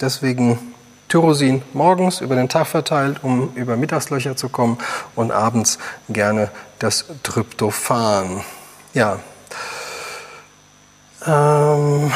Deswegen 0.00 0.58
Tyrosin 1.06 1.62
morgens 1.72 2.20
über 2.20 2.34
den 2.34 2.48
Tag 2.48 2.66
verteilt, 2.66 3.18
um 3.22 3.54
über 3.54 3.76
Mittagslöcher 3.76 4.36
zu 4.36 4.48
kommen 4.48 4.78
und 5.14 5.30
abends 5.30 5.78
gerne 6.08 6.50
das 6.80 7.04
Tryptophan. 7.22 8.40
Ja. 8.92 9.20
Ähm, 11.26 12.12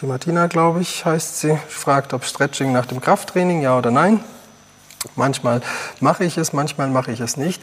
die 0.00 0.06
Martina, 0.06 0.46
glaube 0.46 0.80
ich, 0.80 1.04
heißt 1.04 1.40
sie, 1.40 1.58
fragt, 1.68 2.14
ob 2.14 2.24
Stretching 2.24 2.72
nach 2.72 2.86
dem 2.86 3.00
Krafttraining, 3.00 3.60
ja 3.60 3.76
oder 3.76 3.90
nein. 3.90 4.20
Manchmal 5.16 5.60
mache 6.00 6.24
ich 6.24 6.38
es, 6.38 6.52
manchmal 6.52 6.88
mache 6.88 7.12
ich 7.12 7.20
es 7.20 7.36
nicht. 7.36 7.62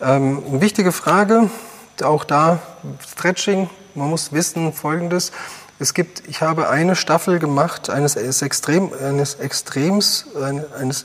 Ähm, 0.00 0.42
eine 0.48 0.60
wichtige 0.60 0.92
Frage, 0.92 1.50
auch 2.02 2.24
da 2.24 2.58
Stretching. 3.06 3.70
Man 3.94 4.10
muss 4.10 4.32
wissen 4.32 4.72
Folgendes. 4.72 5.30
Es 5.78 5.94
gibt, 5.94 6.26
ich 6.28 6.40
habe 6.40 6.68
eine 6.68 6.96
Staffel 6.96 7.38
gemacht 7.38 7.88
eines, 7.88 8.16
eines, 8.16 8.42
Extrem, 8.42 8.92
eines 8.92 9.36
Extrems, 9.36 10.26
eines 10.78 11.04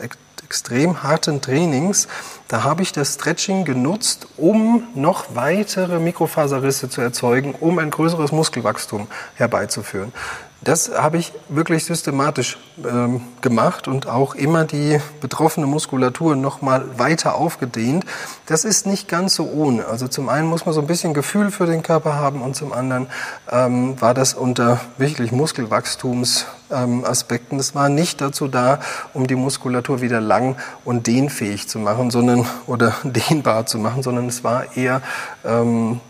extrem 0.49 1.03
harten 1.03 1.41
Trainings. 1.41 2.07
Da 2.47 2.63
habe 2.63 2.81
ich 2.81 2.91
das 2.91 3.13
Stretching 3.13 3.65
genutzt, 3.65 4.25
um 4.35 4.87
noch 4.95 5.35
weitere 5.35 5.99
Mikrofaserrisse 5.99 6.89
zu 6.89 7.01
erzeugen, 7.01 7.53
um 7.59 7.77
ein 7.77 7.91
größeres 7.91 8.31
Muskelwachstum 8.31 9.07
herbeizuführen. 9.35 10.11
Das 10.61 10.91
habe 10.93 11.17
ich 11.17 11.31
wirklich 11.47 11.85
systematisch 11.85 12.57
ähm, 12.85 13.21
gemacht 13.39 13.87
und 13.87 14.07
auch 14.07 14.35
immer 14.35 14.65
die 14.65 14.99
betroffene 15.21 15.67
Muskulatur 15.67 16.35
noch 16.35 16.61
mal 16.61 16.99
weiter 16.99 17.35
aufgedehnt. 17.35 18.03
Das 18.45 18.65
ist 18.65 18.85
nicht 18.85 19.07
ganz 19.07 19.35
so 19.35 19.49
ohne. 19.49 19.85
Also 19.85 20.09
zum 20.09 20.27
einen 20.27 20.47
muss 20.47 20.65
man 20.65 20.73
so 20.73 20.81
ein 20.81 20.87
bisschen 20.87 21.13
Gefühl 21.13 21.51
für 21.51 21.65
den 21.65 21.81
Körper 21.81 22.15
haben 22.15 22.41
und 22.41 22.57
zum 22.57 22.73
anderen 22.73 23.07
ähm, 23.49 24.01
war 24.01 24.13
das 24.13 24.33
unter 24.33 24.81
wirklich 24.97 25.31
Muskelwachstumsaspekten. 25.31 27.51
Ähm, 27.51 27.57
das 27.57 27.73
war 27.73 27.87
nicht 27.87 28.19
dazu 28.19 28.49
da, 28.49 28.81
um 29.13 29.27
die 29.27 29.35
Muskulatur 29.35 30.01
wieder 30.01 30.19
lang 30.19 30.57
und 30.83 31.07
dehnfähig 31.07 31.69
zu 31.69 31.79
machen, 31.79 32.11
sondern 32.11 32.45
oder 32.67 32.95
dehnbar 33.03 33.65
zu 33.65 33.77
machen, 33.77 34.03
sondern 34.03 34.27
es 34.27 34.43
war 34.43 34.75
eher 34.75 35.01
ähm, 35.45 36.01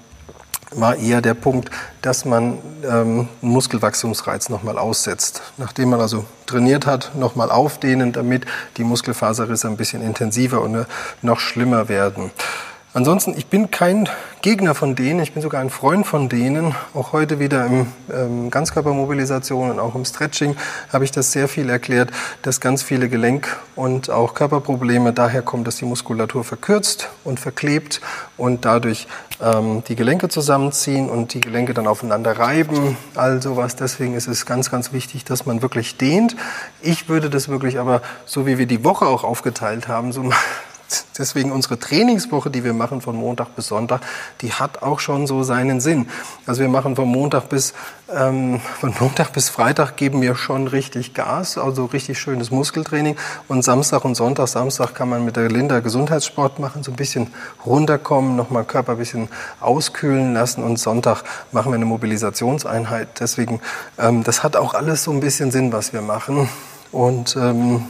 war 0.72 0.96
eher 0.98 1.22
der 1.22 1.34
Punkt, 1.34 1.72
dass 2.02 2.26
man 2.26 2.60
ähm, 2.84 3.28
Muskelwachstumsreiz 3.42 4.50
nochmal 4.50 4.78
aussetzt. 4.78 5.42
Nachdem 5.58 5.90
man 5.90 6.02
also 6.02 6.26
trainiert 6.46 6.86
hat, 6.86 7.16
nochmal 7.16 7.50
aufdehnen, 7.50 8.12
damit 8.12 8.46
die 8.78 8.84
Muskelfaserrisse 8.84 9.68
ein 9.68 9.78
bisschen 9.78 10.02
intensiver 10.02 10.62
und 10.62 10.86
noch 11.22 11.40
schlimmer 11.40 11.90
werden. 11.90 12.32
Ansonsten, 13.00 13.34
ich 13.38 13.46
bin 13.46 13.72
kein 13.72 14.10
Gegner 14.42 14.76
von 14.76 14.94
denen, 14.94 15.22
ich 15.22 15.32
bin 15.32 15.42
sogar 15.42 15.62
ein 15.62 15.70
Freund 15.70 16.06
von 16.06 16.28
denen. 16.28 16.76
Auch 16.94 17.14
heute 17.14 17.40
wieder 17.40 17.66
im 17.66 17.88
ähm, 18.14 18.52
Ganzkörpermobilisation 18.52 19.72
und 19.72 19.80
auch 19.80 19.96
im 19.96 20.04
Stretching 20.04 20.58
habe 20.92 21.06
ich 21.06 21.12
das 21.12 21.32
sehr 21.32 21.48
viel 21.48 21.70
erklärt, 21.70 22.12
dass 22.42 22.60
ganz 22.60 22.84
viele 22.84 23.08
Gelenk- 23.08 23.56
und 23.78 24.10
auch 24.10 24.34
Körperprobleme 24.34 25.14
daher 25.14 25.42
kommen, 25.42 25.64
dass 25.64 25.78
die 25.78 25.86
Muskulatur 25.86 26.44
verkürzt 26.44 27.08
und 27.24 27.40
verklebt 27.40 28.02
und 28.36 28.66
dadurch 28.66 29.08
ähm, 29.42 29.82
die 29.88 29.96
Gelenke 29.96 30.28
zusammenziehen 30.28 31.10
und 31.10 31.34
die 31.34 31.40
Gelenke 31.40 31.74
dann 31.74 31.88
aufeinander 31.88 32.38
reiben. 32.38 32.98
All 33.16 33.42
sowas. 33.42 33.78
Deswegen 33.78 34.14
ist 34.14 34.28
es 34.28 34.46
ganz, 34.46 34.70
ganz 34.70 34.92
wichtig, 34.92 35.24
dass 35.24 35.46
man 35.46 35.62
wirklich 35.62 35.96
dehnt. 35.96 36.36
Ich 36.82 37.08
würde 37.08 37.30
das 37.30 37.48
wirklich 37.48 37.80
aber, 37.80 38.02
so 38.26 38.46
wie 38.46 38.58
wir 38.58 38.66
die 38.66 38.84
Woche 38.84 39.06
auch 39.06 39.24
aufgeteilt 39.24 39.88
haben, 39.88 40.12
so 40.12 40.30
Deswegen 41.18 41.52
unsere 41.52 41.80
Trainingswoche, 41.80 42.50
die 42.50 42.64
wir 42.64 42.74
machen 42.74 43.02
von 43.02 43.16
Montag 43.16 43.56
bis 43.56 43.68
Sonntag, 43.68 44.02
die 44.42 44.54
hat 44.54 44.82
auch 44.82 45.00
schon 45.00 45.28
so 45.28 45.44
seinen 45.44 45.80
Sinn. 45.80 46.08
Also 46.46 46.62
wir 46.62 46.70
machen 46.70 46.96
von 46.96 47.08
Montag 47.08 47.50
bis 47.50 47.74
ähm, 48.12 48.60
von 48.80 48.94
Montag 49.00 49.34
bis 49.34 49.50
Freitag 49.50 49.96
geben 49.96 50.22
wir 50.22 50.36
schon 50.36 50.68
richtig 50.68 51.14
Gas, 51.14 51.58
also 51.58 51.86
richtig 51.86 52.20
schönes 52.20 52.50
Muskeltraining. 52.50 53.16
Und 53.48 53.64
Samstag 53.64 54.04
und 54.04 54.16
Sonntag, 54.16 54.48
Samstag 54.48 54.96
kann 54.96 55.10
man 55.10 55.26
mit 55.26 55.36
der 55.36 55.50
Linda 55.50 55.80
Gesundheitssport 55.80 56.60
machen, 56.60 56.82
so 56.84 56.92
ein 56.92 56.96
bisschen 56.96 57.28
runterkommen, 57.66 58.36
nochmal 58.36 58.64
Körper 58.64 58.94
ein 58.94 58.98
bisschen 58.98 59.30
auskühlen 59.60 60.34
lassen. 60.34 60.64
Und 60.64 60.78
Sonntag 60.78 61.24
machen 61.52 61.72
wir 61.72 61.76
eine 61.76 61.86
Mobilisationseinheit. 61.86 63.20
Deswegen, 63.20 63.62
ähm, 64.00 64.24
das 64.24 64.44
hat 64.44 64.56
auch 64.56 64.74
alles 64.74 65.04
so 65.04 65.12
ein 65.12 65.20
bisschen 65.20 65.52
Sinn, 65.52 65.72
was 65.72 65.94
wir 65.94 66.02
machen. 66.02 66.50
Und 66.92 67.36
ähm, 67.36 67.86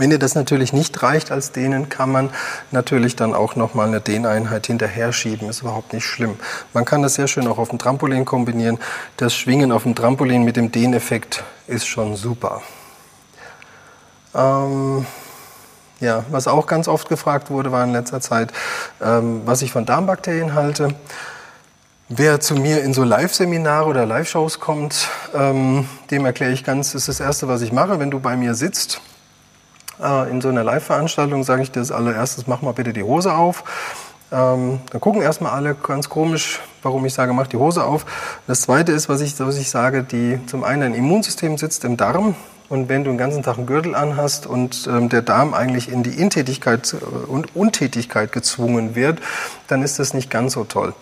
wenn 0.00 0.08
dir 0.08 0.18
das 0.18 0.34
natürlich 0.34 0.72
nicht 0.72 1.02
reicht 1.02 1.30
als 1.30 1.52
Dehnen, 1.52 1.90
kann 1.90 2.10
man 2.10 2.30
natürlich 2.70 3.16
dann 3.16 3.34
auch 3.34 3.54
nochmal 3.54 3.86
eine 3.86 4.00
Dehneinheit 4.00 4.66
hinterher 4.66 5.12
schieben. 5.12 5.50
Ist 5.50 5.60
überhaupt 5.60 5.92
nicht 5.92 6.06
schlimm. 6.06 6.36
Man 6.72 6.86
kann 6.86 7.02
das 7.02 7.16
sehr 7.16 7.28
schön 7.28 7.46
auch 7.46 7.58
auf 7.58 7.68
dem 7.68 7.78
Trampolin 7.78 8.24
kombinieren. 8.24 8.78
Das 9.18 9.34
Schwingen 9.34 9.70
auf 9.70 9.82
dem 9.82 9.94
Trampolin 9.94 10.42
mit 10.42 10.56
dem 10.56 10.72
Dehneffekt 10.72 11.44
ist 11.66 11.86
schon 11.86 12.16
super. 12.16 12.62
Ähm, 14.34 15.04
ja, 16.00 16.24
was 16.30 16.48
auch 16.48 16.66
ganz 16.66 16.88
oft 16.88 17.10
gefragt 17.10 17.50
wurde, 17.50 17.70
war 17.70 17.84
in 17.84 17.92
letzter 17.92 18.22
Zeit, 18.22 18.54
ähm, 19.02 19.42
was 19.44 19.60
ich 19.60 19.70
von 19.70 19.84
Darmbakterien 19.84 20.54
halte. 20.54 20.94
Wer 22.08 22.40
zu 22.40 22.54
mir 22.54 22.82
in 22.82 22.94
so 22.94 23.04
Live-Seminare 23.04 23.86
oder 23.86 24.06
Live-Shows 24.06 24.60
kommt, 24.60 25.10
ähm, 25.34 25.86
dem 26.10 26.24
erkläre 26.24 26.52
ich 26.52 26.64
ganz, 26.64 26.92
das 26.92 27.02
ist 27.02 27.08
das 27.08 27.20
Erste, 27.20 27.48
was 27.48 27.60
ich 27.60 27.70
mache, 27.70 27.98
wenn 27.98 28.10
du 28.10 28.18
bei 28.18 28.34
mir 28.34 28.54
sitzt 28.54 29.02
äh, 30.02 30.30
in 30.30 30.40
so 30.40 30.48
einer 30.48 30.64
Live-Veranstaltung 30.64 31.44
sage 31.44 31.62
ich 31.62 31.70
dir 31.70 31.80
als 31.80 31.92
allererstes, 31.92 32.46
mach 32.46 32.62
mal 32.62 32.72
bitte 32.72 32.92
die 32.92 33.02
Hose 33.02 33.34
auf. 33.34 33.64
Ähm, 34.32 34.80
dann 34.90 35.00
gucken 35.00 35.22
erstmal 35.22 35.52
alle 35.52 35.74
ganz 35.74 36.08
komisch, 36.08 36.60
warum 36.82 37.04
ich 37.04 37.14
sage, 37.14 37.32
mach 37.32 37.48
die 37.48 37.56
Hose 37.56 37.84
auf. 37.84 38.06
Das 38.46 38.62
zweite 38.62 38.92
ist, 38.92 39.08
was 39.08 39.20
ich, 39.20 39.38
was 39.40 39.58
ich 39.58 39.70
sage, 39.70 40.04
die, 40.04 40.38
zum 40.46 40.62
einen 40.62 40.82
ein 40.82 40.94
Immunsystem 40.94 41.58
sitzt 41.58 41.84
im 41.84 41.96
Darm. 41.96 42.36
Und 42.68 42.88
wenn 42.88 43.02
du 43.02 43.10
den 43.10 43.18
ganzen 43.18 43.42
Tag 43.42 43.58
einen 43.58 43.66
Gürtel 43.66 43.96
anhast 43.96 44.46
und 44.46 44.86
ähm, 44.86 45.08
der 45.08 45.22
Darm 45.22 45.54
eigentlich 45.54 45.90
in 45.90 46.04
die 46.04 46.20
Intätigkeit 46.20 46.94
äh, 46.94 47.04
und 47.26 47.56
Untätigkeit 47.56 48.30
gezwungen 48.30 48.94
wird, 48.94 49.18
dann 49.66 49.82
ist 49.82 49.98
das 49.98 50.14
nicht 50.14 50.30
ganz 50.30 50.52
so 50.52 50.62
toll. 50.62 50.94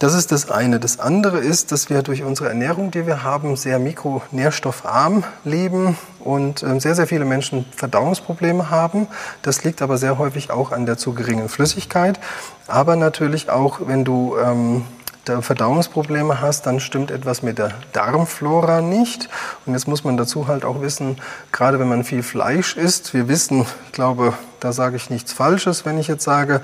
Das 0.00 0.12
ist 0.14 0.32
das 0.32 0.50
eine. 0.50 0.80
Das 0.80 0.98
andere 0.98 1.38
ist, 1.38 1.70
dass 1.70 1.88
wir 1.88 2.02
durch 2.02 2.24
unsere 2.24 2.48
Ernährung, 2.48 2.90
die 2.90 3.06
wir 3.06 3.22
haben, 3.22 3.56
sehr 3.56 3.78
mikronährstoffarm 3.78 5.22
leben 5.44 5.96
und 6.18 6.62
ähm, 6.64 6.80
sehr, 6.80 6.96
sehr 6.96 7.06
viele 7.06 7.24
Menschen 7.24 7.64
Verdauungsprobleme 7.76 8.70
haben. 8.70 9.06
Das 9.42 9.62
liegt 9.62 9.82
aber 9.82 9.96
sehr 9.96 10.18
häufig 10.18 10.50
auch 10.50 10.72
an 10.72 10.84
der 10.84 10.98
zu 10.98 11.14
geringen 11.14 11.48
Flüssigkeit. 11.48 12.18
Aber 12.66 12.96
natürlich 12.96 13.50
auch, 13.50 13.80
wenn 13.86 14.04
du 14.04 14.36
ähm, 14.36 14.84
Verdauungsprobleme 15.24 16.40
hast, 16.40 16.66
dann 16.66 16.80
stimmt 16.80 17.10
etwas 17.10 17.42
mit 17.42 17.58
der 17.58 17.70
Darmflora 17.92 18.80
nicht. 18.80 19.28
Und 19.64 19.72
jetzt 19.74 19.88
muss 19.88 20.04
man 20.04 20.16
dazu 20.16 20.48
halt 20.48 20.64
auch 20.64 20.82
wissen, 20.82 21.16
gerade 21.52 21.78
wenn 21.78 21.88
man 21.88 22.04
viel 22.04 22.22
Fleisch 22.22 22.76
isst, 22.76 23.14
wir 23.14 23.28
wissen, 23.28 23.64
ich 23.86 23.92
glaube, 23.92 24.34
da 24.60 24.72
sage 24.72 24.96
ich 24.96 25.08
nichts 25.08 25.32
Falsches, 25.32 25.86
wenn 25.86 25.98
ich 25.98 26.08
jetzt 26.08 26.24
sage, 26.24 26.60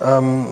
ähm, 0.00 0.46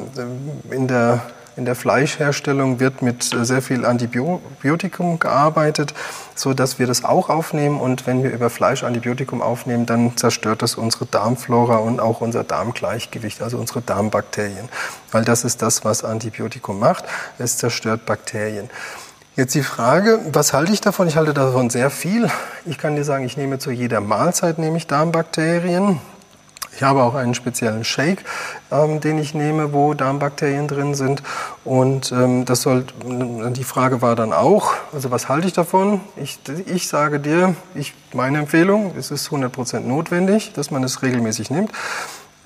in 0.71 0.88
der 0.88 1.21
in 1.57 1.65
der 1.65 1.75
Fleischherstellung 1.75 2.81
wird 2.81 3.03
mit 3.03 3.33
äh, 3.33 3.45
sehr 3.45 3.62
viel 3.62 3.85
Antibiotikum 3.85 5.19
gearbeitet, 5.19 5.95
so 6.35 6.55
dass 6.55 6.79
wir 6.79 6.87
das 6.87 7.05
auch 7.05 7.29
aufnehmen. 7.29 7.81
Und 7.81 8.07
wenn 8.07 8.23
wir 8.23 8.31
über 8.31 8.51
Fleisch 8.51 8.85
Antibiotikum 8.85 9.43
aufnehmen, 9.43 9.87
dann 9.87 10.17
zerstört 10.17 10.62
das 10.62 10.77
unsere 10.77 11.07
Darmflora 11.07 11.77
und 11.77 12.01
auch 12.01 12.21
unser 12.21 12.45
Darmgleichgewicht, 12.45 13.43
also 13.43 13.59
unsere 13.59 13.83
Darmbakterien. 13.83 14.69
Weil 15.11 15.25
das 15.25 15.45
ist 15.45 15.62
das, 15.62 15.85
was 15.85 16.05
Antibiotikum 16.05 16.79
macht. 16.79 17.05
Es 17.38 17.59
zerstört 17.59 18.07
Bakterien. 18.07 18.71
Jetzt 19.35 19.55
die 19.55 19.62
Frage, 19.62 20.21
was 20.31 20.53
halte 20.53 20.73
ich 20.73 20.83
davon? 20.83 21.09
Ich 21.09 21.17
halte 21.17 21.33
davon 21.33 21.71
sehr 21.71 21.88
viel. 21.88 22.29
Ich 22.67 22.77
kann 22.77 22.97
dir 22.97 23.05
sagen, 23.05 23.25
ich 23.25 23.38
nehme 23.38 23.59
zu 23.59 23.71
jeder 23.71 24.03
Mahlzeit 24.03 24.59
nehme 24.59 24.77
ich 24.77 24.87
Darmbakterien. 24.87 26.01
Ich 26.74 26.82
habe 26.82 27.02
auch 27.02 27.14
einen 27.14 27.35
speziellen 27.35 27.85
Shake, 27.85 28.24
ähm, 28.70 29.00
den 29.00 29.18
ich 29.18 29.35
nehme, 29.35 29.72
wo 29.72 29.94
Darmbakterien 29.94 30.68
drin 30.68 30.94
sind. 30.94 31.22
Und 31.64 32.12
ähm, 32.12 32.44
das 32.44 32.62
soll, 32.62 32.85
die 33.04 33.64
Frage 33.64 34.00
war 34.02 34.16
dann 34.16 34.32
auch, 34.32 34.72
also 34.92 35.11
was 35.11 35.28
halte 35.28 35.46
ich 35.46 35.52
davon? 35.52 36.00
Ich, 36.16 36.38
ich 36.66 36.88
sage 36.88 37.20
dir, 37.20 37.54
ich, 37.74 37.94
meine 38.14 38.38
Empfehlung, 38.38 38.94
es 38.98 39.11
ist 39.11 39.28
100% 39.28 39.80
notwendig, 39.80 40.52
dass 40.54 40.70
man 40.70 40.82
es 40.82 41.02
regelmäßig 41.02 41.50
nimmt. 41.50 41.72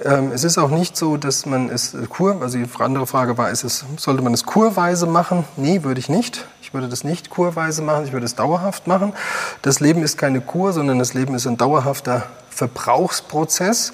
Ähm, 0.04 0.30
es 0.32 0.44
ist 0.44 0.58
auch 0.58 0.68
nicht 0.68 0.96
so, 0.96 1.16
dass 1.16 1.46
man 1.46 1.70
es 1.70 1.96
kur, 2.10 2.42
also 2.42 2.58
die 2.58 2.66
andere 2.80 3.06
Frage 3.06 3.38
war, 3.38 3.50
ist 3.50 3.64
es, 3.64 3.84
sollte 3.96 4.22
man 4.22 4.34
es 4.34 4.44
kurweise 4.44 5.06
machen? 5.06 5.44
Nee, 5.56 5.84
würde 5.84 6.00
ich 6.00 6.10
nicht. 6.10 6.46
Ich 6.60 6.74
würde 6.74 6.88
das 6.88 7.04
nicht 7.04 7.30
kurweise 7.30 7.80
machen, 7.80 8.04
ich 8.04 8.12
würde 8.12 8.26
es 8.26 8.34
dauerhaft 8.34 8.86
machen. 8.86 9.14
Das 9.62 9.80
Leben 9.80 10.02
ist 10.02 10.18
keine 10.18 10.40
Kur, 10.40 10.72
sondern 10.72 10.98
das 10.98 11.14
Leben 11.14 11.34
ist 11.34 11.46
ein 11.46 11.56
dauerhafter 11.56 12.24
Verbrauchsprozess 12.56 13.92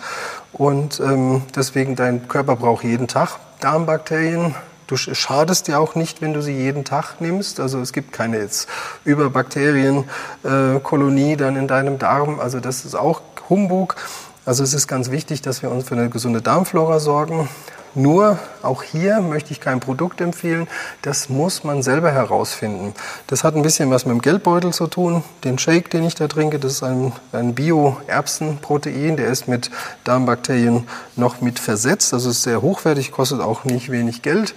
und 0.53 1.01
ähm, 1.01 1.43
deswegen 1.55 1.95
dein 1.97 2.29
Körper 2.29 2.57
braucht 2.57 2.85
jeden 2.85 3.09
Tag 3.09 3.39
Darmbakterien. 3.61 4.55
Du 4.87 4.97
schadest 4.97 5.69
dir 5.69 5.79
auch 5.81 5.95
nicht, 5.95 6.23
wenn 6.23 6.33
du 6.35 6.43
sie 6.43 6.55
jeden 6.55 6.85
Tag 6.85 7.21
nimmst. 7.21 7.61
Also 7.61 7.81
es 7.81 7.93
gibt 7.93 8.13
keine 8.13 8.39
jetzt 8.39 8.69
Überbakterienkolonie 9.05 11.33
äh, 11.33 11.37
dann 11.37 11.57
in 11.57 11.67
deinem 11.67 11.99
Darm. 11.99 12.39
Also 12.41 12.61
das 12.61 12.85
ist 12.85 12.95
auch 12.95 13.23
Humbug. 13.49 13.97
Also 14.45 14.63
es 14.63 14.75
ist 14.75 14.87
ganz 14.89 15.11
wichtig, 15.11 15.41
dass 15.43 15.63
wir 15.63 15.71
uns 15.71 15.89
für 15.89 15.95
eine 15.95 16.11
gesunde 16.11 16.43
Darmflora 16.43 17.01
sorgen. 17.01 17.49
Nur 17.95 18.39
auch 18.63 18.83
hier 18.83 19.21
möchte 19.21 19.53
ich 19.53 19.61
kein 19.61 19.81
Produkt 19.81 20.21
empfehlen. 20.21 20.67
Das 21.03 21.29
muss 21.29 21.63
man 21.63 21.83
selber 21.83 22.11
herausfinden. 22.11 22.95
Das 23.27 23.45
hat 23.45 23.55
ein 23.55 23.63
bisschen 23.63 23.91
was 23.91 24.07
mit 24.07 24.15
dem 24.15 24.23
Geldbeutel 24.23 24.73
zu 24.73 24.87
tun. 24.87 25.23
Den 25.45 25.59
Shake, 25.59 25.91
den 25.91 26.05
ich 26.05 26.15
da 26.15 26.27
trinke, 26.29 26.59
das 26.59 26.73
ist 26.73 26.83
ein, 26.83 27.13
ein 27.33 27.55
Bio-Erbsenprotein. 27.55 29.17
Der 29.17 29.27
ist 29.27 29.47
mit 29.47 29.71
Darmbakterien 30.05 30.89
noch 31.17 31.41
mit 31.41 31.59
versetzt. 31.59 32.15
Also 32.15 32.31
ist 32.31 32.43
sehr 32.43 32.63
hochwertig, 32.63 33.13
kostet 33.13 33.41
auch 33.41 33.65
nicht 33.65 33.91
wenig 33.91 34.23
Geld. 34.23 34.55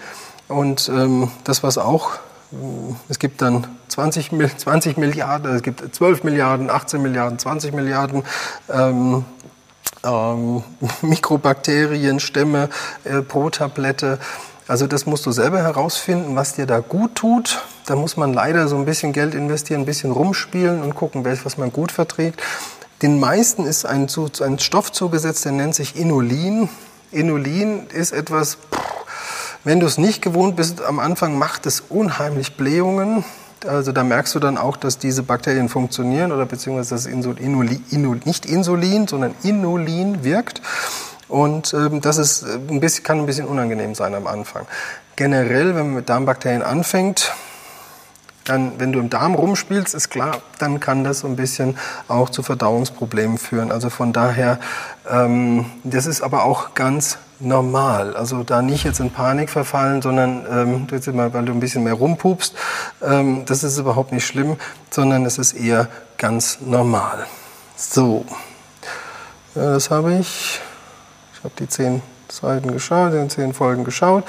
Und 0.47 0.89
ähm, 0.89 1.29
das, 1.43 1.63
was 1.63 1.77
auch 1.77 2.11
äh, 2.51 2.93
es 3.09 3.19
gibt 3.19 3.41
dann 3.41 3.67
20, 3.89 4.31
20, 4.57 4.97
Milliarden, 4.97 5.55
es 5.55 5.61
gibt 5.61 5.95
12 5.95 6.23
Milliarden, 6.23 6.69
18 6.69 7.01
Milliarden, 7.01 7.39
20 7.39 7.73
Milliarden 7.73 8.23
ähm, 8.71 9.25
ähm, 10.05 10.63
Mikrobakterienstämme 11.01 12.69
äh, 13.03 13.21
pro 13.21 13.49
Tablette. 13.49 14.19
Also 14.67 14.87
das 14.87 15.05
musst 15.05 15.25
du 15.25 15.31
selber 15.31 15.61
herausfinden, 15.61 16.35
was 16.35 16.53
dir 16.53 16.65
da 16.65 16.79
gut 16.79 17.15
tut. 17.15 17.61
Da 17.85 17.95
muss 17.95 18.17
man 18.17 18.33
leider 18.33 18.67
so 18.67 18.75
ein 18.77 18.85
bisschen 18.85 19.13
Geld 19.13 19.35
investieren, 19.35 19.81
ein 19.81 19.85
bisschen 19.85 20.11
rumspielen 20.11 20.81
und 20.81 20.95
gucken, 20.95 21.23
was 21.25 21.57
man 21.57 21.71
gut 21.71 21.91
verträgt. 21.91 22.41
Den 23.01 23.19
meisten 23.19 23.65
ist 23.65 23.85
ein, 23.85 24.07
ein 24.41 24.59
Stoff 24.59 24.91
zugesetzt, 24.91 25.45
der 25.45 25.51
nennt 25.51 25.75
sich 25.75 25.95
Inulin. 25.95 26.69
Inulin 27.11 27.87
ist 27.93 28.11
etwas, 28.11 28.57
wenn 29.63 29.79
du 29.79 29.85
es 29.85 29.97
nicht 29.97 30.21
gewohnt 30.21 30.55
bist, 30.55 30.81
am 30.81 30.99
Anfang 30.99 31.37
macht 31.37 31.65
es 31.65 31.81
unheimlich 31.81 32.57
Blähungen. 32.57 33.23
Also 33.67 33.91
da 33.91 34.03
merkst 34.03 34.35
du 34.35 34.39
dann 34.39 34.57
auch, 34.57 34.77
dass 34.77 34.97
diese 34.97 35.23
Bakterien 35.23 35.69
funktionieren 35.69 36.31
oder 36.31 36.45
beziehungsweise 36.45 36.95
dass 36.95 37.05
Insulin, 37.05 37.81
Inul, 37.91 38.19
nicht 38.25 38.45
Insulin, 38.45 39.07
sondern 39.07 39.35
Inulin 39.43 40.23
wirkt. 40.23 40.61
Und 41.27 41.73
ähm, 41.73 42.01
das 42.01 42.17
ist 42.17 42.43
äh, 42.43 42.59
ein 42.69 42.79
bisschen, 42.79 43.03
kann 43.03 43.19
ein 43.19 43.25
bisschen 43.25 43.47
unangenehm 43.47 43.95
sein 43.95 44.13
am 44.13 44.27
Anfang. 44.27 44.67
Generell, 45.15 45.75
wenn 45.75 45.87
man 45.87 45.95
mit 45.95 46.09
Darmbakterien 46.09 46.61
anfängt, 46.61 47.33
dann, 48.45 48.79
wenn 48.79 48.91
du 48.91 48.99
im 48.99 49.09
Darm 49.09 49.35
rumspielst, 49.35 49.93
ist 49.93 50.09
klar, 50.09 50.41
dann 50.59 50.79
kann 50.79 51.03
das 51.03 51.19
so 51.19 51.27
ein 51.27 51.35
bisschen 51.35 51.77
auch 52.07 52.29
zu 52.29 52.43
Verdauungsproblemen 52.43 53.37
führen. 53.37 53.71
Also 53.71 53.89
von 53.89 54.13
daher, 54.13 54.59
ähm, 55.09 55.65
das 55.83 56.05
ist 56.05 56.21
aber 56.21 56.43
auch 56.43 56.73
ganz 56.75 57.17
normal. 57.39 58.15
Also 58.15 58.43
da 58.43 58.61
nicht 58.61 58.83
jetzt 58.85 58.99
in 58.99 59.11
Panik 59.11 59.49
verfallen, 59.49 60.01
sondern 60.01 60.45
ähm, 60.49 60.87
jetzt 60.91 61.11
mal, 61.11 61.33
weil 61.33 61.45
du 61.45 61.51
ein 61.51 61.59
bisschen 61.59 61.83
mehr 61.83 61.93
rumpupst, 61.93 62.55
ähm, 63.03 63.43
das 63.45 63.63
ist 63.63 63.77
überhaupt 63.77 64.11
nicht 64.11 64.25
schlimm, 64.25 64.57
sondern 64.89 65.25
es 65.25 65.37
ist 65.37 65.53
eher 65.53 65.87
ganz 66.17 66.59
normal. 66.61 67.25
So, 67.75 68.25
ja, 69.55 69.73
das 69.73 69.89
habe 69.89 70.13
ich. 70.15 70.61
Ich 71.33 71.43
habe 71.43 71.53
die 71.59 71.67
zehn 71.67 72.01
Seiten 72.29 72.71
geschaut, 72.71 73.13
in 73.13 73.29
zehn 73.29 73.53
Folgen 73.53 73.83
geschaut. 73.83 74.23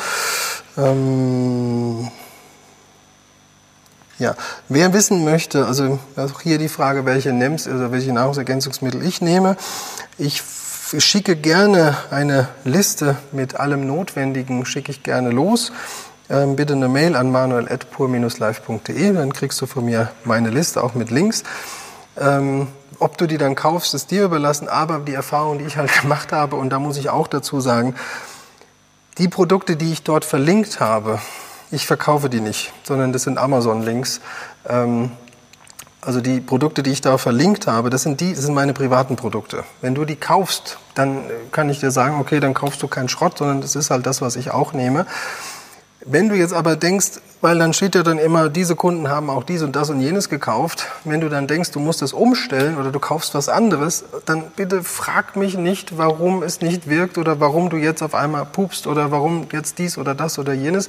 Ähm, 0.77 2.11
ja, 4.19 4.35
wer 4.69 4.93
wissen 4.93 5.25
möchte, 5.25 5.67
also 5.67 5.99
auch 6.17 6.41
hier 6.41 6.59
die 6.59 6.69
Frage, 6.69 7.05
welche 7.05 7.33
NEMS, 7.33 7.67
also 7.69 7.93
welche 7.93 8.13
Nahrungsergänzungsmittel 8.13 9.03
ich 9.03 9.21
nehme. 9.21 9.57
Ich 10.17 10.43
schicke 10.99 11.37
gerne 11.37 11.97
eine 12.11 12.49
Liste 12.65 13.17
mit 13.33 13.57
allem 13.57 13.87
Notwendigen, 13.87 14.65
schicke 14.65 14.91
ich 14.91 15.03
gerne 15.03 15.31
los. 15.31 15.73
Ähm, 16.29 16.57
bitte 16.57 16.73
eine 16.73 16.89
Mail 16.89 17.15
an 17.15 17.31
manuel.pur-live.de, 17.31 19.13
dann 19.13 19.33
kriegst 19.33 19.61
du 19.61 19.67
von 19.67 19.85
mir 19.85 20.11
meine 20.25 20.51
Liste 20.51 20.83
auch 20.83 20.95
mit 20.95 21.11
Links. 21.11 21.45
Ähm, 22.19 22.69
ob 22.99 23.19
du 23.19 23.27
die 23.27 23.37
dann 23.37 23.55
kaufst, 23.55 23.95
ist 23.95 24.11
dir 24.11 24.25
überlassen, 24.25 24.69
aber 24.69 25.01
die 25.01 25.15
Erfahrung, 25.15 25.59
die 25.59 25.65
ich 25.65 25.77
halt 25.77 25.93
gemacht 26.01 26.33
habe, 26.33 26.57
und 26.57 26.71
da 26.71 26.79
muss 26.79 26.97
ich 26.97 27.11
auch 27.11 27.29
dazu 27.29 27.61
sagen, 27.61 27.95
die 29.19 29.29
Produkte, 29.29 29.77
die 29.77 29.93
ich 29.93 30.03
dort 30.03 30.25
verlinkt 30.25 30.81
habe, 30.81 31.21
ich 31.71 31.87
verkaufe 31.87 32.29
die 32.29 32.41
nicht, 32.41 32.73
sondern 32.83 33.13
das 33.13 33.23
sind 33.23 33.39
Amazon-Links. 33.39 34.21
Ähm, 34.69 35.11
also 36.01 36.21
die 36.21 36.41
Produkte, 36.41 36.85
die 36.85 36.91
ich 36.91 37.01
da 37.01 37.19
verlinkt 37.19 37.67
habe, 37.67 37.91
das 37.91 38.03
sind 38.03 38.21
die, 38.21 38.33
das 38.33 38.45
sind 38.45 38.55
meine 38.55 38.73
privaten 38.73 39.17
Produkte. 39.17 39.65
Wenn 39.81 39.97
du 39.97 40.05
die 40.05 40.15
kaufst, 40.15 40.79
dann 40.95 41.25
kann 41.51 41.69
ich 41.69 41.81
dir 41.81 41.91
sagen, 41.91 42.21
okay, 42.21 42.39
dann 42.39 42.55
kaufst 42.55 42.81
du 42.83 42.87
keinen 42.87 43.09
Schrott, 43.09 43.39
sondern 43.39 43.61
das 43.61 43.75
ist 43.75 43.91
halt 43.91 44.07
das, 44.07 44.23
was 44.23 44.37
ich 44.37 44.53
auch 44.53 44.73
nehme. 44.73 45.07
Wenn 46.09 46.29
du 46.29 46.37
jetzt 46.37 46.55
aber 46.55 46.77
denkst, 46.77 47.21
weil 47.41 47.59
dann 47.59 47.73
steht 47.73 47.97
ja 47.97 48.05
dann 48.05 48.19
immer, 48.19 48.49
diese 48.49 48.77
Kunden 48.77 49.09
haben 49.09 49.29
auch 49.29 49.43
dies 49.43 49.63
und 49.63 49.75
das 49.75 49.91
und 49.91 50.01
jenes 50.01 50.29
gekauft, 50.29 50.87
wenn 51.03 51.21
du 51.21 51.29
dann 51.29 51.49
denkst, 51.49 51.73
du 51.73 51.81
musst 51.81 52.01
es 52.01 52.13
umstellen 52.13 52.79
oder 52.79 52.93
du 52.93 53.01
kaufst 53.01 53.35
was 53.35 53.49
anderes, 53.49 54.05
dann 54.25 54.45
bitte 54.55 54.85
frag 54.85 55.35
mich 55.35 55.59
nicht, 55.59 55.99
warum 55.99 56.45
es 56.45 56.61
nicht 56.61 56.89
wirkt 56.89 57.19
oder 57.19 57.41
warum 57.41 57.69
du 57.69 57.77
jetzt 57.77 58.05
auf 58.05 58.15
einmal 58.15 58.45
pupst 58.45 58.87
oder 58.87 59.11
warum 59.11 59.49
jetzt 59.51 59.79
dies 59.79 59.99
oder 59.99 60.15
das 60.15 60.39
oder 60.39 60.53
jenes 60.53 60.87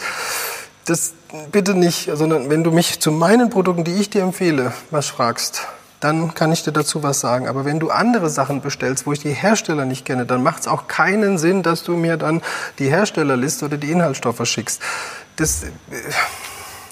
das 0.88 1.14
bitte 1.52 1.76
nicht, 1.76 2.10
sondern 2.14 2.50
wenn 2.50 2.64
du 2.64 2.72
mich 2.72 3.00
zu 3.00 3.12
meinen 3.12 3.50
Produkten, 3.50 3.84
die 3.84 3.94
ich 3.94 4.10
dir 4.10 4.24
empfehle, 4.24 4.74
was 4.90 5.08
fragst, 5.08 5.68
dann 6.00 6.34
kann 6.34 6.52
ich 6.52 6.64
dir 6.64 6.72
dazu 6.72 7.04
was 7.04 7.20
sagen. 7.20 7.48
Aber 7.48 7.66
wenn 7.66 7.80
du 7.80 7.90
andere 7.90 8.30
Sachen 8.30 8.62
bestellst, 8.62 9.06
wo 9.06 9.12
ich 9.12 9.20
die 9.20 9.32
Hersteller 9.32 9.86
nicht 9.86 10.06
kenne, 10.06 10.26
dann 10.26 10.44
macht 10.44 10.62
es 10.62 10.68
auch 10.68 10.88
keinen 10.88 11.38
Sinn, 11.38 11.62
dass 11.62 11.84
du 11.84 11.98
mir 11.98 12.18
dann 12.18 12.42
die 12.80 12.90
Herstellerliste 12.90 13.66
oder 13.66 13.78
die 13.78 13.92
Inhaltsstoffe 13.92 14.46
schickst. 14.48 14.82
Das, 15.36 15.64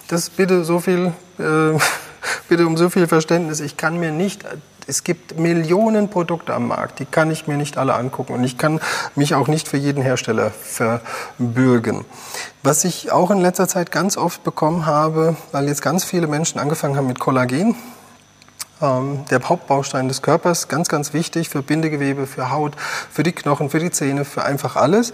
das 0.09 0.29
bitte 0.29 0.65
so 0.65 0.79
viel, 0.79 1.13
äh, 1.39 1.79
bitte 2.49 2.67
um 2.67 2.75
so 2.75 2.89
viel 2.89 3.07
Verständnis. 3.07 3.61
Ich 3.61 3.77
kann 3.77 3.97
mir 3.97 4.11
nicht 4.11 4.43
es 4.87 5.03
gibt 5.03 5.39
Millionen 5.39 6.09
Produkte 6.09 6.53
am 6.53 6.67
Markt, 6.67 6.99
die 6.99 7.05
kann 7.05 7.31
ich 7.31 7.47
mir 7.47 7.57
nicht 7.57 7.77
alle 7.77 7.95
angucken 7.95 8.33
und 8.33 8.43
ich 8.43 8.57
kann 8.57 8.79
mich 9.15 9.33
auch 9.35 9.47
nicht 9.47 9.67
für 9.67 9.77
jeden 9.77 10.03
Hersteller 10.03 10.51
verbürgen. 10.51 12.05
Was 12.63 12.83
ich 12.83 13.11
auch 13.11 13.31
in 13.31 13.41
letzter 13.41 13.67
Zeit 13.67 13.91
ganz 13.91 14.17
oft 14.17 14.43
bekommen 14.43 14.85
habe, 14.85 15.35
weil 15.51 15.67
jetzt 15.67 15.81
ganz 15.81 16.03
viele 16.03 16.27
Menschen 16.27 16.59
angefangen 16.59 16.97
haben 16.97 17.07
mit 17.07 17.19
Kollagen, 17.19 17.75
ähm, 18.81 19.25
der 19.29 19.41
Hauptbaustein 19.41 20.07
des 20.07 20.21
Körpers, 20.21 20.67
ganz, 20.67 20.87
ganz 20.87 21.13
wichtig 21.13 21.49
für 21.49 21.61
Bindegewebe, 21.61 22.27
für 22.27 22.51
Haut, 22.51 22.75
für 23.11 23.23
die 23.23 23.31
Knochen, 23.31 23.69
für 23.69 23.79
die 23.79 23.91
Zähne, 23.91 24.25
für 24.25 24.43
einfach 24.43 24.75
alles. 24.75 25.13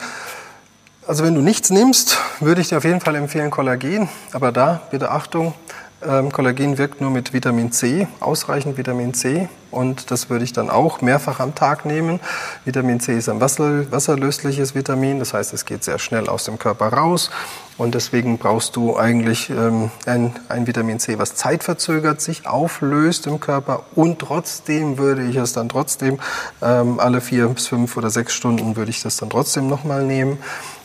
Also 1.07 1.23
wenn 1.23 1.33
du 1.33 1.41
nichts 1.41 1.69
nimmst, 1.69 2.17
würde 2.39 2.61
ich 2.61 2.69
dir 2.69 2.77
auf 2.77 2.83
jeden 2.83 3.01
Fall 3.01 3.15
empfehlen 3.15 3.51
Kollagen, 3.51 4.09
aber 4.33 4.51
da 4.51 4.81
bitte 4.91 5.11
Achtung, 5.11 5.53
ähm, 6.07 6.31
Kollagen 6.31 6.77
wirkt 6.77 7.01
nur 7.01 7.11
mit 7.11 7.33
Vitamin 7.33 7.71
C, 7.71 8.07
ausreichend 8.19 8.77
Vitamin 8.77 9.13
C. 9.13 9.49
Und 9.69 10.11
das 10.11 10.29
würde 10.29 10.43
ich 10.43 10.51
dann 10.51 10.69
auch 10.69 11.01
mehrfach 11.01 11.39
am 11.39 11.55
Tag 11.55 11.85
nehmen. 11.85 12.19
Vitamin 12.65 12.99
C 12.99 13.17
ist 13.17 13.29
ein 13.29 13.39
wasserlösliches 13.39 14.75
Vitamin, 14.75 15.19
das 15.19 15.33
heißt, 15.33 15.53
es 15.53 15.65
geht 15.65 15.83
sehr 15.83 15.97
schnell 15.97 16.27
aus 16.27 16.43
dem 16.43 16.59
Körper 16.59 16.87
raus. 16.87 17.31
Und 17.77 17.95
deswegen 17.95 18.37
brauchst 18.37 18.75
du 18.75 18.97
eigentlich 18.97 19.49
ähm, 19.49 19.89
ein, 20.05 20.33
ein 20.49 20.67
Vitamin 20.67 20.99
C, 20.99 21.17
was 21.17 21.35
zeitverzögert 21.35 22.19
sich 22.19 22.45
auflöst 22.47 23.27
im 23.27 23.39
Körper. 23.39 23.83
Und 23.95 24.19
trotzdem 24.19 24.97
würde 24.97 25.23
ich 25.23 25.37
es 25.37 25.53
dann 25.53 25.69
trotzdem 25.69 26.19
ähm, 26.61 26.99
alle 26.99 27.21
vier 27.21 27.47
bis 27.47 27.67
fünf 27.67 27.95
oder 27.95 28.09
sechs 28.09 28.33
Stunden 28.33 28.75
würde 28.75 28.91
ich 28.91 29.01
das 29.01 29.17
dann 29.17 29.29
trotzdem 29.29 29.67
nochmal 29.67 30.03
nehmen. 30.03 30.37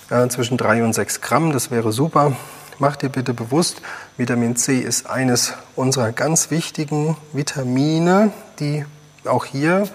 Äh, 0.09 0.29
zwischen 0.29 0.57
drei 0.57 0.85
und 0.85 0.93
sechs 0.93 1.21
Gramm, 1.21 1.53
das 1.53 1.73
wäre 1.73 1.91
super 1.91 2.37
mach 2.79 2.97
dir 2.97 3.09
bitte 3.09 3.35
bewusst, 3.35 3.83
Vitamin 4.17 4.57
C 4.57 4.79
ist 4.79 5.09
eines 5.09 5.55
unserer 5.75 6.13
ganz 6.13 6.51
wichtigen 6.51 7.17
Vitamine, 7.33 8.33
die 8.61 8.85
auch 9.25 9.45
hier, 9.45 9.89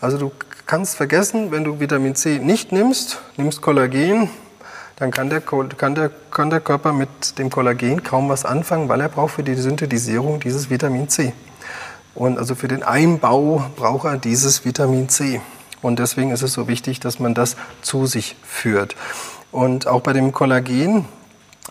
also 0.00 0.18
du 0.18 0.32
kannst 0.66 0.96
vergessen, 0.96 1.50
wenn 1.50 1.64
du 1.64 1.80
Vitamin 1.80 2.14
C 2.14 2.38
nicht 2.38 2.72
nimmst, 2.72 3.20
nimmst 3.36 3.62
Kollagen, 3.62 4.30
dann 4.96 5.10
kann 5.10 5.28
der, 5.28 5.40
kann, 5.40 5.94
der, 5.94 6.10
kann 6.30 6.50
der 6.50 6.60
Körper 6.60 6.92
mit 6.92 7.38
dem 7.38 7.50
Kollagen 7.50 8.02
kaum 8.02 8.28
was 8.28 8.44
anfangen, 8.44 8.88
weil 8.88 9.00
er 9.00 9.08
braucht 9.08 9.34
für 9.34 9.42
die 9.42 9.54
Synthetisierung 9.54 10.40
dieses 10.40 10.70
Vitamin 10.70 11.08
C. 11.08 11.32
Und 12.14 12.38
also 12.38 12.54
für 12.54 12.68
den 12.68 12.84
Einbau 12.84 13.64
braucht 13.74 14.04
er 14.04 14.18
dieses 14.18 14.64
Vitamin 14.64 15.08
C. 15.08 15.40
Und 15.82 15.98
deswegen 15.98 16.30
ist 16.30 16.42
es 16.42 16.52
so 16.52 16.68
wichtig, 16.68 17.00
dass 17.00 17.18
man 17.18 17.34
das 17.34 17.56
zu 17.82 18.06
sich 18.06 18.36
führt. 18.44 18.94
Und 19.50 19.86
auch 19.86 20.00
bei 20.00 20.12
dem 20.12 20.32
Kollagen, 20.32 21.06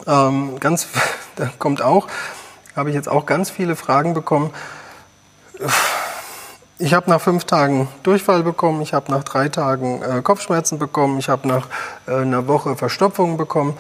ähm, 0.07 0.59
ganz, 0.59 0.87
da 1.35 1.49
kommt 1.59 1.81
auch, 1.81 2.07
habe 2.75 2.89
ich 2.89 2.95
jetzt 2.95 3.09
auch 3.09 3.25
ganz 3.25 3.49
viele 3.49 3.75
Fragen 3.75 4.13
bekommen. 4.13 4.51
Ich 6.79 6.93
habe 6.93 7.09
nach 7.09 7.21
fünf 7.21 7.45
Tagen 7.45 7.87
Durchfall 8.01 8.43
bekommen, 8.43 8.81
ich 8.81 8.93
habe 8.93 9.11
nach 9.11 9.23
drei 9.23 9.47
Tagen 9.47 10.01
äh, 10.01 10.21
Kopfschmerzen 10.21 10.79
bekommen, 10.79 11.19
ich 11.19 11.29
habe 11.29 11.47
nach 11.47 11.67
äh, 12.07 12.15
einer 12.15 12.47
Woche 12.47 12.75
Verstopfung 12.75 13.37
bekommen. 13.37 13.77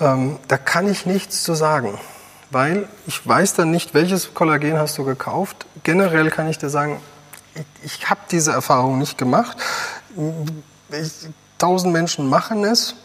Ähm, 0.00 0.38
da 0.48 0.58
kann 0.58 0.88
ich 0.88 1.06
nichts 1.06 1.44
zu 1.44 1.54
sagen, 1.54 1.98
weil 2.50 2.88
ich 3.06 3.26
weiß 3.26 3.54
dann 3.54 3.70
nicht, 3.70 3.94
welches 3.94 4.34
Kollagen 4.34 4.76
hast 4.76 4.98
du 4.98 5.04
gekauft. 5.04 5.66
Generell 5.84 6.30
kann 6.30 6.48
ich 6.48 6.58
dir 6.58 6.68
sagen, 6.68 7.00
ich, 7.54 7.64
ich 7.84 8.10
habe 8.10 8.20
diese 8.30 8.50
Erfahrung 8.50 8.98
nicht 8.98 9.16
gemacht. 9.16 9.56
Ich, 10.90 11.28
tausend 11.58 11.92
Menschen 11.92 12.28
machen 12.28 12.64
es, 12.64 12.96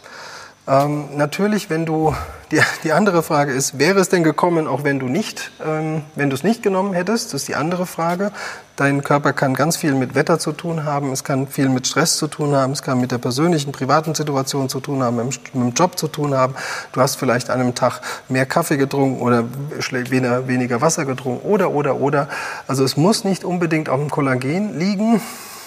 ähm, 0.70 1.16
natürlich, 1.16 1.68
wenn 1.68 1.84
du, 1.84 2.14
die, 2.52 2.60
die 2.84 2.92
andere 2.92 3.24
Frage 3.24 3.52
ist, 3.52 3.80
wäre 3.80 3.98
es 3.98 4.08
denn 4.08 4.22
gekommen, 4.22 4.68
auch 4.68 4.84
wenn 4.84 5.00
du 5.00 5.06
nicht, 5.08 5.50
ähm, 5.66 6.02
wenn 6.14 6.30
du 6.30 6.36
es 6.36 6.44
nicht 6.44 6.62
genommen 6.62 6.92
hättest? 6.92 7.34
Das 7.34 7.42
ist 7.42 7.48
die 7.48 7.56
andere 7.56 7.86
Frage. 7.86 8.30
Dein 8.76 9.02
Körper 9.02 9.32
kann 9.32 9.54
ganz 9.54 9.76
viel 9.76 9.94
mit 9.94 10.14
Wetter 10.14 10.38
zu 10.38 10.52
tun 10.52 10.84
haben, 10.84 11.10
es 11.10 11.24
kann 11.24 11.48
viel 11.48 11.68
mit 11.68 11.88
Stress 11.88 12.16
zu 12.16 12.28
tun 12.28 12.54
haben, 12.54 12.72
es 12.72 12.82
kann 12.82 13.00
mit 13.00 13.10
der 13.10 13.18
persönlichen, 13.18 13.72
privaten 13.72 14.14
Situation 14.14 14.68
zu 14.68 14.78
tun 14.78 15.02
haben, 15.02 15.16
mit 15.16 15.54
dem 15.54 15.72
Job 15.72 15.98
zu 15.98 16.06
tun 16.06 16.34
haben. 16.34 16.54
Du 16.92 17.00
hast 17.00 17.16
vielleicht 17.16 17.50
an 17.50 17.60
einem 17.60 17.74
Tag 17.74 18.00
mehr 18.28 18.46
Kaffee 18.46 18.76
getrunken 18.76 19.20
oder 19.20 19.44
weniger, 19.90 20.46
weniger 20.46 20.80
Wasser 20.80 21.04
getrunken 21.04 21.44
oder, 21.46 21.72
oder, 21.72 21.96
oder. 21.96 22.28
Also 22.68 22.84
es 22.84 22.96
muss 22.96 23.24
nicht 23.24 23.44
unbedingt 23.44 23.88
auf 23.88 23.98
dem 23.98 24.08
Kollagen 24.08 24.78
liegen. 24.78 25.20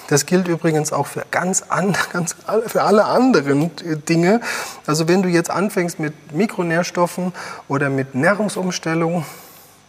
Das 0.08 0.26
gilt 0.26 0.48
übrigens 0.48 0.92
auch 0.92 1.08
für 1.08 1.24
ganz, 1.32 1.64
an, 1.70 1.96
ganz 2.14 2.36
für 2.68 2.84
alle 2.84 3.06
anderen 3.06 3.72
Dinge. 4.08 4.42
Also 4.86 5.08
wenn 5.08 5.22
du 5.22 5.30
jetzt 5.30 5.50
anfängst 5.50 6.00
mit 6.00 6.34
Mikronährstoffen 6.34 7.34
oder 7.68 7.90
mit 7.90 8.16
Nährungsumstellung, 8.16 9.26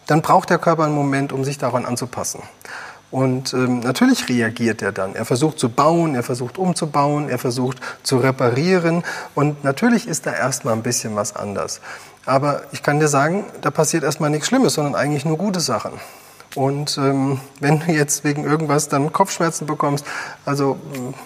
dann 0.07 0.23
braucht 0.23 0.51
der 0.51 0.59
Körper 0.59 0.85
einen 0.85 0.95
Moment, 0.95 1.33
um 1.33 1.45
sich 1.45 1.59
daran 1.59 1.87
anzupassen. 1.87 2.43
Und 3.11 3.55
ähm, 3.55 3.79
natürlich 3.79 4.29
reagiert 4.29 4.83
er 4.83 4.91
dann. 4.91 5.15
Er 5.15 5.25
versucht 5.25 5.61
zu 5.61 5.69
bauen, 5.69 6.17
er 6.17 6.25
versucht 6.25 6.59
umzubauen, 6.59 7.29
er 7.29 7.39
versucht 7.39 7.79
zu 8.03 8.17
reparieren. 8.19 9.05
Und 9.37 9.63
natürlich 9.63 10.09
ist 10.09 10.27
da 10.27 10.33
erstmal 10.33 10.75
ein 10.75 10.83
bisschen 10.83 11.15
was 11.15 11.37
anders. 11.37 11.81
Aber 12.27 12.63
ich 12.73 12.83
kann 12.83 12.99
dir 12.99 13.07
sagen, 13.07 13.45
da 13.61 13.71
passiert 13.71 14.03
erstmal 14.03 14.31
nichts 14.31 14.49
Schlimmes, 14.49 14.75
sondern 14.75 14.97
eigentlich 14.97 15.25
nur 15.25 15.39
gute 15.39 15.61
Sachen. 15.61 15.93
Und 16.55 16.99
ähm, 16.99 17.41
wenn 17.59 17.81
du 17.81 17.93
jetzt 17.93 18.23
wegen 18.23 18.45
irgendwas 18.45 18.89
dann 18.89 19.13
Kopfschmerzen 19.13 19.67
bekommst, 19.67 20.07
also 20.45 20.79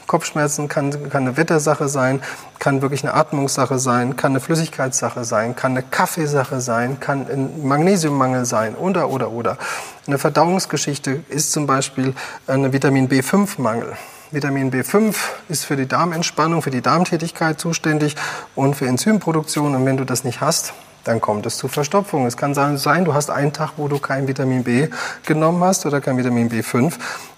Kopfschmerzen 0.07 0.69
kann, 0.69 1.11
kann 1.11 1.27
eine 1.27 1.37
Wettersache 1.37 1.89
sein, 1.89 2.23
kann 2.59 2.81
wirklich 2.81 3.05
eine 3.05 3.15
Atmungssache 3.15 3.79
sein, 3.79 4.17
kann 4.17 4.33
eine 4.33 4.41
Flüssigkeitssache 4.41 5.25
sein, 5.25 5.55
kann 5.55 5.73
eine 5.73 5.83
Kaffeesache 5.83 6.61
sein, 6.61 6.99
kann 6.99 7.27
ein 7.31 7.67
Magnesiummangel 7.67 8.47
sein 8.47 8.75
oder, 8.75 9.11
oder, 9.11 9.31
oder. 9.31 9.59
Eine 10.07 10.19
Verdauungsgeschichte 10.19 11.23
ist 11.29 11.53
zum 11.53 11.67
Beispiel 11.67 12.15
ein 12.47 12.73
Vitamin 12.73 13.09
B5-Mangel. 13.09 13.97
Vitamin 14.31 14.71
B5 14.71 15.15
ist 15.49 15.65
für 15.65 15.77
die 15.77 15.87
Darmentspannung, 15.87 16.63
für 16.63 16.71
die 16.71 16.83
Darmtätigkeit 16.83 17.61
zuständig 17.61 18.15
und 18.55 18.77
für 18.77 18.87
Enzymproduktion. 18.87 19.75
Und 19.75 19.87
wenn 19.87 19.97
du 19.97 20.05
das 20.05 20.25
nicht 20.25 20.41
hast, 20.41 20.75
dann 21.09 21.21
kommt 21.21 21.47
es 21.47 21.57
zu 21.57 21.69
Verstopfung. 21.69 22.27
Es 22.27 22.37
kann 22.37 22.55
sein, 22.55 23.05
du 23.05 23.15
hast 23.15 23.31
einen 23.31 23.53
Tag, 23.53 23.73
wo 23.77 23.89
du 23.89 23.99
kein 23.99 24.29
Vitamin 24.29 24.65
B 24.65 24.89
genommen 25.25 25.65
hast 25.65 25.87
oder 25.87 26.01
kein 26.01 26.19
Vitamin 26.19 26.51
B5 26.51 26.93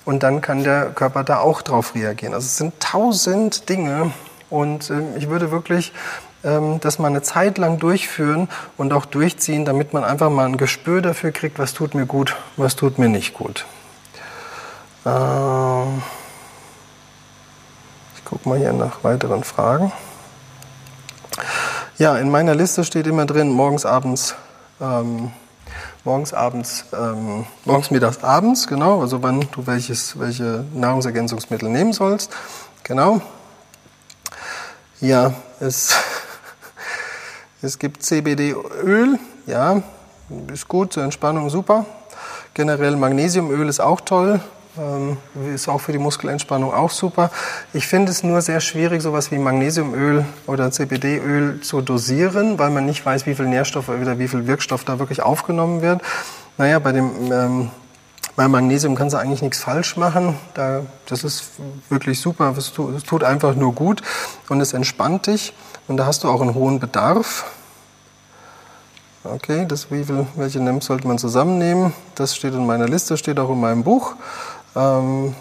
und 0.04 0.22
dann 0.22 0.40
kann 0.40 0.64
der 0.64 0.86
Körper 0.86 1.24
da 1.24 1.38
auch 1.38 1.62
drauf 1.62 1.94
reagieren. 1.94 2.34
Also 2.34 2.46
es 2.46 2.56
sind 2.56 2.78
tausend 2.80 3.68
Dinge 3.68 4.12
und 4.50 4.90
äh, 4.90 5.16
ich 5.16 5.28
würde 5.28 5.50
wirklich 5.50 5.92
ähm, 6.42 6.80
das 6.80 6.98
mal 6.98 7.08
eine 7.08 7.22
Zeit 7.22 7.58
lang 7.58 7.78
durchführen 7.78 8.48
und 8.76 8.92
auch 8.92 9.06
durchziehen, 9.06 9.64
damit 9.64 9.92
man 9.92 10.04
einfach 10.04 10.30
mal 10.30 10.46
ein 10.46 10.56
Gespür 10.56 11.00
dafür 11.00 11.30
kriegt, 11.30 11.58
was 11.58 11.72
tut 11.72 11.94
mir 11.94 12.06
gut, 12.06 12.36
was 12.56 12.76
tut 12.76 12.98
mir 12.98 13.08
nicht 13.08 13.34
gut. 13.34 13.66
Ähm 15.06 16.02
guck 18.24 18.46
mal 18.46 18.58
hier 18.58 18.72
nach 18.72 19.02
weiteren 19.02 19.42
Fragen. 19.42 19.92
Ja, 22.00 22.16
in 22.16 22.30
meiner 22.30 22.54
Liste 22.54 22.82
steht 22.82 23.06
immer 23.06 23.26
drin, 23.26 23.50
morgens, 23.50 23.84
abends, 23.84 24.34
ähm, 24.80 25.32
morgens, 26.02 26.32
abends, 26.32 26.86
ähm, 26.94 27.44
morgens, 27.66 27.90
mittags, 27.90 28.24
abends, 28.24 28.66
genau, 28.66 29.02
also 29.02 29.22
wann 29.22 29.46
du 29.52 29.66
welches, 29.66 30.18
welche 30.18 30.64
Nahrungsergänzungsmittel 30.72 31.68
nehmen 31.68 31.92
sollst. 31.92 32.32
Genau. 32.84 33.20
Ja, 35.02 35.34
es, 35.60 35.94
es 37.60 37.78
gibt 37.78 38.02
CBD-Öl, 38.02 39.18
ja, 39.44 39.82
ist 40.50 40.68
gut 40.68 40.94
zur 40.94 41.02
Entspannung, 41.02 41.50
super. 41.50 41.84
Generell 42.54 42.96
Magnesiumöl 42.96 43.68
ist 43.68 43.80
auch 43.80 44.00
toll, 44.00 44.40
ist 45.54 45.68
auch 45.68 45.80
für 45.80 45.92
die 45.92 45.98
Muskelentspannung 45.98 46.72
auch 46.72 46.90
super. 46.90 47.30
Ich 47.72 47.86
finde 47.86 48.12
es 48.12 48.22
nur 48.22 48.40
sehr 48.40 48.60
schwierig, 48.60 49.02
sowas 49.02 49.30
wie 49.30 49.38
Magnesiumöl 49.38 50.24
oder 50.46 50.70
CBD-Öl 50.70 51.60
zu 51.60 51.80
dosieren, 51.80 52.58
weil 52.58 52.70
man 52.70 52.86
nicht 52.86 53.04
weiß, 53.04 53.26
wie 53.26 53.34
viel 53.34 53.46
Nährstoff 53.46 53.88
oder 53.88 54.18
wie 54.18 54.28
viel 54.28 54.46
Wirkstoff 54.46 54.84
da 54.84 54.98
wirklich 54.98 55.22
aufgenommen 55.22 55.82
wird. 55.82 56.02
Naja, 56.56 56.78
bei 56.78 56.92
dem 56.92 57.32
ähm, 57.32 57.70
bei 58.36 58.48
Magnesium 58.48 58.94
kannst 58.94 59.14
du 59.14 59.18
eigentlich 59.18 59.42
nichts 59.42 59.58
falsch 59.58 59.96
machen. 59.96 60.34
Da, 60.54 60.82
das 61.06 61.24
ist 61.24 61.44
wirklich 61.88 62.20
super. 62.20 62.54
Es 62.56 62.72
tut, 62.72 62.96
es 62.96 63.02
tut 63.02 63.24
einfach 63.24 63.54
nur 63.54 63.74
gut 63.74 64.02
und 64.48 64.60
es 64.60 64.72
entspannt 64.72 65.26
dich. 65.26 65.52
Und 65.88 65.96
da 65.98 66.06
hast 66.06 66.24
du 66.24 66.28
auch 66.28 66.40
einen 66.40 66.54
hohen 66.54 66.80
Bedarf. 66.80 67.44
Okay, 69.24 69.66
das 69.68 69.90
wie 69.90 70.04
viel, 70.04 70.26
welche 70.36 70.60
NEMs 70.60 70.86
sollte 70.86 71.06
man 71.06 71.18
zusammennehmen? 71.18 71.92
Das 72.14 72.34
steht 72.34 72.54
in 72.54 72.64
meiner 72.64 72.88
Liste, 72.88 73.18
steht 73.18 73.38
auch 73.38 73.50
in 73.50 73.60
meinem 73.60 73.84
Buch. 73.84 74.14
Ähm, 74.76 75.34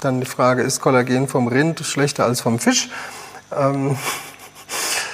dann 0.00 0.20
die 0.20 0.26
Frage, 0.26 0.62
ist 0.62 0.80
Kollagen 0.80 1.28
vom 1.28 1.48
Rind 1.48 1.80
schlechter 1.80 2.24
als 2.24 2.40
vom 2.40 2.58
Fisch? 2.58 2.88
Ähm, 3.56 3.96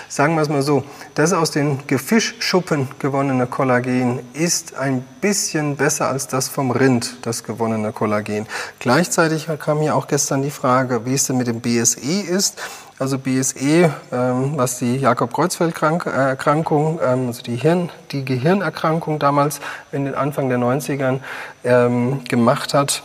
sagen 0.09 0.35
wir 0.35 0.43
es 0.43 0.49
mal 0.49 0.63
so, 0.63 0.83
das 1.15 1.33
aus 1.33 1.51
den 1.51 1.87
Gefischschuppen 1.87 2.89
gewonnene 2.99 3.47
Kollagen 3.47 4.21
ist 4.33 4.77
ein 4.77 5.03
bisschen 5.21 5.77
besser 5.77 6.09
als 6.09 6.27
das 6.27 6.49
vom 6.49 6.71
Rind, 6.71 7.27
das 7.27 7.45
gewonnene 7.45 7.93
Kollagen. 7.93 8.47
Gleichzeitig 8.79 9.49
kam 9.59 9.81
hier 9.81 9.95
auch 9.95 10.07
gestern 10.07 10.43
die 10.43 10.51
Frage, 10.51 11.05
wie 11.05 11.15
es 11.15 11.27
denn 11.27 11.37
mit 11.37 11.47
dem 11.47 11.61
BSE 11.61 12.01
ist. 12.01 12.61
Also 12.99 13.19
BSE, 13.19 13.93
ähm, 14.11 14.53
was 14.57 14.79
die 14.79 14.97
Jakob-Kreuzfeld-Erkrankung, 14.97 16.99
ähm, 17.05 17.27
also 17.29 17.43
die, 17.43 17.55
Hirn, 17.55 17.91
die 18.11 18.25
Gehirnerkrankung 18.25 19.21
damals 19.21 19.61
in 19.93 20.05
den 20.05 20.17
Anfang 20.17 20.49
der 20.49 20.59
90ern 20.59 21.21
ähm, 21.63 22.25
gemacht 22.25 22.75
hat, 22.75 23.05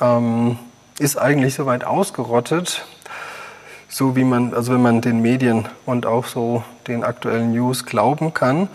ähm, 0.00 0.58
ist 0.98 1.16
eigentlich 1.16 1.54
soweit 1.54 1.84
ausgerottet. 1.84 2.84
So 3.88 4.16
wie 4.16 4.24
man, 4.24 4.52
also 4.52 4.74
wenn 4.74 4.82
man 4.82 5.00
den 5.00 5.22
Medien 5.22 5.66
und 5.84 6.06
auch 6.06 6.26
so 6.26 6.64
den 6.86 7.04
aktuellen 7.04 7.52
News 7.52 7.84
glauben 7.84 8.34
kann. 8.34 8.68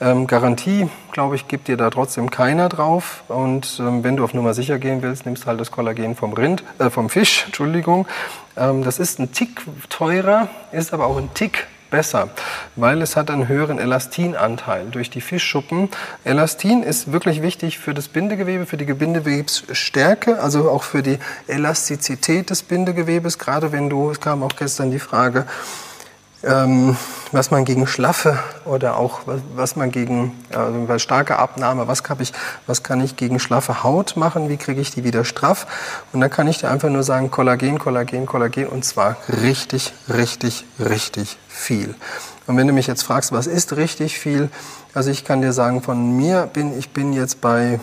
Ähm, 0.00 0.26
Garantie, 0.28 0.88
glaube 1.10 1.34
ich, 1.34 1.48
gibt 1.48 1.66
dir 1.66 1.76
da 1.76 1.90
trotzdem 1.90 2.30
keiner 2.30 2.68
drauf. 2.68 3.24
Und 3.28 3.78
ähm, 3.80 4.04
wenn 4.04 4.16
du 4.16 4.24
auf 4.24 4.34
Nummer 4.34 4.54
sicher 4.54 4.78
gehen 4.78 5.02
willst, 5.02 5.26
nimmst 5.26 5.46
halt 5.46 5.60
das 5.60 5.72
Kollagen 5.72 6.14
vom 6.14 6.32
Rind, 6.32 6.62
äh, 6.78 6.90
vom 6.90 7.10
Fisch, 7.10 7.44
Entschuldigung. 7.46 8.06
Ähm, 8.56 8.84
das 8.84 8.98
ist 8.98 9.18
ein 9.18 9.32
Tick 9.32 9.62
teurer, 9.88 10.48
ist 10.70 10.92
aber 10.92 11.06
auch 11.06 11.16
ein 11.16 11.32
Tick 11.34 11.66
besser, 11.90 12.30
weil 12.76 13.02
es 13.02 13.16
hat 13.16 13.30
einen 13.30 13.48
höheren 13.48 13.78
Elastinanteil 13.78 14.86
durch 14.90 15.10
die 15.10 15.20
Fischschuppen. 15.20 15.88
Elastin 16.24 16.82
ist 16.82 17.12
wirklich 17.12 17.42
wichtig 17.42 17.78
für 17.78 17.94
das 17.94 18.08
Bindegewebe, 18.08 18.66
für 18.66 18.76
die 18.76 18.84
Bindegewebsstärke, 18.84 20.40
also 20.40 20.70
auch 20.70 20.82
für 20.82 21.02
die 21.02 21.18
Elastizität 21.46 22.50
des 22.50 22.62
Bindegewebes. 22.62 23.38
Gerade 23.38 23.72
wenn 23.72 23.90
du, 23.90 24.10
es 24.10 24.20
kam 24.20 24.42
auch 24.42 24.56
gestern 24.56 24.90
die 24.90 24.98
Frage, 24.98 25.46
ähm, 26.42 26.96
was 27.32 27.50
man 27.50 27.64
gegen 27.64 27.86
Schlaffe 27.86 28.38
oder 28.64 28.96
auch 28.96 29.20
was, 29.26 29.40
was 29.54 29.76
man 29.76 29.90
gegen 29.90 30.32
also 30.54 30.84
bei 30.86 30.98
starker 30.98 31.38
Abnahme, 31.38 31.88
was 31.88 32.04
kann, 32.04 32.18
ich, 32.20 32.32
was 32.66 32.82
kann 32.82 33.00
ich 33.00 33.16
gegen 33.16 33.40
schlaffe 33.40 33.82
Haut 33.82 34.16
machen, 34.16 34.48
wie 34.48 34.56
kriege 34.56 34.80
ich 34.80 34.90
die 34.90 35.04
wieder 35.04 35.24
straff? 35.24 35.66
Und 36.12 36.20
da 36.20 36.28
kann 36.28 36.46
ich 36.46 36.58
dir 36.58 36.70
einfach 36.70 36.90
nur 36.90 37.02
sagen, 37.02 37.30
Kollagen, 37.30 37.78
Kollagen, 37.78 38.26
Kollagen 38.26 38.66
und 38.66 38.84
zwar 38.84 39.16
richtig, 39.42 39.92
richtig, 40.08 40.64
richtig 40.78 41.38
viel. 41.48 41.94
Und 42.46 42.56
wenn 42.56 42.66
du 42.66 42.72
mich 42.72 42.86
jetzt 42.86 43.02
fragst, 43.02 43.32
was 43.32 43.46
ist 43.46 43.76
richtig 43.76 44.18
viel? 44.18 44.48
Also 44.94 45.10
ich 45.10 45.24
kann 45.24 45.42
dir 45.42 45.52
sagen, 45.52 45.82
von 45.82 46.16
mir 46.16 46.48
bin 46.52 46.78
ich 46.78 46.90
bin 46.90 47.12
jetzt 47.12 47.40
bei 47.40 47.78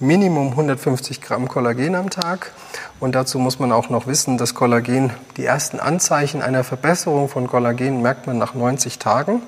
Minimum 0.00 0.50
150 0.50 1.20
Gramm 1.20 1.48
Kollagen 1.48 1.96
am 1.96 2.08
Tag. 2.08 2.52
Und 3.00 3.16
dazu 3.16 3.40
muss 3.40 3.58
man 3.58 3.72
auch 3.72 3.90
noch 3.90 4.06
wissen, 4.06 4.38
dass 4.38 4.54
Kollagen, 4.54 5.12
die 5.36 5.44
ersten 5.44 5.80
Anzeichen 5.80 6.40
einer 6.40 6.62
Verbesserung 6.62 7.28
von 7.28 7.48
Kollagen 7.48 8.00
merkt 8.00 8.28
man 8.28 8.38
nach 8.38 8.54
90 8.54 9.00
Tagen. 9.00 9.42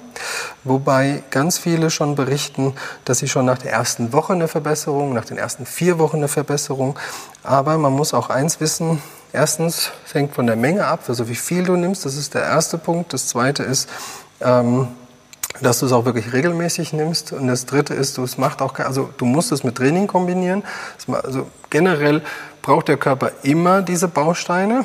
Wobei 0.65 1.23
ganz 1.31 1.59
viele 1.59 1.89
schon 1.91 2.17
berichten, 2.17 2.75
dass 3.05 3.19
sie 3.19 3.29
schon 3.29 3.47
nach 3.47 3.59
der 3.59 3.71
ersten 3.71 4.13
Woche 4.13 4.33
eine 4.33 4.49
Verbesserung, 4.49 5.15
nach 5.15 5.25
den 5.25 5.39
ersten 5.39 5.67
vier 5.67 6.01
Wochen 6.01 6.17
eine 6.17 6.29
Verbesserung. 6.29 6.99
Aber 7.45 7.79
man 7.79 7.93
muss 7.93 8.13
auch 8.13 8.29
eins 8.29 8.59
wissen. 8.59 9.01
Erstens, 9.33 9.93
es 10.05 10.15
hängt 10.15 10.35
von 10.35 10.49
der 10.49 10.57
Menge 10.57 10.85
ab, 10.85 11.05
also 11.07 11.29
wie 11.29 11.37
viel 11.37 11.63
du 11.63 11.77
nimmst. 11.77 12.05
Das 12.05 12.17
ist 12.17 12.35
der 12.35 12.43
erste 12.43 12.77
Punkt. 12.77 13.13
Das 13.13 13.29
zweite 13.29 13.63
ist, 13.63 13.89
ähm, 14.41 14.89
dass 15.61 15.81
du 15.81 15.87
es 15.87 15.93
auch 15.93 16.05
wirklich 16.05 16.33
regelmäßig 16.33 16.93
nimmst. 16.93 17.33
Und 17.33 17.49
das 17.49 17.67
Dritte 17.67 17.95
ist, 17.95 18.17
du 18.19 18.25
es 18.25 18.39
macht 18.39 18.63
auch, 18.63 18.79
also 18.79 19.11
du 19.17 19.25
musst 19.25 19.53
es 19.53 19.65
mit 19.65 19.77
Training 19.77 20.07
kombinieren. 20.07 20.63
Also 21.23 21.47
generell 21.69 22.23
braucht 22.63 22.89
der 22.89 22.97
Körper 22.97 23.33
immer 23.43 23.83
diese 23.83 24.09
Bausteine, 24.09 24.85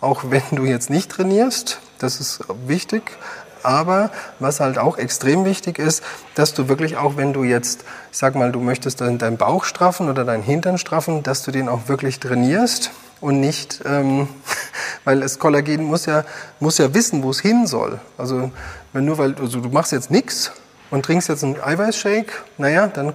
auch 0.00 0.24
wenn 0.30 0.42
du 0.52 0.64
jetzt 0.64 0.90
nicht 0.90 1.10
trainierst. 1.10 1.80
Das 1.98 2.20
ist 2.20 2.40
wichtig. 2.66 3.02
Aber 3.62 4.10
was 4.38 4.60
halt 4.60 4.78
auch 4.78 4.98
extrem 4.98 5.44
wichtig 5.44 5.78
ist, 5.78 6.02
dass 6.36 6.54
du 6.54 6.68
wirklich 6.68 6.96
auch, 6.96 7.16
wenn 7.16 7.32
du 7.32 7.42
jetzt, 7.42 7.84
sag 8.12 8.34
mal, 8.36 8.52
du 8.52 8.60
möchtest 8.60 9.00
deinen 9.00 9.36
Bauch 9.36 9.64
straffen 9.64 10.08
oder 10.08 10.24
deinen 10.24 10.44
Hintern 10.44 10.78
straffen, 10.78 11.22
dass 11.22 11.42
du 11.42 11.50
den 11.50 11.68
auch 11.68 11.88
wirklich 11.88 12.20
trainierst 12.20 12.92
und 13.20 13.40
nicht, 13.40 13.80
ähm, 13.84 14.28
weil 15.04 15.20
das 15.20 15.38
Kollagen 15.38 15.84
muss 15.84 16.06
ja, 16.06 16.24
muss 16.60 16.78
ja 16.78 16.94
wissen, 16.94 17.22
wo 17.22 17.30
es 17.30 17.40
hin 17.40 17.66
soll. 17.66 18.00
Also 18.16 18.52
wenn 18.92 19.04
nur 19.04 19.18
weil 19.18 19.34
also 19.40 19.60
du 19.60 19.68
machst 19.68 19.92
jetzt 19.92 20.10
nichts 20.10 20.52
und 20.90 21.04
trinkst 21.04 21.28
jetzt 21.28 21.44
einen 21.44 21.60
Eiweißshake, 21.60 22.32
naja, 22.56 22.86
dann 22.86 23.14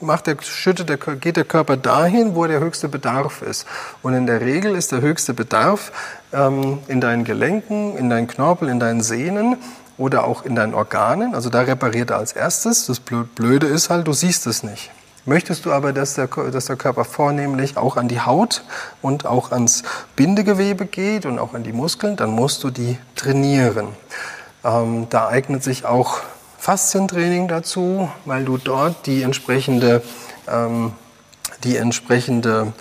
macht 0.00 0.26
der, 0.26 0.36
schüttet 0.42 0.88
der, 0.88 0.96
geht 0.96 1.36
der 1.36 1.44
Körper 1.44 1.76
dahin, 1.76 2.34
wo 2.34 2.46
der 2.46 2.60
höchste 2.60 2.88
Bedarf 2.88 3.42
ist. 3.42 3.66
Und 4.02 4.14
in 4.14 4.26
der 4.26 4.40
Regel 4.40 4.74
ist 4.74 4.92
der 4.92 5.00
höchste 5.00 5.34
Bedarf 5.34 5.92
ähm, 6.32 6.78
in 6.88 7.00
deinen 7.00 7.24
Gelenken, 7.24 7.96
in 7.96 8.10
deinen 8.10 8.26
Knorpel, 8.26 8.68
in 8.68 8.80
deinen 8.80 9.02
Sehnen 9.02 9.56
oder 9.96 10.24
auch 10.24 10.44
in 10.44 10.54
deinen 10.54 10.74
Organen. 10.74 11.34
Also 11.34 11.50
da 11.50 11.60
repariert 11.60 12.10
er 12.10 12.18
als 12.18 12.32
erstes. 12.32 12.86
Das 12.86 13.00
Blöde 13.00 13.66
ist 13.66 13.90
halt, 13.90 14.06
du 14.06 14.12
siehst 14.12 14.46
es 14.46 14.62
nicht. 14.62 14.90
Möchtest 15.26 15.66
du 15.66 15.72
aber, 15.72 15.92
dass 15.92 16.14
der, 16.14 16.26
dass 16.26 16.64
der 16.64 16.76
Körper 16.76 17.04
vornehmlich 17.04 17.76
auch 17.76 17.96
an 17.98 18.08
die 18.08 18.20
Haut 18.20 18.64
und 19.02 19.26
auch 19.26 19.52
ans 19.52 19.82
Bindegewebe 20.16 20.86
geht 20.86 21.26
und 21.26 21.38
auch 21.38 21.52
an 21.52 21.62
die 21.62 21.72
Muskeln, 21.72 22.16
dann 22.16 22.30
musst 22.30 22.64
du 22.64 22.70
die 22.70 22.98
trainieren. 23.16 23.88
Ähm, 24.64 25.06
da 25.10 25.28
eignet 25.28 25.62
sich 25.64 25.84
auch 25.84 26.20
Faszientraining 26.58 27.48
dazu, 27.48 28.10
weil 28.26 28.44
du 28.44 28.58
dort 28.58 29.06
die 29.06 29.22
entsprechende, 29.22 30.02
ähm, 30.46 30.92
die 31.64 31.76
entsprechende 31.76 32.72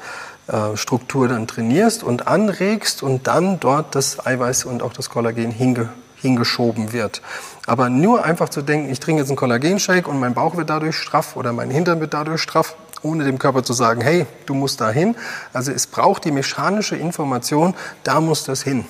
äh, 0.48 0.76
Struktur 0.76 1.28
dann 1.28 1.48
trainierst 1.48 2.04
und 2.04 2.28
anregst 2.28 3.04
und 3.04 3.28
dann 3.28 3.60
dort 3.60 3.96
das 3.96 4.26
Eiweiß 4.26 4.66
und 4.66 4.84
auch 4.84 4.94
das 4.94 5.10
Kollagen 5.10 5.52
hinge 5.52 5.90
hingeschoben 6.22 6.92
wird. 6.92 7.22
Aber 7.66 7.90
nur 7.90 8.26
einfach 8.26 8.50
zu 8.50 8.62
denken, 8.62 8.92
ich 8.92 9.00
trinke 9.00 9.22
jetzt 9.22 9.30
einen 9.30 9.38
Kollagenshake 9.38 10.08
und 10.08 10.20
mein 10.20 10.34
Bauch 10.34 10.58
wird 10.58 10.70
dadurch 10.70 10.98
straff 10.98 11.36
oder 11.36 11.54
mein 11.54 11.70
Hintern 11.70 12.00
wird 12.00 12.14
dadurch 12.14 12.42
straff, 12.42 12.76
ohne 13.02 13.24
dem 13.24 13.40
Körper 13.40 13.64
zu 13.64 13.74
sagen, 13.74 14.02
hey, 14.02 14.26
du 14.46 14.54
musst 14.54 14.82
da 14.82 14.90
hin. 14.90 15.16
Also 15.54 15.72
es 15.72 15.88
braucht 15.88 16.26
die 16.26 16.32
mechanische 16.32 16.96
Information, 16.96 17.74
da 18.04 18.20
muss 18.20 18.44
das 18.44 18.64
hin. 18.64 18.86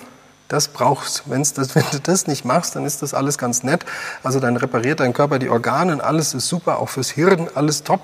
Das 0.49 0.67
brauchst. 0.67 1.23
Wenn's 1.27 1.53
das, 1.53 1.75
wenn 1.75 1.85
du 1.91 1.99
das 2.01 2.27
nicht 2.27 2.43
machst, 2.43 2.75
dann 2.75 2.85
ist 2.85 3.01
das 3.01 3.13
alles 3.13 3.37
ganz 3.37 3.63
nett. 3.63 3.85
Also 4.23 4.41
dann 4.41 4.57
repariert 4.57 4.99
dein 4.99 5.13
Körper 5.13 5.39
die 5.39 5.49
Organe, 5.49 6.03
alles 6.03 6.33
ist 6.33 6.49
super, 6.49 6.79
auch 6.79 6.89
fürs 6.89 7.09
Hirn, 7.11 7.47
alles 7.55 7.83
top. 7.83 8.01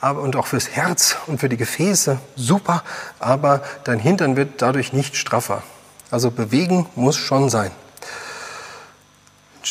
Aber, 0.00 0.20
und 0.20 0.36
auch 0.36 0.46
fürs 0.46 0.68
Herz 0.68 1.16
und 1.26 1.40
für 1.40 1.48
die 1.48 1.56
Gefäße 1.56 2.18
super. 2.36 2.84
Aber 3.18 3.62
dein 3.84 3.98
Hintern 3.98 4.36
wird 4.36 4.62
dadurch 4.62 4.92
nicht 4.92 5.16
straffer. 5.16 5.62
Also 6.10 6.30
bewegen 6.30 6.86
muss 6.94 7.16
schon 7.16 7.50
sein. 7.50 7.72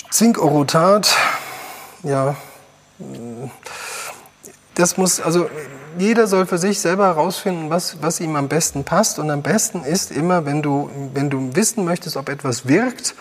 Zinkorotat, 0.09 1.15
ja, 2.03 2.35
das 4.75 4.97
muss, 4.97 5.19
also 5.19 5.49
jeder 5.97 6.27
soll 6.27 6.45
für 6.45 6.57
sich 6.57 6.79
selber 6.79 7.05
herausfinden, 7.05 7.69
was, 7.69 7.97
was 8.01 8.19
ihm 8.19 8.35
am 8.35 8.47
besten 8.47 8.83
passt. 8.83 9.19
Und 9.19 9.29
am 9.31 9.41
besten 9.41 9.83
ist 9.83 10.11
immer, 10.11 10.45
wenn 10.45 10.61
du, 10.61 10.89
wenn 11.13 11.29
du 11.29 11.55
wissen 11.55 11.85
möchtest, 11.85 12.17
ob 12.17 12.29
etwas 12.29 12.67
wirkt, 12.67 13.15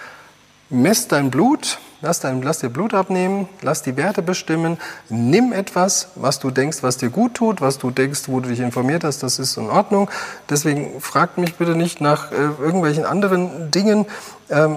mess 0.69 1.09
dein 1.09 1.31
Blut, 1.31 1.79
Lass, 2.05 2.21
dein, 2.21 2.43
lass 2.43 2.59
dir 2.59 2.69
Blut 2.69 2.93
abnehmen, 2.93 3.49
lass 3.63 3.83
die 3.83 3.97
Werte 3.97 4.21
bestimmen, 4.21 4.77
nimm 5.09 5.55
etwas, 5.55 6.09
was 6.17 6.39
du 6.39 6.51
denkst, 6.51 6.83
was 6.83 6.99
dir 6.99 7.09
gut 7.09 7.33
tut, 7.33 7.63
was 7.63 7.79
du 7.79 7.91
denkst, 7.91 8.25
wo 8.27 8.41
du 8.41 8.51
dich 8.51 8.61
informiert 8.61 9.05
hast, 9.05 9.23
das 9.23 9.39
ist 9.39 9.57
in 9.57 9.71
Ordnung. 9.71 10.11
Deswegen 10.51 11.01
fragt 11.01 11.39
mich 11.39 11.55
bitte 11.55 11.75
nicht 11.75 12.03
nach 12.03 12.31
äh, 12.31 12.35
irgendwelchen 12.35 13.07
anderen 13.07 13.71
Dingen. 13.71 14.05
Ähm, 14.51 14.77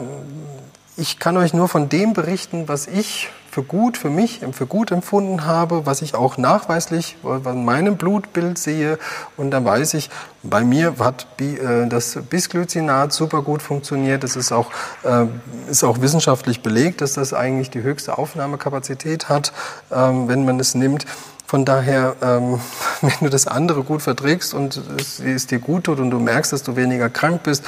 ich 0.95 1.19
kann 1.19 1.36
euch 1.36 1.53
nur 1.53 1.67
von 1.67 1.89
dem 1.89 2.13
berichten, 2.13 2.69
was 2.69 2.88
ich 2.88 3.28
für 3.49 3.63
gut, 3.63 3.97
für 3.97 4.09
mich, 4.09 4.41
für 4.51 4.65
gut 4.65 4.91
empfunden 4.91 5.45
habe, 5.45 5.85
was 5.85 6.01
ich 6.01 6.15
auch 6.15 6.37
nachweislich 6.37 7.15
in 7.23 7.65
meinem 7.65 7.97
Blutbild 7.97 8.57
sehe. 8.57 8.99
Und 9.35 9.51
dann 9.51 9.65
weiß 9.65 9.93
ich, 9.95 10.09
bei 10.43 10.63
mir 10.63 10.95
hat 10.99 11.27
äh, 11.39 11.87
das 11.87 12.19
Bisglycinat 12.29 13.11
super 13.11 13.41
gut 13.41 13.61
funktioniert. 13.61 14.23
Das 14.23 14.35
ist 14.35 14.51
auch, 14.51 14.71
äh, 15.03 15.25
ist 15.69 15.83
auch 15.83 16.01
wissenschaftlich 16.01 16.61
belegt, 16.61 17.01
dass 17.01 17.13
das 17.13 17.33
eigentlich 17.33 17.69
die 17.69 17.81
höchste 17.81 18.17
Aufnahmekapazität 18.17 19.29
hat, 19.29 19.53
ähm, 19.91 20.27
wenn 20.27 20.45
man 20.45 20.59
es 20.59 20.75
nimmt. 20.75 21.05
Von 21.47 21.63
daher, 21.63 22.17
ähm, 22.21 22.59
wenn 23.01 23.13
du 23.21 23.29
das 23.29 23.47
andere 23.47 23.83
gut 23.83 24.01
verträgst 24.01 24.53
und 24.53 24.81
es, 24.99 25.19
es, 25.21 25.47
dir 25.47 25.59
gut 25.59 25.85
tut 25.85 25.99
und 25.99 26.11
du 26.11 26.19
merkst, 26.19 26.51
dass 26.51 26.61
du 26.61 26.75
weniger 26.75 27.09
krank 27.09 27.43
bist, 27.43 27.63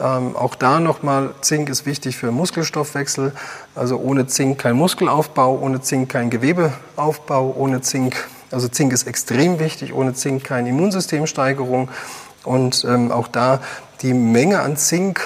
ähm, 0.00 0.34
auch 0.34 0.54
da 0.54 0.80
nochmal, 0.80 1.34
Zink 1.42 1.68
ist 1.68 1.84
wichtig 1.84 2.16
für 2.16 2.32
Muskelstoffwechsel. 2.32 3.32
Also 3.74 3.98
ohne 3.98 4.26
Zink 4.28 4.58
kein 4.58 4.76
Muskelaufbau, 4.76 5.58
ohne 5.58 5.82
Zink 5.82 6.08
kein 6.08 6.30
Gewebeaufbau, 6.30 7.54
ohne 7.54 7.82
Zink, 7.82 8.16
also 8.50 8.66
Zink 8.66 8.94
ist 8.94 9.06
extrem 9.06 9.58
wichtig, 9.58 9.92
ohne 9.92 10.14
Zink 10.14 10.44
keine 10.44 10.70
Immunsystemsteigerung. 10.70 11.90
Und 12.44 12.86
ähm, 12.88 13.12
auch 13.12 13.28
da 13.28 13.60
die 14.00 14.14
Menge 14.14 14.60
an 14.60 14.78
Zink 14.78 15.20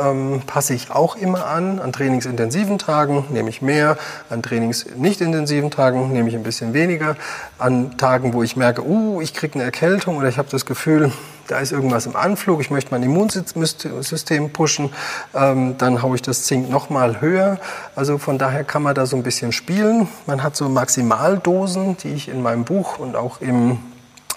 ähm, 0.00 0.42
passe 0.46 0.74
ich 0.74 0.90
auch 0.90 1.16
immer 1.16 1.46
an. 1.46 1.78
An 1.78 1.92
trainingsintensiven 1.92 2.78
Tagen 2.78 3.24
nehme 3.30 3.48
ich 3.50 3.62
mehr, 3.62 3.96
an 4.30 4.42
trainingsnichtintensiven 4.42 5.70
Tagen 5.70 6.12
nehme 6.12 6.28
ich 6.28 6.34
ein 6.34 6.42
bisschen 6.42 6.74
weniger. 6.74 7.16
An 7.58 7.96
Tagen, 7.96 8.32
wo 8.32 8.42
ich 8.42 8.56
merke, 8.56 8.86
uh, 8.86 9.20
ich 9.20 9.34
kriege 9.34 9.54
eine 9.54 9.64
Erkältung 9.64 10.16
oder 10.16 10.28
ich 10.28 10.38
habe 10.38 10.48
das 10.50 10.66
Gefühl, 10.66 11.12
da 11.46 11.58
ist 11.58 11.72
irgendwas 11.72 12.06
im 12.06 12.16
Anflug, 12.16 12.60
ich 12.60 12.70
möchte 12.70 12.90
mein 12.90 13.02
Immunsystem 13.02 14.50
pushen, 14.50 14.90
ähm, 15.34 15.76
dann 15.78 16.02
haue 16.02 16.16
ich 16.16 16.22
das 16.22 16.44
Zink 16.44 16.68
nochmal 16.70 17.20
höher. 17.20 17.58
Also 17.94 18.18
von 18.18 18.38
daher 18.38 18.64
kann 18.64 18.82
man 18.82 18.94
da 18.94 19.06
so 19.06 19.16
ein 19.16 19.22
bisschen 19.22 19.52
spielen. 19.52 20.08
Man 20.26 20.42
hat 20.42 20.56
so 20.56 20.68
Maximaldosen, 20.68 21.96
die 21.98 22.14
ich 22.14 22.28
in 22.28 22.42
meinem 22.42 22.64
Buch 22.64 22.98
und 22.98 23.16
auch 23.16 23.40
im 23.40 23.78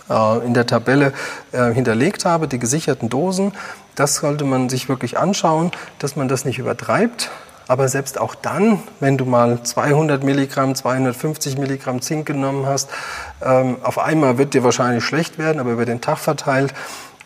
in 0.10 0.54
der 0.54 0.66
Tabelle 0.66 1.14
äh, 1.52 1.72
hinterlegt 1.72 2.26
habe, 2.26 2.48
die 2.48 2.60
gesicherten 2.60 3.10
Dosen. 3.10 3.54
Das 3.96 4.16
sollte 4.16 4.44
man 4.44 4.70
sich 4.70 4.90
wirklich 4.90 5.18
anschauen, 5.18 5.72
dass 6.00 6.16
man 6.16 6.28
das 6.28 6.46
nicht 6.46 6.60
übertreibt. 6.60 7.30
Aber 7.68 7.88
selbst 7.88 8.20
auch 8.20 8.34
dann, 8.34 8.80
wenn 9.00 9.18
du 9.18 9.26
mal 9.26 9.62
200 9.62 10.24
Milligramm, 10.24 10.74
250 10.74 11.60
Milligramm 11.60 12.02
Zink 12.02 12.26
genommen 12.26 12.66
hast, 12.66 12.90
ähm, 13.44 13.78
auf 13.84 14.00
einmal 14.00 14.40
wird 14.40 14.56
dir 14.56 14.64
wahrscheinlich 14.64 15.04
schlecht 15.04 15.38
werden, 15.38 15.60
aber 15.60 15.72
über 15.74 15.86
den 15.86 16.02
Tag 16.02 16.18
verteilt, 16.18 16.74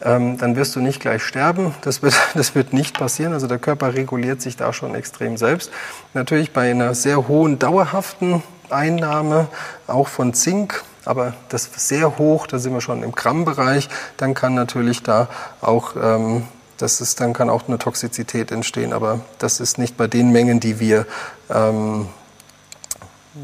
ähm, 0.04 0.38
dann 0.38 0.58
wirst 0.58 0.76
du 0.76 0.82
nicht 0.82 1.00
gleich 1.00 1.24
sterben. 1.24 1.74
Das 1.82 2.02
wird, 2.02 2.16
das 2.34 2.56
wird 2.56 2.74
nicht 2.74 2.98
passieren. 2.98 3.32
Also 3.32 3.48
der 3.48 3.60
Körper 3.60 3.94
reguliert 3.94 4.42
sich 4.42 4.58
da 4.58 4.74
schon 4.74 4.96
extrem 4.96 5.38
selbst. 5.38 5.72
Natürlich 6.14 6.52
bei 6.52 6.70
einer 6.70 6.94
sehr 6.94 7.30
hohen 7.30 7.58
dauerhaften 7.58 8.44
Einnahme, 8.70 9.48
auch 9.88 10.10
von 10.10 10.34
Zink, 10.34 10.84
aber 11.06 11.34
das 11.50 11.70
sehr 11.76 12.18
hoch, 12.18 12.48
da 12.48 12.60
sind 12.60 12.74
wir 12.74 12.82
schon 12.82 13.04
im 13.04 13.12
Grammbereich, 13.12 13.90
dann 14.18 14.34
kann 14.34 14.54
natürlich 14.54 15.04
da 15.04 15.28
auch, 15.62 15.96
ähm, 15.96 16.48
das 16.78 17.02
ist, 17.02 17.20
dann 17.20 17.34
kann 17.34 17.50
auch 17.50 17.68
eine 17.68 17.78
Toxizität 17.78 18.52
entstehen, 18.52 18.94
aber 18.94 19.22
das 19.40 19.60
ist 19.60 19.78
nicht 19.78 19.98
bei 19.98 20.08
den 20.08 20.32
Mengen, 20.32 20.60
die 20.60 20.80
wir 20.80 21.06
ähm, 21.50 22.08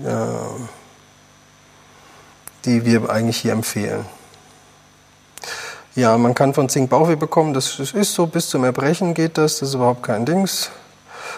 äh, 0.06 0.16
die 2.66 2.86
wir 2.86 3.10
eigentlich 3.10 3.38
hier 3.38 3.54
empfehlen. 3.54 4.06
Ja, 5.96 6.18
man 6.18 6.36
kann 6.36 6.54
von 6.54 6.70
Zink 6.70 6.90
Bauchweh 6.90 7.16
bekommen, 7.16 7.54
das 7.54 7.80
ist 7.80 8.14
so, 8.14 8.28
bis 8.28 8.50
zum 8.50 8.64
Erbrechen 8.64 9.14
geht 9.14 9.38
das, 9.38 9.60
das 9.60 9.70
ist 9.70 9.76
überhaupt 9.76 10.04
kein 10.04 10.26
Dings. 10.26 10.70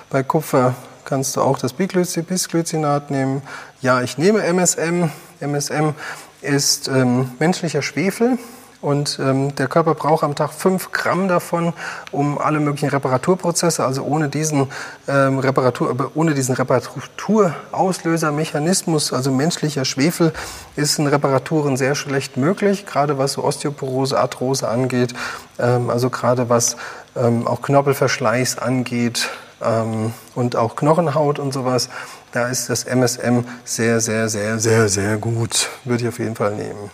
Bei 0.09 0.23
Kupfer 0.23 0.75
kannst 1.05 1.35
du 1.35 1.41
auch 1.41 1.57
das 1.57 1.73
Bisglycinat 1.73 3.11
nehmen. 3.11 3.41
Ja, 3.81 4.01
ich 4.01 4.17
nehme 4.17 4.43
MSM. 4.43 5.09
MSM 5.41 5.93
ist 6.41 6.87
ähm, 6.87 7.31
menschlicher 7.39 7.81
Schwefel. 7.81 8.37
Und 8.81 9.19
ähm, 9.21 9.53
der 9.55 9.67
Körper 9.67 9.93
braucht 9.93 10.23
am 10.23 10.33
Tag 10.33 10.53
fünf 10.53 10.91
Gramm 10.91 11.27
davon, 11.27 11.73
um 12.11 12.39
alle 12.39 12.59
möglichen 12.59 12.89
Reparaturprozesse, 12.89 13.85
also 13.85 14.01
ohne 14.01 14.27
diesen, 14.27 14.69
ähm, 15.07 15.37
Reparatur, 15.37 15.91
äh, 15.91 15.93
ohne 16.15 16.33
diesen 16.33 16.55
Reparaturauslösermechanismus, 16.55 19.13
also 19.13 19.31
menschlicher 19.31 19.85
Schwefel, 19.85 20.33
ist 20.75 20.97
in 20.97 21.05
Reparaturen 21.05 21.77
sehr 21.77 21.93
schlecht 21.93 22.37
möglich, 22.37 22.87
gerade 22.87 23.19
was 23.19 23.33
so 23.33 23.43
Osteoporose, 23.43 24.19
Arthrose 24.19 24.67
angeht, 24.67 25.13
ähm, 25.59 25.91
also 25.91 26.09
gerade 26.09 26.49
was 26.49 26.75
ähm, 27.15 27.45
auch 27.45 27.61
Knorpelverschleiß 27.61 28.57
angeht, 28.57 29.29
ähm, 29.63 30.13
und 30.35 30.55
auch 30.55 30.75
Knochenhaut 30.75 31.39
und 31.39 31.53
sowas, 31.53 31.89
da 32.31 32.47
ist 32.47 32.69
das 32.69 32.83
MSM 32.85 33.43
sehr, 33.63 33.99
sehr, 33.99 34.29
sehr, 34.29 34.59
sehr, 34.59 34.89
sehr 34.89 35.17
gut. 35.17 35.69
Würde 35.83 36.03
ich 36.03 36.09
auf 36.09 36.19
jeden 36.19 36.35
Fall 36.35 36.55
nehmen. 36.55 36.89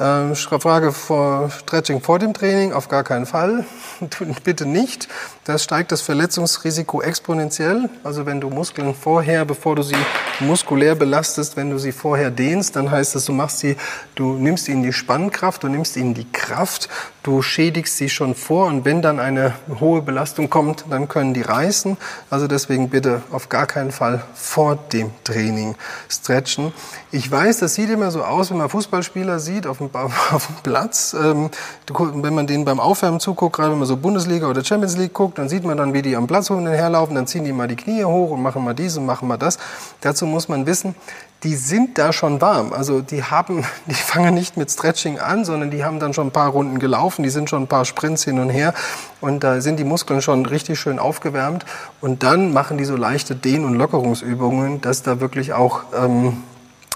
Ähm, 0.00 0.34
Frage 0.34 0.92
vor 0.92 1.50
Stretching 1.50 2.00
vor 2.00 2.18
dem 2.18 2.32
Training, 2.32 2.72
auf 2.72 2.88
gar 2.88 3.04
keinen 3.04 3.26
Fall. 3.26 3.66
Bitte 4.44 4.64
nicht. 4.64 5.08
Das 5.44 5.62
steigt 5.62 5.92
das 5.92 6.00
Verletzungsrisiko 6.00 7.02
exponentiell. 7.02 7.90
Also 8.02 8.24
wenn 8.24 8.40
du 8.40 8.48
Muskeln 8.48 8.94
vorher, 8.94 9.44
bevor 9.44 9.76
du 9.76 9.82
sie 9.82 9.96
muskulär 10.40 10.94
belastest, 10.94 11.58
wenn 11.58 11.68
du 11.68 11.78
sie 11.78 11.92
vorher 11.92 12.30
dehnst, 12.30 12.76
dann 12.76 12.90
heißt 12.90 13.14
das, 13.14 13.26
du 13.26 13.34
machst 13.34 13.58
sie, 13.58 13.76
du 14.14 14.34
nimmst 14.34 14.68
ihnen 14.68 14.82
die 14.82 14.94
Spannkraft, 14.94 15.64
du 15.64 15.68
nimmst 15.68 15.98
ihnen 15.98 16.14
die 16.14 16.30
Kraft, 16.32 16.88
du 17.22 17.42
schädigst 17.42 17.98
sie 17.98 18.08
schon 18.08 18.34
vor 18.34 18.66
und 18.66 18.86
wenn 18.86 19.02
dann 19.02 19.20
eine 19.20 19.52
hohe 19.80 20.00
Belastung 20.00 20.48
kommt, 20.48 20.86
dann 20.88 21.08
können 21.08 21.34
die 21.34 21.42
reißen. 21.42 21.98
Also 22.30 22.46
deswegen 22.46 22.88
bitte 22.88 23.22
auf 23.32 23.50
gar 23.50 23.66
keinen 23.66 23.92
Fall 23.92 24.22
vor 24.32 24.76
dem 24.76 25.10
Training 25.24 25.74
stretchen. 26.08 26.72
Ich 27.12 27.30
weiß, 27.30 27.58
das 27.58 27.74
sieht 27.74 27.90
immer 27.90 28.10
so 28.10 28.22
aus, 28.24 28.50
wenn 28.50 28.56
man 28.56 28.70
Fußballspieler 28.70 29.40
sieht 29.40 29.66
auf 29.66 29.78
dem 29.78 29.89
auf 30.32 30.46
dem 30.46 30.56
Platz. 30.62 31.14
Ähm, 31.14 31.50
wenn 31.88 32.34
man 32.34 32.46
denen 32.46 32.64
beim 32.64 32.80
Aufwärmen 32.80 33.20
zuguckt, 33.20 33.56
gerade 33.56 33.72
wenn 33.72 33.78
man 33.78 33.88
so 33.88 33.96
Bundesliga 33.96 34.48
oder 34.48 34.64
Champions 34.64 34.96
League 34.96 35.12
guckt, 35.12 35.38
dann 35.38 35.48
sieht 35.48 35.64
man 35.64 35.76
dann, 35.76 35.92
wie 35.92 36.02
die 36.02 36.16
am 36.16 36.26
Platz 36.26 36.50
herlaufen, 36.50 37.14
dann 37.14 37.26
ziehen 37.26 37.44
die 37.44 37.52
mal 37.52 37.68
die 37.68 37.76
Knie 37.76 38.04
hoch 38.04 38.30
und 38.30 38.42
machen 38.42 38.64
mal 38.64 38.74
dies 38.74 38.96
und 38.96 39.06
machen 39.06 39.28
mal 39.28 39.36
das. 39.36 39.58
Dazu 40.00 40.26
muss 40.26 40.48
man 40.48 40.66
wissen, 40.66 40.94
die 41.42 41.54
sind 41.54 41.96
da 41.96 42.12
schon 42.12 42.40
warm. 42.40 42.72
Also 42.72 43.00
die 43.00 43.24
haben, 43.24 43.64
die 43.86 43.94
fangen 43.94 44.34
nicht 44.34 44.56
mit 44.56 44.70
Stretching 44.70 45.18
an, 45.18 45.44
sondern 45.44 45.70
die 45.70 45.84
haben 45.84 45.98
dann 45.98 46.12
schon 46.12 46.28
ein 46.28 46.32
paar 46.32 46.50
Runden 46.50 46.78
gelaufen, 46.78 47.22
die 47.22 47.30
sind 47.30 47.50
schon 47.50 47.64
ein 47.64 47.68
paar 47.68 47.84
Sprints 47.84 48.24
hin 48.24 48.38
und 48.38 48.50
her 48.50 48.74
und 49.20 49.42
da 49.42 49.60
sind 49.60 49.78
die 49.78 49.84
Muskeln 49.84 50.22
schon 50.22 50.46
richtig 50.46 50.78
schön 50.78 50.98
aufgewärmt 50.98 51.64
und 52.00 52.22
dann 52.22 52.52
machen 52.52 52.78
die 52.78 52.84
so 52.84 52.96
leichte 52.96 53.34
Dehn- 53.34 53.64
und 53.64 53.74
Lockerungsübungen, 53.74 54.80
dass 54.80 55.02
da 55.02 55.20
wirklich 55.20 55.52
auch 55.52 55.82
ähm, 55.96 56.42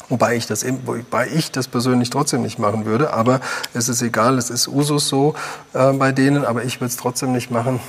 Wobei 0.09 0.37
ich, 0.37 0.47
das, 0.47 0.65
wobei 0.85 1.29
ich 1.29 1.51
das 1.51 1.69
persönlich 1.69 2.11
trotzdem 2.11 2.43
nicht 2.43 2.59
machen 2.59 2.85
würde. 2.85 3.13
Aber 3.13 3.41
es 3.73 3.89
ist 3.89 4.03
egal, 4.03 4.39
es 4.39 4.51
ist 4.51 4.69
Usus 4.69 5.09
so 5.09 5.35
äh, 5.73 5.93
bei 5.93 6.13
denen, 6.13 6.45
aber 6.45 6.65
ich 6.65 6.81
würde 6.81 6.91
es 6.91 6.97
trotzdem 6.97 7.33
nicht 7.33 7.51
machen. 7.51 7.81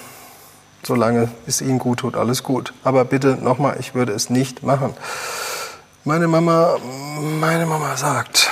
Solange 0.84 1.30
es 1.48 1.62
ihnen 1.62 1.80
gut 1.80 2.00
tut, 2.00 2.16
alles 2.16 2.44
gut. 2.44 2.74
Aber 2.84 3.06
bitte 3.06 3.38
nochmal, 3.42 3.78
ich 3.80 3.96
würde 3.96 4.14
es 4.14 4.30
nicht 4.30 4.64
machen. 4.64 4.94
Meine 6.04 6.28
Mama, 6.28 6.78
meine 7.40 7.66
Mama 7.66 7.98
sagt, 7.98 8.52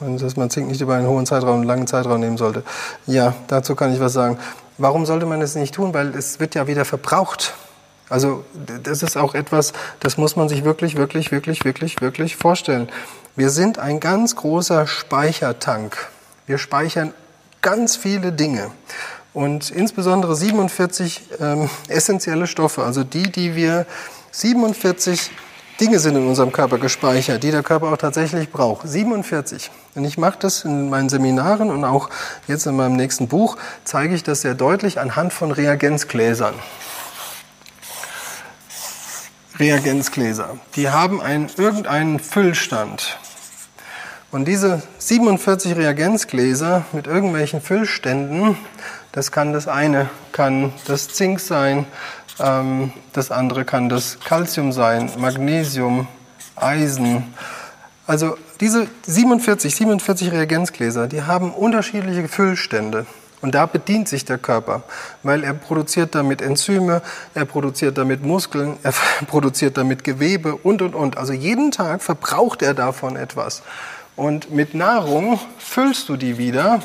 dass 0.00 0.36
man 0.36 0.48
Zink 0.50 0.68
nicht 0.68 0.80
über 0.80 0.94
einen 0.94 1.06
hohen 1.06 1.26
Zeitraum, 1.26 1.56
einen 1.56 1.64
langen 1.64 1.86
Zeitraum 1.86 2.20
nehmen 2.20 2.38
sollte. 2.38 2.62
Ja, 3.06 3.34
dazu 3.48 3.74
kann 3.74 3.92
ich 3.92 4.00
was 4.00 4.12
sagen. 4.12 4.38
Warum 4.78 5.06
sollte 5.06 5.26
man 5.26 5.42
es 5.42 5.54
nicht 5.54 5.74
tun? 5.74 5.92
Weil 5.92 6.14
es 6.16 6.40
wird 6.40 6.54
ja 6.54 6.66
wieder 6.66 6.84
verbraucht. 6.84 7.54
Also 8.08 8.44
das 8.82 9.02
ist 9.02 9.16
auch 9.16 9.34
etwas, 9.34 9.72
das 10.00 10.16
muss 10.18 10.36
man 10.36 10.48
sich 10.48 10.64
wirklich, 10.64 10.96
wirklich, 10.96 11.32
wirklich, 11.32 11.64
wirklich, 11.64 12.00
wirklich 12.00 12.36
vorstellen. 12.36 12.88
Wir 13.36 13.50
sind 13.50 13.78
ein 13.78 13.98
ganz 13.98 14.36
großer 14.36 14.86
Speichertank. 14.86 15.96
Wir 16.46 16.58
speichern 16.58 17.14
ganz 17.62 17.96
viele 17.96 18.30
Dinge. 18.32 18.70
Und 19.32 19.70
insbesondere 19.70 20.36
47 20.36 21.22
ähm, 21.40 21.68
essentielle 21.88 22.46
Stoffe, 22.46 22.84
also 22.84 23.02
die, 23.02 23.30
die 23.32 23.56
wir 23.56 23.86
47 24.30 25.30
Dinge 25.80 25.98
sind 25.98 26.14
in 26.14 26.28
unserem 26.28 26.52
Körper 26.52 26.78
gespeichert, 26.78 27.42
die 27.42 27.50
der 27.50 27.64
Körper 27.64 27.92
auch 27.92 27.96
tatsächlich 27.96 28.52
braucht. 28.52 28.86
47. 28.86 29.72
Und 29.96 30.04
ich 30.04 30.18
mache 30.18 30.38
das 30.38 30.64
in 30.64 30.88
meinen 30.88 31.08
Seminaren 31.08 31.70
und 31.70 31.84
auch 31.84 32.10
jetzt 32.46 32.66
in 32.66 32.76
meinem 32.76 32.94
nächsten 32.94 33.26
Buch 33.26 33.56
zeige 33.82 34.14
ich 34.14 34.22
das 34.22 34.42
sehr 34.42 34.54
deutlich 34.54 35.00
anhand 35.00 35.32
von 35.32 35.50
Reagenzgläsern. 35.50 36.54
Reagenzgläser. 39.58 40.58
Die 40.76 40.90
haben 40.90 41.20
einen, 41.20 41.48
irgendeinen 41.56 42.18
Füllstand. 42.18 43.18
Und 44.30 44.46
diese 44.46 44.82
47 44.98 45.76
Reagenzgläser 45.76 46.84
mit 46.92 47.06
irgendwelchen 47.06 47.60
Füllständen, 47.60 48.56
das 49.12 49.30
kann 49.30 49.52
das 49.52 49.68
eine, 49.68 50.10
kann 50.32 50.72
das 50.86 51.08
Zink 51.08 51.38
sein, 51.38 51.86
ähm, 52.40 52.92
das 53.12 53.30
andere 53.30 53.64
kann 53.64 53.88
das 53.88 54.18
Calcium 54.18 54.72
sein, 54.72 55.08
Magnesium, 55.18 56.08
Eisen. 56.56 57.32
Also 58.08 58.36
diese 58.60 58.88
47, 59.06 59.72
47 59.74 60.32
Reagenzgläser, 60.32 61.06
die 61.06 61.22
haben 61.22 61.52
unterschiedliche 61.52 62.26
Füllstände. 62.26 63.06
Und 63.44 63.54
da 63.54 63.66
bedient 63.66 64.08
sich 64.08 64.24
der 64.24 64.38
Körper, 64.38 64.84
weil 65.22 65.44
er 65.44 65.52
produziert 65.52 66.14
damit 66.14 66.40
Enzyme, 66.40 67.02
er 67.34 67.44
produziert 67.44 67.98
damit 67.98 68.22
Muskeln, 68.22 68.78
er 68.82 68.94
produziert 69.26 69.76
damit 69.76 70.02
Gewebe 70.02 70.56
und, 70.56 70.80
und, 70.80 70.94
und. 70.94 71.18
Also 71.18 71.34
jeden 71.34 71.70
Tag 71.70 72.02
verbraucht 72.02 72.62
er 72.62 72.72
davon 72.72 73.16
etwas. 73.16 73.62
Und 74.16 74.50
mit 74.50 74.72
Nahrung 74.72 75.38
füllst 75.58 76.08
du 76.08 76.16
die 76.16 76.38
wieder. 76.38 76.80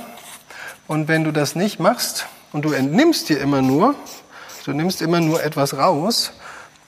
Und 0.85 1.07
wenn 1.07 1.23
du 1.23 1.31
das 1.31 1.55
nicht 1.55 1.79
machst 1.79 2.25
und 2.51 2.65
du 2.65 2.73
entnimmst 2.73 3.29
dir 3.29 3.39
immer 3.39 3.61
nur, 3.61 3.95
du 4.65 4.73
nimmst 4.73 5.01
immer 5.01 5.21
nur 5.21 5.41
etwas 5.41 5.77
raus, 5.77 6.33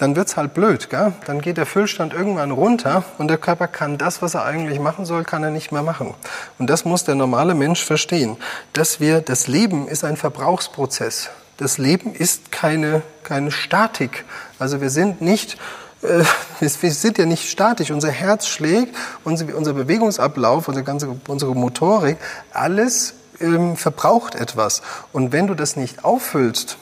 dann 0.01 0.15
wird's 0.15 0.35
halt 0.35 0.55
blöd. 0.55 0.89
Gell? 0.89 1.13
Dann 1.27 1.41
geht 1.41 1.57
der 1.57 1.67
Füllstand 1.67 2.13
irgendwann 2.13 2.49
runter 2.49 3.03
und 3.19 3.27
der 3.27 3.37
Körper 3.37 3.67
kann 3.67 3.99
das, 3.99 4.23
was 4.23 4.33
er 4.33 4.43
eigentlich 4.43 4.79
machen 4.79 5.05
soll, 5.05 5.23
kann 5.23 5.43
er 5.43 5.51
nicht 5.51 5.71
mehr 5.71 5.83
machen. 5.83 6.15
Und 6.57 6.71
das 6.71 6.85
muss 6.85 7.03
der 7.03 7.13
normale 7.13 7.53
Mensch 7.53 7.85
verstehen, 7.85 8.37
dass 8.73 8.99
wir, 8.99 9.21
das 9.21 9.45
Leben 9.47 9.87
ist 9.87 10.03
ein 10.03 10.17
Verbrauchsprozess. 10.17 11.29
Das 11.57 11.77
Leben 11.77 12.15
ist 12.15 12.51
keine, 12.51 13.03
keine 13.21 13.51
Statik. 13.51 14.25
Also 14.57 14.81
wir 14.81 14.89
sind 14.89 15.21
nicht 15.21 15.59
äh, 16.01 16.23
wir 16.59 16.91
sind 16.91 17.19
ja 17.19 17.27
nicht 17.27 17.47
statisch. 17.47 17.91
Unser 17.91 18.09
Herz 18.09 18.47
schlägt, 18.47 18.95
unser 19.23 19.73
Bewegungsablauf, 19.73 20.67
unsere 20.67 20.83
ganze, 20.83 21.15
unsere 21.27 21.53
Motorik, 21.53 22.17
alles 22.53 23.13
ähm, 23.39 23.77
verbraucht 23.77 24.33
etwas. 24.33 24.81
Und 25.13 25.31
wenn 25.31 25.45
du 25.45 25.53
das 25.53 25.75
nicht 25.75 26.03
auffüllst, 26.03 26.77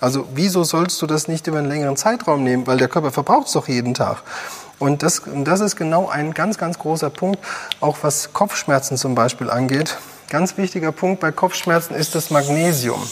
also 0.00 0.26
wieso 0.34 0.64
sollst 0.64 1.00
du 1.02 1.06
das 1.06 1.28
nicht 1.28 1.46
über 1.46 1.58
einen 1.58 1.68
längeren 1.68 1.96
Zeitraum 1.96 2.44
nehmen? 2.44 2.66
Weil 2.66 2.78
der 2.78 2.88
Körper 2.88 3.10
verbraucht 3.10 3.48
es 3.48 3.52
doch 3.52 3.68
jeden 3.68 3.94
Tag. 3.94 4.22
Und 4.78 5.02
das, 5.02 5.20
und 5.20 5.44
das 5.44 5.60
ist 5.60 5.76
genau 5.76 6.08
ein 6.08 6.34
ganz, 6.34 6.56
ganz 6.56 6.78
großer 6.78 7.10
Punkt, 7.10 7.40
auch 7.80 7.98
was 8.02 8.32
Kopfschmerzen 8.32 8.96
zum 8.96 9.14
Beispiel 9.14 9.50
angeht. 9.50 9.98
Ganz 10.28 10.56
wichtiger 10.56 10.92
Punkt 10.92 11.20
bei 11.20 11.32
Kopfschmerzen 11.32 11.94
ist 11.94 12.14
das 12.14 12.30
Magnesium. 12.30 13.02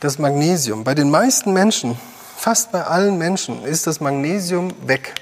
Das 0.00 0.18
Magnesium. 0.18 0.84
Bei 0.84 0.94
den 0.94 1.10
meisten 1.10 1.52
Menschen, 1.52 1.96
fast 2.36 2.72
bei 2.72 2.82
allen 2.82 3.16
Menschen, 3.16 3.64
ist 3.64 3.86
das 3.86 4.00
Magnesium 4.00 4.74
weg. 4.86 5.14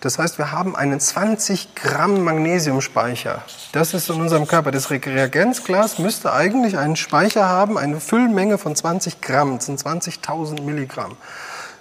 Das 0.00 0.18
heißt, 0.18 0.38
wir 0.38 0.50
haben 0.50 0.76
einen 0.76 0.98
20 0.98 1.74
Gramm 1.74 2.24
Magnesiumspeicher. 2.24 3.42
Das 3.72 3.92
ist 3.92 4.08
in 4.08 4.18
unserem 4.18 4.46
Körper. 4.46 4.70
Das 4.70 4.90
Reagenzglas 4.90 5.98
müsste 5.98 6.32
eigentlich 6.32 6.78
einen 6.78 6.96
Speicher 6.96 7.48
haben, 7.48 7.76
eine 7.76 8.00
Füllmenge 8.00 8.56
von 8.56 8.74
20 8.74 9.20
Gramm. 9.20 9.56
Das 9.56 9.66
sind 9.66 9.78
20.000 9.78 10.62
Milligramm. 10.62 11.16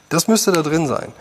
Das 0.09 0.27
müsste 0.27 0.51
da 0.51 0.63
drin 0.63 0.85
sein. 0.85 1.13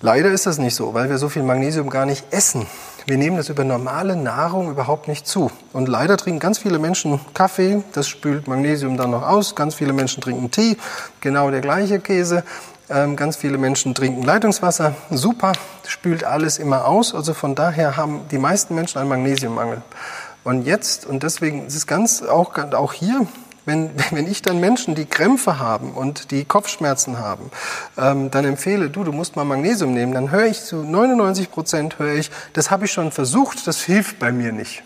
Leider 0.00 0.30
ist 0.30 0.46
das 0.46 0.58
nicht 0.58 0.74
so, 0.74 0.94
weil 0.94 1.08
wir 1.08 1.18
so 1.18 1.28
viel 1.28 1.42
Magnesium 1.42 1.88
gar 1.88 2.06
nicht 2.06 2.24
essen. 2.32 2.66
Wir 3.06 3.16
nehmen 3.16 3.36
das 3.36 3.48
über 3.48 3.64
normale 3.64 4.16
Nahrung 4.16 4.70
überhaupt 4.70 5.08
nicht 5.08 5.26
zu. 5.26 5.50
Und 5.72 5.88
leider 5.88 6.16
trinken 6.16 6.40
ganz 6.40 6.58
viele 6.58 6.78
Menschen 6.78 7.20
Kaffee, 7.32 7.82
das 7.92 8.08
spült 8.08 8.48
Magnesium 8.48 8.96
dann 8.96 9.10
noch 9.10 9.22
aus. 9.22 9.54
Ganz 9.54 9.76
viele 9.76 9.92
Menschen 9.92 10.20
trinken 10.20 10.50
Tee, 10.50 10.76
genau 11.20 11.50
der 11.50 11.60
gleiche 11.60 12.00
Käse. 12.00 12.44
Ähm, 12.90 13.16
ganz 13.16 13.36
viele 13.36 13.58
Menschen 13.58 13.94
trinken 13.94 14.22
Leitungswasser. 14.22 14.94
Super, 15.10 15.52
spült 15.86 16.24
alles 16.24 16.58
immer 16.58 16.86
aus. 16.86 17.14
Also 17.14 17.34
von 17.34 17.54
daher 17.54 17.96
haben 17.96 18.22
die 18.30 18.38
meisten 18.38 18.74
Menschen 18.74 18.98
einen 18.98 19.10
Magnesiummangel. 19.10 19.82
Und 20.44 20.64
jetzt, 20.64 21.04
und 21.04 21.22
deswegen 21.22 21.66
ist 21.66 21.74
es 21.74 21.86
ganz, 21.86 22.22
auch, 22.22 22.56
auch 22.56 22.92
hier, 22.94 23.26
wenn, 23.66 23.90
wenn 24.10 24.26
ich 24.26 24.40
dann 24.40 24.58
Menschen, 24.58 24.94
die 24.94 25.04
Krämpfe 25.04 25.58
haben 25.58 25.92
und 25.92 26.30
die 26.30 26.44
Kopfschmerzen 26.44 27.18
haben, 27.18 27.50
ähm, 27.98 28.30
dann 28.30 28.46
empfehle, 28.46 28.88
du, 28.88 29.04
du 29.04 29.12
musst 29.12 29.36
mal 29.36 29.44
Magnesium 29.44 29.92
nehmen, 29.92 30.14
dann 30.14 30.30
höre 30.30 30.46
ich 30.46 30.62
zu 30.62 30.76
99 30.76 31.50
Prozent 31.50 31.98
höre 31.98 32.14
ich, 32.14 32.30
das 32.54 32.70
habe 32.70 32.86
ich 32.86 32.92
schon 32.92 33.12
versucht, 33.12 33.66
das 33.66 33.82
hilft 33.84 34.18
bei 34.18 34.32
mir 34.32 34.52
nicht. 34.52 34.82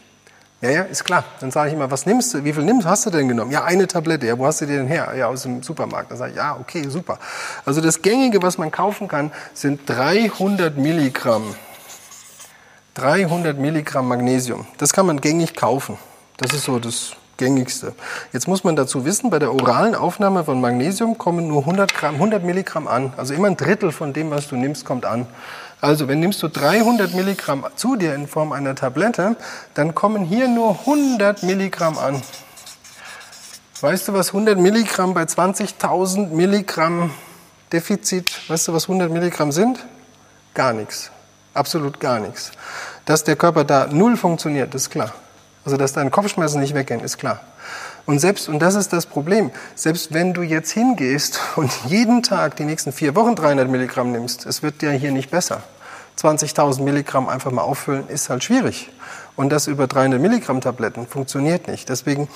Ja, 0.63 0.71
ja, 0.71 0.83
ist 0.83 1.03
klar. 1.05 1.25
Dann 1.41 1.51
sage 1.51 1.71
ich 1.71 1.75
immer, 1.75 1.91
was 1.91 2.07
nimmst 2.07 2.33
du? 2.35 2.45
Wie 2.45 2.53
viel 2.53 2.63
nimmst, 2.63 2.87
hast 2.87 3.05
du 3.05 3.11
denn 3.11 3.27
genommen? 3.27 3.51
Ja, 3.51 3.65
eine 3.65 3.89
Tablette. 3.89 4.27
Ja, 4.27 4.39
wo 4.39 4.47
hast 4.47 4.61
du 4.61 4.67
die 4.67 4.75
denn 4.75 4.87
her? 4.87 5.13
Ja, 5.17 5.27
aus 5.27 5.43
dem 5.43 5.61
Supermarkt. 5.61 6.13
Dann 6.13 6.19
sage 6.19 6.31
ich, 6.31 6.37
ja, 6.37 6.57
okay, 6.57 6.89
super. 6.89 7.19
Also 7.67 7.81
das 7.81 8.01
Gängige, 8.01 8.41
was 8.43 8.59
man 8.59 8.71
kaufen 8.71 9.09
kann, 9.09 9.33
sind 9.55 9.81
300 9.87 10.79
Milligramm. 10.79 11.57
300 12.95 13.59
Milligramm 13.59 14.07
Magnesium. 14.07 14.65
Das 14.79 14.93
kann 14.93 15.05
man 15.05 15.21
gängig 15.21 15.57
kaufen. 15.57 15.99
Das 16.37 16.53
ist 16.53 16.65
so 16.65 16.79
das 16.79 17.17
gängigste. 17.39 17.93
Jetzt 18.33 18.47
muss 18.47 18.63
man 18.63 18.77
dazu 18.77 19.05
wissen, 19.05 19.31
bei 19.31 19.41
der 19.41 19.53
oralen 19.53 19.97
Aufnahme 19.97 20.45
von 20.45 20.61
Magnesium 20.61 21.19
kommen 21.19 21.49
nur 21.49 21.63
100, 21.63 21.93
Gramm, 21.93 22.15
100 22.15 22.45
Milligramm 22.45 22.87
an. 22.87 23.13
Also 23.17 23.35
immer 23.35 23.49
ein 23.49 23.57
Drittel 23.57 23.91
von 23.91 24.13
dem, 24.13 24.31
was 24.31 24.47
du 24.47 24.55
nimmst, 24.55 24.85
kommt 24.85 25.07
an. 25.07 25.27
Also 25.83 26.07
wenn 26.07 26.21
nimmst 26.21 26.41
du 26.45 26.49
300 26.49 27.13
Milligramm 27.13 27.67
zu 27.75 27.97
dir 27.97 28.15
in 28.15 28.29
Form 28.29 28.53
einer 28.53 28.77
Tablette, 28.77 29.37
dann 29.75 29.97
kommen 29.97 30.25
hier 30.25 30.47
nur 30.47 30.79
100 30.79 31.43
Milligramm 31.43 31.99
an. 31.99 32.23
Weißt 33.81 34.07
du, 34.07 34.13
was 34.13 34.29
100 34.29 34.61
Milligramm 34.61 35.13
bei 35.13 35.25
20.000 35.25 36.29
Milligramm 36.29 37.11
Defizit, 37.73 38.49
weißt 38.49 38.69
du, 38.69 38.75
was 38.75 38.85
100 38.85 39.11
Milligramm 39.11 39.51
sind? 39.51 39.85
Gar 40.55 40.73
nichts. 40.73 41.11
Absolut 41.53 41.99
gar 41.99 42.21
nichts. 42.21 42.53
Dass 43.05 43.25
der 43.25 43.35
Körper 43.35 43.65
da 43.65 43.89
null 43.89 44.17
funktioniert, 44.17 44.73
ist 44.77 44.89
klar. 44.89 45.13
Also, 45.65 45.77
dass 45.77 45.95
deine 45.95 46.11
Kopfschmerzen 46.11 46.61
nicht 46.61 46.75
weggehen, 46.75 47.01
ist 47.01 47.19
klar. 47.19 47.41
Und 48.07 48.21
selbst, 48.21 48.49
und 48.49 48.61
das 48.61 48.77
ist 48.77 48.93
das 48.93 49.07
Problem, 49.07 49.51
selbst 49.75 50.15
wenn 50.15 50.33
du 50.33 50.43
jetzt 50.43 50.71
hingehst 50.71 51.41
und 51.57 51.73
jeden 51.87 52.23
Tag 52.23 52.55
die 52.55 52.65
nächsten 52.65 52.93
vier 52.93 53.17
Wochen 53.17 53.35
300 53.35 53.69
Milligramm 53.69 54.13
nimmst, 54.13 54.47
es 54.47 54.63
wird 54.63 54.81
dir 54.81 54.93
hier 54.93 55.11
nicht 55.11 55.31
besser. 55.31 55.63
20.000 56.19 56.83
Milligramm 56.83 57.29
einfach 57.29 57.51
mal 57.51 57.63
auffüllen, 57.63 58.09
ist 58.09 58.31
halt 58.31 58.45
schwierig. 58.45 58.91
Und 59.35 59.51
das 59.51 59.67
über 59.67 59.87
300 59.87 60.21
Milligramm 60.21 60.61
Tabletten 60.61 61.07
funktioniert 61.07 61.67
nicht. 61.67 61.89
Deswegen, 61.89 62.29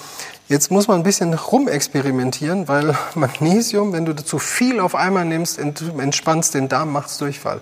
jetzt 0.49 0.71
muss 0.71 0.89
man 0.89 0.99
ein 0.99 1.03
bisschen 1.03 1.35
rumexperimentieren, 1.35 2.69
weil 2.69 2.97
Magnesium, 3.15 3.93
wenn 3.93 4.07
du 4.07 4.17
zu 4.17 4.39
viel 4.39 4.81
auf 4.81 4.95
einmal 4.95 5.25
nimmst, 5.25 5.59
entspannst 5.59 6.55
den 6.55 6.69
Darm, 6.69 6.93
macht's 6.93 7.19
Durchfall. 7.19 7.61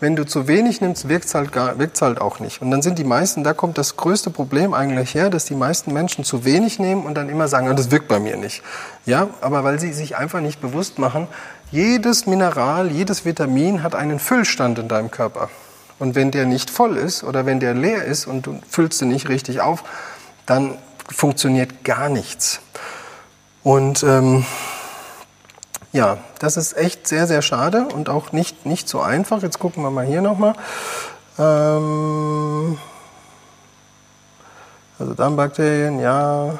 Wenn 0.00 0.14
du 0.14 0.24
zu 0.24 0.46
wenig 0.46 0.80
nimmst, 0.80 1.08
wirkt 1.08 1.24
es 1.24 1.34
halt, 1.34 1.56
halt 1.56 2.20
auch 2.20 2.38
nicht. 2.38 2.62
Und 2.62 2.70
dann 2.70 2.82
sind 2.82 3.00
die 3.00 3.04
meisten, 3.04 3.42
da 3.42 3.52
kommt 3.52 3.78
das 3.78 3.96
größte 3.96 4.30
Problem 4.30 4.72
eigentlich 4.72 5.12
her, 5.14 5.28
dass 5.28 5.44
die 5.44 5.56
meisten 5.56 5.92
Menschen 5.92 6.22
zu 6.22 6.44
wenig 6.44 6.78
nehmen 6.78 7.04
und 7.04 7.16
dann 7.16 7.28
immer 7.28 7.48
sagen, 7.48 7.74
das 7.74 7.90
wirkt 7.90 8.06
bei 8.06 8.20
mir 8.20 8.36
nicht. 8.36 8.62
Ja, 9.06 9.26
aber 9.40 9.64
weil 9.64 9.80
sie 9.80 9.92
sich 9.92 10.16
einfach 10.16 10.40
nicht 10.40 10.60
bewusst 10.60 11.00
machen, 11.00 11.26
jedes 11.70 12.26
Mineral, 12.26 12.90
jedes 12.90 13.24
Vitamin 13.24 13.82
hat 13.82 13.94
einen 13.94 14.18
Füllstand 14.18 14.78
in 14.78 14.88
deinem 14.88 15.10
Körper. 15.10 15.50
Und 15.98 16.14
wenn 16.14 16.30
der 16.30 16.46
nicht 16.46 16.70
voll 16.70 16.96
ist 16.96 17.24
oder 17.24 17.44
wenn 17.46 17.60
der 17.60 17.74
leer 17.74 18.04
ist 18.04 18.26
und 18.26 18.46
du 18.46 18.60
füllst 18.68 19.02
ihn 19.02 19.08
nicht 19.08 19.28
richtig 19.28 19.60
auf, 19.60 19.82
dann 20.46 20.78
funktioniert 21.08 21.84
gar 21.84 22.08
nichts. 22.08 22.60
Und 23.62 24.02
ähm, 24.02 24.46
ja, 25.92 26.18
das 26.38 26.56
ist 26.56 26.76
echt 26.76 27.08
sehr, 27.08 27.26
sehr 27.26 27.42
schade 27.42 27.88
und 27.92 28.08
auch 28.08 28.32
nicht, 28.32 28.66
nicht 28.66 28.88
so 28.88 29.00
einfach. 29.00 29.42
Jetzt 29.42 29.58
gucken 29.58 29.82
wir 29.82 29.90
mal 29.90 30.06
hier 30.06 30.22
nochmal. 30.22 30.54
Ähm, 31.38 32.78
also 34.98 35.14
Darmbakterien, 35.14 35.98
ja. 36.00 36.58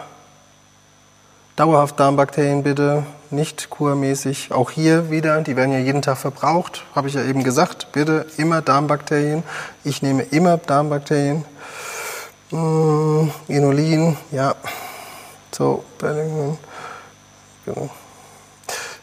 Dauerhaft 1.59 1.99
Darmbakterien 1.99 2.63
bitte, 2.63 3.05
nicht 3.31 3.69
kurmäßig. 3.69 4.53
Auch 4.53 4.71
hier 4.71 5.11
wieder, 5.11 5.41
die 5.41 5.57
werden 5.57 5.73
ja 5.73 5.81
jeden 5.81 6.03
Tag 6.03 6.19
verbraucht, 6.19 6.85
habe 6.95 7.09
ich 7.09 7.15
ja 7.15 7.25
eben 7.25 7.43
gesagt. 7.43 7.91
Bitte 7.91 8.27
immer 8.37 8.63
Darmbakterien. 8.63 9.43
Ich 9.83 10.01
nehme 10.01 10.23
immer 10.23 10.59
Darmbakterien. 10.59 11.45
Mmh, 12.53 13.31
Inulin, 13.49 14.17
ja. 14.31 14.55
So. 15.51 15.83
Genau. 15.99 17.91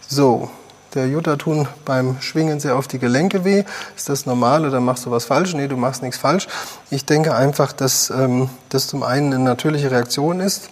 So, 0.08 0.50
der 0.94 1.10
Jutta 1.10 1.36
tun 1.36 1.68
beim 1.84 2.22
Schwingen 2.22 2.62
sehr 2.62 2.78
oft 2.78 2.90
die 2.94 3.00
Gelenke 3.00 3.44
weh. 3.44 3.66
Ist 3.98 4.08
das 4.08 4.26
normal 4.26 4.66
oder 4.66 4.80
machst 4.80 5.06
du 5.06 5.12
was 5.12 5.26
falsch? 5.26 5.54
Nee, 5.56 5.68
du 5.68 5.76
machst 5.76 6.02
nichts 6.02 6.20
falsch. 6.20 6.48
Ich 6.90 7.04
denke 7.04 7.36
einfach, 7.36 7.74
dass 7.74 8.10
ähm, 8.12 8.50
das 8.70 8.88
zum 8.88 9.04
einen 9.04 9.34
eine 9.34 9.44
natürliche 9.44 9.92
Reaktion 9.92 10.40
ist. 10.40 10.70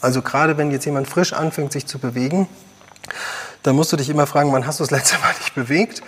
Also 0.00 0.22
gerade 0.22 0.56
wenn 0.56 0.70
jetzt 0.70 0.84
jemand 0.84 1.08
frisch 1.08 1.32
anfängt, 1.32 1.72
sich 1.72 1.86
zu 1.86 1.98
bewegen, 1.98 2.48
dann 3.62 3.74
musst 3.74 3.92
du 3.92 3.96
dich 3.96 4.08
immer 4.08 4.26
fragen, 4.26 4.52
wann 4.52 4.66
hast 4.66 4.80
du 4.80 4.84
das 4.84 4.90
letzte 4.90 5.18
Mal 5.18 5.34
dich 5.34 5.52
bewegt? 5.52 6.02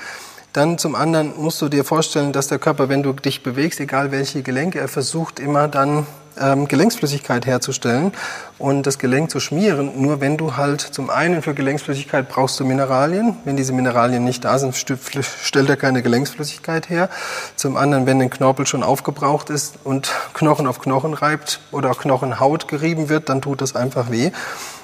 Dann 0.53 0.79
zum 0.79 0.97
anderen 0.97 1.33
musst 1.37 1.63
du 1.63 1.69
dir 1.69 1.85
vorstellen, 1.85 2.33
dass 2.33 2.49
der 2.49 2.59
Körper, 2.59 2.89
wenn 2.89 3.05
du 3.05 3.13
dich 3.13 3.43
bewegst, 3.43 3.79
egal 3.79 4.11
welche 4.11 4.43
Gelenke, 4.43 4.81
er 4.81 4.89
versucht 4.89 5.39
immer 5.39 5.69
dann 5.69 6.07
ähm, 6.41 6.67
Gelenksflüssigkeit 6.67 7.47
herzustellen 7.47 8.13
und 8.59 8.85
das 8.85 8.99
Gelenk 8.99 9.31
zu 9.31 9.39
schmieren. 9.39 10.03
Nur 10.03 10.21
wenn 10.21 10.37
du 10.37 10.57
halt 10.57 10.81
zum 10.81 11.09
einen 11.09 11.43
für 11.43 11.55
Gelenksflüssigkeit 11.55 12.29
brauchst 12.29 12.59
du 12.59 12.65
Mineralien. 12.65 13.37
Wenn 13.45 13.57
diese 13.57 13.73
Mineralien 13.73 14.25
nicht 14.25 14.45
da 14.45 14.59
sind, 14.59 14.75
stellt 14.75 15.69
er 15.69 15.77
keine 15.77 16.03
Gelenksflüssigkeit 16.03 16.89
her. 16.89 17.09
Zum 17.55 17.77
anderen, 17.77 18.07
wenn 18.07 18.21
ein 18.21 18.31
Knorpel 18.31 18.67
schon 18.67 18.83
aufgebraucht 18.83 19.51
ist 19.51 19.79
und 19.85 20.11
Knochen 20.35 20.67
auf 20.67 20.81
Knochen 20.81 21.15
reibt 21.15 21.61
oder 21.71 21.91
Knochenhaut 21.91 22.67
gerieben 22.67 23.09
wird, 23.09 23.29
dann 23.29 23.41
tut 23.41 23.61
das 23.61 23.77
einfach 23.77 24.11
weh. 24.11 24.33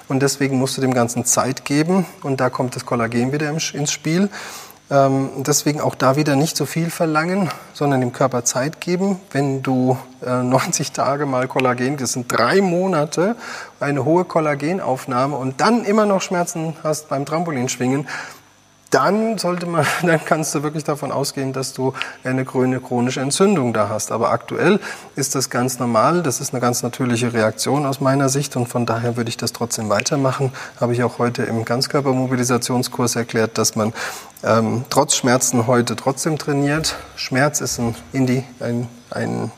Und 0.08 0.20
deswegen 0.20 0.58
musst 0.58 0.76
du 0.76 0.80
dem 0.80 0.94
Ganzen 0.94 1.24
Zeit 1.24 1.64
geben. 1.64 2.06
Und 2.22 2.40
da 2.40 2.50
kommt 2.50 2.76
das 2.76 2.86
Kollagen 2.86 3.32
wieder 3.32 3.50
ins 3.50 3.92
Spiel. 3.92 4.28
Ähm, 4.88 5.30
deswegen 5.38 5.80
auch 5.80 5.96
da 5.96 6.14
wieder 6.14 6.36
nicht 6.36 6.56
so 6.56 6.64
viel 6.64 6.90
verlangen, 6.90 7.50
sondern 7.72 8.00
dem 8.00 8.12
Körper 8.12 8.44
Zeit 8.44 8.80
geben. 8.80 9.20
Wenn 9.32 9.62
du 9.62 9.98
äh, 10.24 10.42
90 10.42 10.92
Tage 10.92 11.26
mal 11.26 11.48
Kollagen, 11.48 11.96
das 11.96 12.12
sind 12.12 12.30
drei 12.30 12.60
Monate, 12.60 13.36
eine 13.80 14.04
hohe 14.04 14.24
Kollagenaufnahme 14.24 15.36
und 15.36 15.60
dann 15.60 15.84
immer 15.84 16.06
noch 16.06 16.22
Schmerzen 16.22 16.76
hast 16.84 17.08
beim 17.08 17.26
Trampolinschwingen, 17.26 18.06
dann 18.90 19.36
sollte 19.36 19.66
man, 19.66 19.84
dann 20.02 20.24
kannst 20.24 20.54
du 20.54 20.62
wirklich 20.62 20.84
davon 20.84 21.10
ausgehen, 21.10 21.52
dass 21.52 21.72
du 21.72 21.92
eine 22.24 22.44
grüne 22.44 22.80
chronische 22.80 23.20
Entzündung 23.20 23.72
da 23.72 23.88
hast. 23.88 24.12
Aber 24.12 24.30
aktuell 24.30 24.80
ist 25.16 25.34
das 25.34 25.50
ganz 25.50 25.78
normal. 25.78 26.22
Das 26.22 26.40
ist 26.40 26.52
eine 26.54 26.60
ganz 26.60 26.82
natürliche 26.82 27.32
Reaktion 27.32 27.86
aus 27.86 28.00
meiner 28.00 28.28
Sicht 28.28 28.56
und 28.56 28.68
von 28.68 28.86
daher 28.86 29.16
würde 29.16 29.28
ich 29.28 29.36
das 29.36 29.52
trotzdem 29.52 29.88
weitermachen. 29.88 30.52
Habe 30.80 30.92
ich 30.92 31.02
auch 31.02 31.18
heute 31.18 31.42
im 31.42 31.64
Ganzkörpermobilisationskurs 31.64 33.16
erklärt, 33.16 33.58
dass 33.58 33.74
man 33.74 33.92
ähm, 34.46 34.84
trotz 34.88 35.16
Schmerzen 35.16 35.66
heute 35.66 35.96
trotzdem 35.96 36.38
trainiert. 36.38 36.96
Schmerz 37.16 37.60
ist 37.60 37.78
ein, 37.78 37.94
Indi, 38.12 38.44
ein, 38.60 38.88
ein 39.10 39.50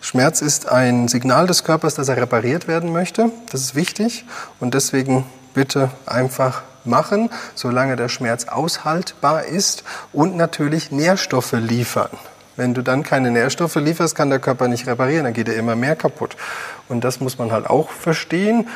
Schmerz 0.00 0.40
ist 0.40 0.68
ein 0.68 1.08
Signal 1.08 1.46
des 1.46 1.64
Körpers, 1.64 1.94
dass 1.94 2.08
er 2.08 2.16
repariert 2.16 2.68
werden 2.68 2.92
möchte. 2.92 3.30
Das 3.50 3.60
ist 3.60 3.74
wichtig 3.74 4.24
und 4.60 4.74
deswegen 4.74 5.26
bitte 5.54 5.90
einfach 6.06 6.62
machen, 6.84 7.30
solange 7.54 7.96
der 7.96 8.08
Schmerz 8.08 8.46
aushaltbar 8.46 9.44
ist 9.44 9.84
und 10.12 10.36
natürlich 10.36 10.90
Nährstoffe 10.90 11.52
liefern. 11.52 12.10
Wenn 12.56 12.74
du 12.74 12.82
dann 12.82 13.02
keine 13.02 13.30
Nährstoffe 13.30 13.76
lieferst, 13.76 14.14
kann 14.14 14.28
der 14.28 14.38
Körper 14.38 14.68
nicht 14.68 14.86
reparieren, 14.86 15.24
dann 15.24 15.32
geht 15.32 15.48
er 15.48 15.56
immer 15.56 15.74
mehr 15.74 15.96
kaputt. 15.96 16.36
Und 16.88 17.02
das 17.02 17.20
muss 17.20 17.38
man 17.38 17.50
halt 17.50 17.68
auch 17.68 17.90
verstehen. 17.90 18.68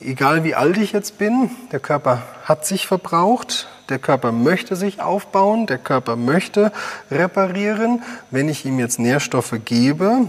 Egal 0.00 0.44
wie 0.44 0.54
alt 0.54 0.76
ich 0.76 0.92
jetzt 0.92 1.18
bin, 1.18 1.50
der 1.72 1.80
Körper 1.80 2.22
hat 2.44 2.66
sich 2.66 2.86
verbraucht, 2.86 3.68
der 3.88 3.98
Körper 3.98 4.32
möchte 4.32 4.76
sich 4.76 5.00
aufbauen, 5.00 5.66
der 5.66 5.78
Körper 5.78 6.16
möchte 6.16 6.72
reparieren. 7.10 8.02
Wenn 8.30 8.48
ich 8.48 8.64
ihm 8.64 8.78
jetzt 8.78 8.98
Nährstoffe 8.98 9.54
gebe, 9.64 10.26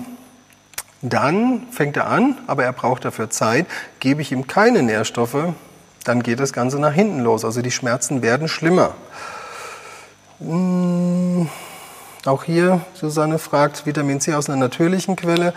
dann 1.02 1.68
fängt 1.72 1.98
er 1.98 2.08
an, 2.08 2.38
aber 2.48 2.64
er 2.64 2.74
braucht 2.74 3.06
dafür 3.06 3.30
Zeit. 3.30 3.66
Gebe 4.00 4.22
ich 4.22 4.32
ihm 4.32 4.48
keine 4.48 4.82
Nährstoffe, 4.84 5.54
dann 6.04 6.24
geht 6.24 6.40
das 6.40 6.54
Ganze 6.54 6.80
nach 6.80 6.94
hinten 6.94 7.22
los. 7.22 7.44
Also 7.44 7.62
die 7.62 7.72
Schmerzen 7.72 8.22
werden 8.22 8.48
schlimmer. 8.48 8.94
Hm, 10.40 11.50
auch 12.26 12.44
hier, 12.44 12.82
Susanne 12.94 13.40
fragt, 13.40 13.86
Vitamin 13.86 14.20
C 14.20 14.34
aus 14.34 14.50
einer 14.50 14.60
natürlichen 14.60 15.16
Quelle. 15.16 15.54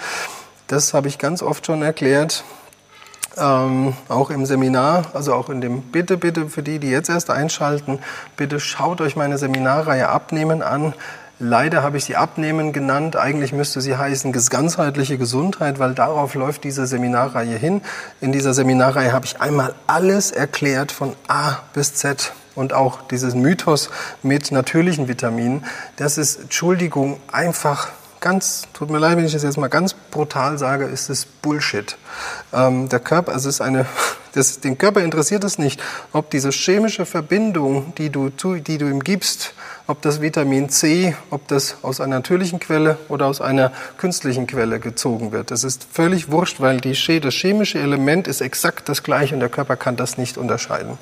Das 0.66 0.94
habe 0.94 1.08
ich 1.08 1.18
ganz 1.18 1.42
oft 1.42 1.66
schon 1.66 1.82
erklärt. 1.82 2.44
Ähm, 3.40 3.94
auch 4.08 4.30
im 4.30 4.46
Seminar, 4.46 5.04
also 5.14 5.34
auch 5.34 5.48
in 5.48 5.60
dem, 5.60 5.82
bitte, 5.82 6.16
bitte 6.16 6.48
für 6.48 6.62
die, 6.62 6.78
die 6.78 6.90
jetzt 6.90 7.08
erst 7.08 7.30
einschalten, 7.30 8.00
bitte 8.36 8.58
schaut 8.58 9.00
euch 9.00 9.14
meine 9.14 9.38
Seminarreihe 9.38 10.08
Abnehmen 10.08 10.62
an. 10.62 10.94
Leider 11.40 11.84
habe 11.84 11.98
ich 11.98 12.04
sie 12.04 12.16
Abnehmen 12.16 12.72
genannt. 12.72 13.14
Eigentlich 13.14 13.52
müsste 13.52 13.80
sie 13.80 13.96
heißen 13.96 14.32
ganzheitliche 14.32 15.18
Gesundheit, 15.18 15.78
weil 15.78 15.94
darauf 15.94 16.34
läuft 16.34 16.64
diese 16.64 16.86
Seminarreihe 16.88 17.56
hin. 17.56 17.80
In 18.20 18.32
dieser 18.32 18.54
Seminarreihe 18.54 19.12
habe 19.12 19.24
ich 19.24 19.40
einmal 19.40 19.74
alles 19.86 20.32
erklärt 20.32 20.90
von 20.90 21.14
A 21.28 21.58
bis 21.74 21.94
Z 21.94 22.32
und 22.56 22.72
auch 22.72 23.02
dieses 23.02 23.36
Mythos 23.36 23.88
mit 24.24 24.50
natürlichen 24.50 25.06
Vitaminen. 25.06 25.64
Das 25.94 26.18
ist, 26.18 26.40
Entschuldigung, 26.40 27.20
einfach 27.30 27.90
ganz, 28.20 28.68
tut 28.72 28.90
mir 28.90 28.98
leid, 28.98 29.16
wenn 29.16 29.24
ich 29.24 29.32
das 29.32 29.42
jetzt 29.42 29.58
mal 29.58 29.68
ganz 29.68 29.94
brutal 29.94 30.58
sage, 30.58 30.84
ist 30.84 31.10
es 31.10 31.24
Bullshit. 31.24 31.96
Ähm, 32.52 32.88
der 32.88 33.00
Körper, 33.00 33.32
also 33.32 33.48
es 33.48 33.56
ist 33.56 33.60
eine, 33.60 33.86
das, 34.34 34.60
den 34.60 34.78
Körper 34.78 35.02
interessiert 35.02 35.44
es 35.44 35.58
nicht, 35.58 35.82
ob 36.12 36.30
diese 36.30 36.50
chemische 36.50 37.06
Verbindung, 37.06 37.94
die 37.96 38.10
du, 38.10 38.30
die 38.30 38.78
du 38.78 38.88
ihm 38.88 39.02
gibst, 39.02 39.54
ob 39.88 40.02
das 40.02 40.20
Vitamin 40.20 40.68
C, 40.68 41.16
ob 41.30 41.48
das 41.48 41.76
aus 41.80 42.00
einer 42.00 42.16
natürlichen 42.16 42.60
Quelle 42.60 42.98
oder 43.08 43.26
aus 43.26 43.40
einer 43.40 43.72
künstlichen 43.96 44.46
Quelle 44.46 44.80
gezogen 44.80 45.32
wird. 45.32 45.50
Das 45.50 45.64
ist 45.64 45.86
völlig 45.90 46.30
wurscht, 46.30 46.60
weil 46.60 46.78
die, 46.78 46.92
das 47.20 47.34
chemische 47.34 47.78
Element 47.78 48.28
ist 48.28 48.42
exakt 48.42 48.88
das 48.90 49.02
gleiche 49.02 49.34
und 49.34 49.40
der 49.40 49.48
Körper 49.48 49.76
kann 49.76 49.96
das 49.96 50.18
nicht 50.18 50.36
unterscheiden. 50.36 50.98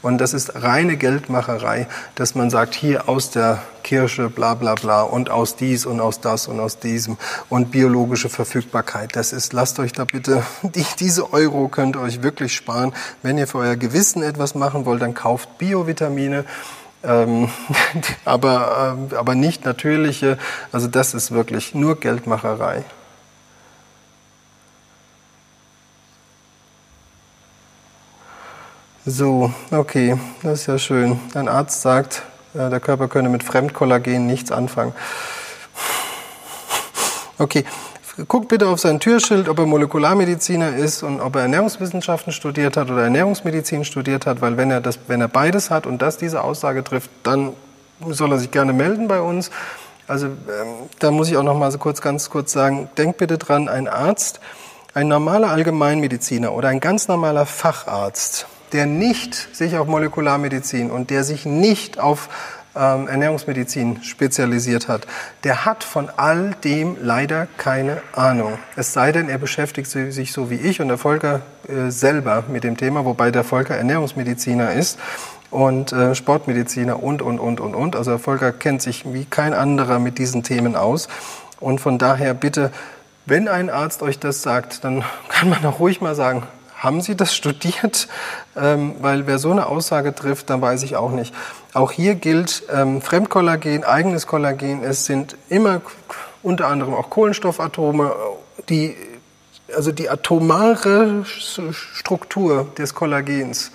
Und 0.00 0.18
das 0.18 0.32
ist 0.32 0.54
reine 0.54 0.96
Geldmacherei, 0.96 1.86
dass 2.14 2.34
man 2.34 2.48
sagt, 2.48 2.74
hier 2.74 3.10
aus 3.10 3.30
der 3.30 3.60
Kirsche, 3.90 4.30
bla 4.30 4.54
bla 4.54 4.76
bla 4.76 5.02
und 5.02 5.30
aus 5.30 5.56
dies 5.56 5.84
und 5.84 6.00
aus 6.00 6.20
das 6.20 6.46
und 6.46 6.60
aus 6.60 6.78
diesem 6.78 7.16
und 7.48 7.72
biologische 7.72 8.28
Verfügbarkeit. 8.28 9.16
Das 9.16 9.32
ist, 9.32 9.52
lasst 9.52 9.80
euch 9.80 9.90
da 9.90 10.04
bitte, 10.04 10.44
die, 10.62 10.86
diese 11.00 11.32
Euro 11.32 11.66
könnt 11.66 11.96
ihr 11.96 12.00
euch 12.02 12.22
wirklich 12.22 12.54
sparen. 12.54 12.92
Wenn 13.22 13.36
ihr 13.36 13.48
für 13.48 13.58
euer 13.58 13.74
Gewissen 13.74 14.22
etwas 14.22 14.54
machen 14.54 14.86
wollt, 14.86 15.02
dann 15.02 15.14
kauft 15.14 15.58
Biovitamine 15.58 16.44
ähm, 17.02 17.48
aber, 18.24 18.96
ähm, 18.96 19.18
aber 19.18 19.34
nicht 19.34 19.64
natürliche. 19.64 20.38
Also 20.70 20.86
das 20.86 21.12
ist 21.12 21.32
wirklich 21.32 21.74
nur 21.74 21.98
Geldmacherei. 21.98 22.84
So, 29.04 29.52
okay, 29.72 30.16
das 30.44 30.60
ist 30.60 30.66
ja 30.68 30.78
schön. 30.78 31.18
Ein 31.34 31.48
Arzt 31.48 31.82
sagt, 31.82 32.18
äh, 32.18 32.29
der 32.54 32.80
Körper 32.80 33.08
könne 33.08 33.28
mit 33.28 33.42
Fremdkollagen 33.42 34.26
nichts 34.26 34.50
anfangen. 34.50 34.92
Okay, 37.38 37.64
guckt 38.28 38.48
bitte 38.48 38.68
auf 38.68 38.80
sein 38.80 39.00
Türschild, 39.00 39.48
ob 39.48 39.58
er 39.58 39.66
Molekularmediziner 39.66 40.76
ist 40.76 41.02
und 41.02 41.20
ob 41.20 41.36
er 41.36 41.42
Ernährungswissenschaften 41.42 42.32
studiert 42.32 42.76
hat 42.76 42.90
oder 42.90 43.04
Ernährungsmedizin 43.04 43.84
studiert 43.84 44.26
hat, 44.26 44.40
weil 44.40 44.56
wenn 44.56 44.70
er, 44.70 44.80
das, 44.80 44.98
wenn 45.06 45.20
er 45.20 45.28
beides 45.28 45.70
hat 45.70 45.86
und 45.86 46.02
das 46.02 46.18
diese 46.18 46.42
Aussage 46.42 46.84
trifft, 46.84 47.10
dann 47.22 47.52
soll 48.08 48.32
er 48.32 48.38
sich 48.38 48.50
gerne 48.50 48.72
melden 48.72 49.08
bei 49.08 49.20
uns. 49.20 49.50
Also 50.06 50.26
ähm, 50.26 50.34
da 50.98 51.10
muss 51.10 51.28
ich 51.28 51.36
auch 51.36 51.42
noch 51.42 51.56
mal 51.56 51.70
so 51.70 51.78
kurz, 51.78 52.00
ganz 52.00 52.30
kurz 52.30 52.52
sagen, 52.52 52.90
denkt 52.98 53.18
bitte 53.18 53.38
dran, 53.38 53.68
ein 53.68 53.86
Arzt, 53.86 54.40
ein 54.92 55.08
normaler 55.08 55.50
Allgemeinmediziner 55.50 56.52
oder 56.52 56.68
ein 56.68 56.80
ganz 56.80 57.06
normaler 57.06 57.46
Facharzt, 57.46 58.46
der 58.72 58.86
nicht 58.86 59.34
sich 59.54 59.76
auf 59.76 59.86
Molekularmedizin 59.86 60.90
und 60.90 61.10
der 61.10 61.24
sich 61.24 61.46
nicht 61.46 61.98
auf 61.98 62.28
ähm, 62.76 63.08
Ernährungsmedizin 63.08 64.02
spezialisiert 64.02 64.88
hat, 64.88 65.06
der 65.44 65.64
hat 65.64 65.82
von 65.82 66.08
all 66.16 66.54
dem 66.62 66.96
leider 67.00 67.48
keine 67.56 68.00
Ahnung. 68.14 68.58
Es 68.76 68.92
sei 68.92 69.12
denn, 69.12 69.28
er 69.28 69.38
beschäftigt 69.38 69.90
sich 69.90 70.32
so 70.32 70.50
wie 70.50 70.56
ich 70.56 70.80
und 70.80 70.88
der 70.88 70.98
Volker 70.98 71.42
äh, 71.68 71.90
selber 71.90 72.44
mit 72.48 72.64
dem 72.64 72.76
Thema, 72.76 73.04
wobei 73.04 73.30
der 73.30 73.44
Volker 73.44 73.76
Ernährungsmediziner 73.76 74.72
ist 74.72 74.98
und 75.50 75.92
äh, 75.92 76.14
Sportmediziner 76.14 77.02
und, 77.02 77.22
und, 77.22 77.38
und, 77.38 77.60
und, 77.60 77.74
und. 77.74 77.96
Also 77.96 78.12
der 78.12 78.20
Volker 78.20 78.52
kennt 78.52 78.82
sich 78.82 79.04
wie 79.12 79.24
kein 79.24 79.52
anderer 79.52 79.98
mit 79.98 80.18
diesen 80.18 80.42
Themen 80.42 80.76
aus. 80.76 81.08
Und 81.58 81.80
von 81.80 81.98
daher 81.98 82.34
bitte, 82.34 82.70
wenn 83.26 83.48
ein 83.48 83.68
Arzt 83.68 84.02
euch 84.02 84.18
das 84.18 84.42
sagt, 84.42 84.84
dann 84.84 85.04
kann 85.28 85.50
man 85.50 85.64
auch 85.64 85.80
ruhig 85.80 86.00
mal 86.00 86.14
sagen, 86.14 86.44
haben 86.80 87.00
Sie 87.02 87.14
das 87.14 87.34
studiert? 87.34 88.08
Ähm, 88.56 88.96
weil 89.00 89.26
wer 89.26 89.38
so 89.38 89.50
eine 89.50 89.66
Aussage 89.66 90.14
trifft, 90.14 90.50
dann 90.50 90.60
weiß 90.60 90.82
ich 90.82 90.96
auch 90.96 91.12
nicht. 91.12 91.34
Auch 91.74 91.92
hier 91.92 92.14
gilt 92.14 92.64
ähm, 92.72 93.00
Fremdkollagen, 93.02 93.84
eigenes 93.84 94.26
Kollagen. 94.26 94.82
Es 94.82 95.04
sind 95.04 95.36
immer 95.48 95.82
unter 96.42 96.66
anderem 96.66 96.94
auch 96.94 97.10
Kohlenstoffatome, 97.10 98.12
die 98.68 98.96
also 99.74 99.92
die 99.92 100.10
atomare 100.10 101.24
Struktur 101.24 102.66
des 102.76 102.94
Kollagens. 102.94 103.70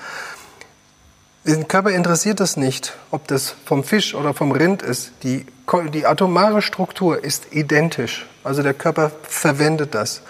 Den 1.45 1.67
Körper 1.67 1.91
interessiert 1.91 2.39
das 2.39 2.57
nicht, 2.57 2.93
ob 3.11 3.27
das 3.27 3.55
vom 3.65 3.83
Fisch 3.83 4.15
oder 4.15 4.33
vom 4.33 4.51
Rind 4.51 4.81
ist. 4.81 5.11
Die, 5.23 5.45
die 5.93 6.05
atomare 6.05 6.61
Struktur 6.61 7.23
ist 7.23 7.53
identisch. 7.53 8.25
Also 8.43 8.63
der 8.63 8.73
Körper 8.73 9.11
verwendet 9.23 9.93
das. 9.93 10.21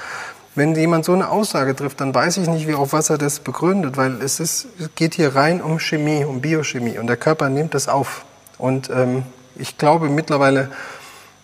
Wenn 0.55 0.73
jemand 0.73 1.03
so 1.03 1.11
eine 1.11 1.29
Aussage 1.29 1.75
trifft, 1.75 1.99
dann 1.99 2.15
weiß 2.15 2.37
ich 2.37 2.47
nicht, 2.47 2.65
wie 2.65 2.75
auf 2.75 2.93
was 2.93 3.09
er 3.09 3.17
das 3.17 3.41
begründet, 3.41 3.97
weil 3.97 4.21
es, 4.21 4.39
ist, 4.39 4.67
es 4.79 4.89
geht 4.95 5.13
hier 5.13 5.35
rein 5.35 5.61
um 5.61 5.79
Chemie, 5.79 6.23
um 6.23 6.39
Biochemie 6.39 6.97
und 6.97 7.07
der 7.07 7.17
Körper 7.17 7.49
nimmt 7.49 7.73
das 7.73 7.89
auf. 7.89 8.23
Und 8.57 8.89
ähm, 8.89 9.23
ich 9.57 9.77
glaube 9.77 10.07
mittlerweile, 10.07 10.71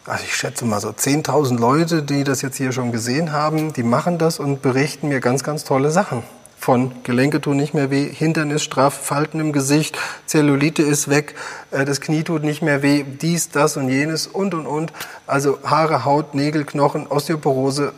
also 0.05 0.23
ich 0.23 0.33
schätze 0.33 0.63
mal 0.63 0.79
so 0.79 0.89
10.000 0.89 1.59
Leute, 1.59 2.03
die 2.03 2.23
das 2.23 2.41
jetzt 2.41 2.55
hier 2.55 2.71
schon 2.71 2.93
gesehen 2.93 3.33
haben, 3.33 3.73
die 3.73 3.83
machen 3.83 4.17
das 4.17 4.39
und 4.39 4.61
berichten 4.61 5.09
mir 5.09 5.19
ganz, 5.19 5.43
ganz 5.43 5.65
tolle 5.65 5.91
Sachen 5.91 6.23
von 6.61 6.91
Gelenke 7.01 7.41
tun 7.41 7.57
nicht 7.57 7.73
mehr 7.73 7.89
weh, 7.89 8.07
Hintern 8.07 8.51
ist 8.51 8.63
straff, 8.63 8.93
Falten 8.93 9.39
im 9.39 9.51
Gesicht, 9.51 9.97
Zellulite 10.27 10.83
ist 10.83 11.09
weg, 11.09 11.33
äh, 11.71 11.85
das 11.85 12.01
Knie 12.01 12.23
tut 12.23 12.43
nicht 12.43 12.61
mehr 12.61 12.83
weh, 12.83 13.03
dies, 13.03 13.49
das 13.49 13.77
und 13.77 13.89
jenes 13.89 14.27
und 14.27 14.53
und 14.53 14.67
und. 14.67 14.93
Also 15.25 15.57
Haare, 15.63 16.05
Haut, 16.05 16.35
Nägel, 16.35 16.63
Knochen, 16.63 17.07
Osteoporose. 17.07 17.93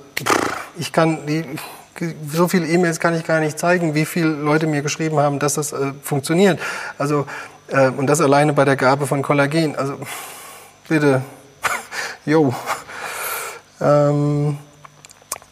Ich 0.77 0.91
kann 0.91 1.25
die 1.27 1.45
so 2.31 2.47
viele 2.47 2.65
E-Mails 2.67 2.99
kann 2.99 3.15
ich 3.15 3.23
gar 3.23 3.39
nicht 3.39 3.59
zeigen, 3.59 3.93
wie 3.93 4.05
viele 4.05 4.29
Leute 4.29 4.67
mir 4.67 4.81
geschrieben 4.81 5.19
haben, 5.19 5.39
dass 5.39 5.55
das 5.55 5.73
äh, 5.73 5.93
funktioniert. 6.01 6.59
Also 6.97 7.25
äh, 7.67 7.89
und 7.89 8.07
das 8.07 8.21
alleine 8.21 8.53
bei 8.53 8.65
der 8.65 8.75
Gabe 8.75 9.07
von 9.07 9.21
Kollagen. 9.21 9.75
Also 9.75 9.97
bitte, 10.87 11.21
jo. 12.25 12.53
Ähm, 13.81 14.57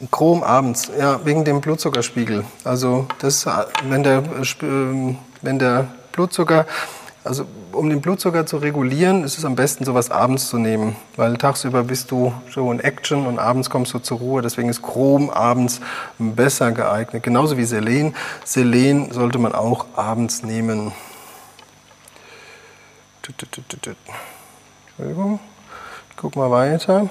Chrom 0.09 0.41
abends, 0.41 0.89
ja, 0.97 1.23
wegen 1.25 1.45
dem 1.45 1.61
Blutzuckerspiegel. 1.61 2.43
Also 2.63 3.07
das, 3.19 3.45
wenn 3.87 4.03
der, 4.03 4.19
äh, 4.19 5.15
wenn 5.41 5.59
der 5.59 5.87
Blutzucker, 6.11 6.65
also 7.23 7.45
um 7.71 7.89
den 7.89 8.01
Blutzucker 8.01 8.45
zu 8.45 8.57
regulieren, 8.57 9.23
ist 9.23 9.37
es 9.37 9.45
am 9.45 9.55
besten, 9.55 9.85
sowas 9.85 10.09
abends 10.09 10.49
zu 10.49 10.57
nehmen, 10.57 10.95
weil 11.15 11.37
tagsüber 11.37 11.83
bist 11.83 12.09
du 12.09 12.33
so 12.51 12.71
in 12.71 12.79
Action 12.79 13.27
und 13.27 13.37
abends 13.37 13.69
kommst 13.69 13.93
du 13.93 13.99
zur 13.99 14.17
Ruhe. 14.17 14.41
Deswegen 14.41 14.69
ist 14.69 14.81
Chrom 14.81 15.29
abends 15.29 15.81
besser 16.17 16.71
geeignet. 16.71 17.21
Genauso 17.21 17.57
wie 17.57 17.65
Selen. 17.65 18.15
Selen 18.43 19.11
sollte 19.11 19.37
man 19.37 19.53
auch 19.53 19.85
abends 19.95 20.41
nehmen. 20.43 20.91
Entschuldigung, 24.87 25.39
ich 26.09 26.17
guck 26.17 26.35
mal 26.35 26.49
weiter. 26.49 27.07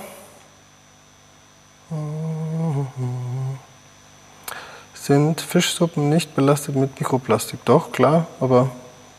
Sind 4.95 5.41
Fischsuppen 5.41 6.09
nicht 6.09 6.35
belastet 6.35 6.75
mit 6.77 6.99
Mikroplastik? 6.99 7.65
Doch, 7.65 7.93
klar, 7.93 8.27
aber 8.41 8.71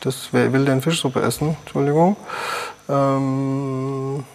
das, 0.01 0.29
wer 0.31 0.51
will 0.51 0.65
denn 0.65 0.81
Fischsuppe 0.81 1.21
essen? 1.21 1.55
Entschuldigung. 1.61 2.17
Ähm, 2.89 4.25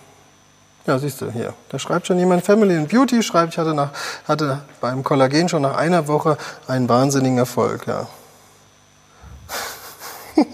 ja, 0.86 0.98
siehst 0.98 1.20
du, 1.20 1.30
hier. 1.30 1.52
Da 1.68 1.78
schreibt 1.78 2.06
schon 2.06 2.18
jemand, 2.18 2.44
Family 2.44 2.76
and 2.76 2.88
Beauty 2.88 3.22
schreibt, 3.22 3.52
ich 3.52 3.58
hatte, 3.58 3.74
nach, 3.74 3.90
hatte 4.26 4.62
beim 4.80 5.02
Kollagen 5.02 5.48
schon 5.48 5.62
nach 5.62 5.76
einer 5.76 6.06
Woche 6.06 6.38
einen 6.68 6.88
wahnsinnigen 6.88 7.38
Erfolg, 7.38 7.86
ja. 7.86 8.06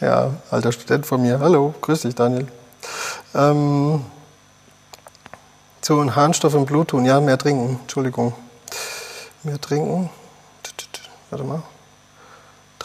ja, 0.00 0.30
alter 0.50 0.72
Student 0.72 1.06
von 1.06 1.22
mir. 1.22 1.38
Hallo, 1.38 1.74
grüß 1.80 2.02
dich, 2.02 2.16
Daniel. 2.16 2.48
Ähm, 3.34 4.04
so, 5.80 6.00
ein 6.00 6.16
Harnstoff 6.16 6.54
im 6.54 6.64
Blut 6.64 6.88
tun. 6.88 7.04
Ja, 7.04 7.20
mehr 7.20 7.38
trinken. 7.38 7.78
Entschuldigung. 7.82 8.32
Mehr 9.42 9.60
trinken. 9.60 10.10
Warte 11.30 11.44
mal. 11.44 11.62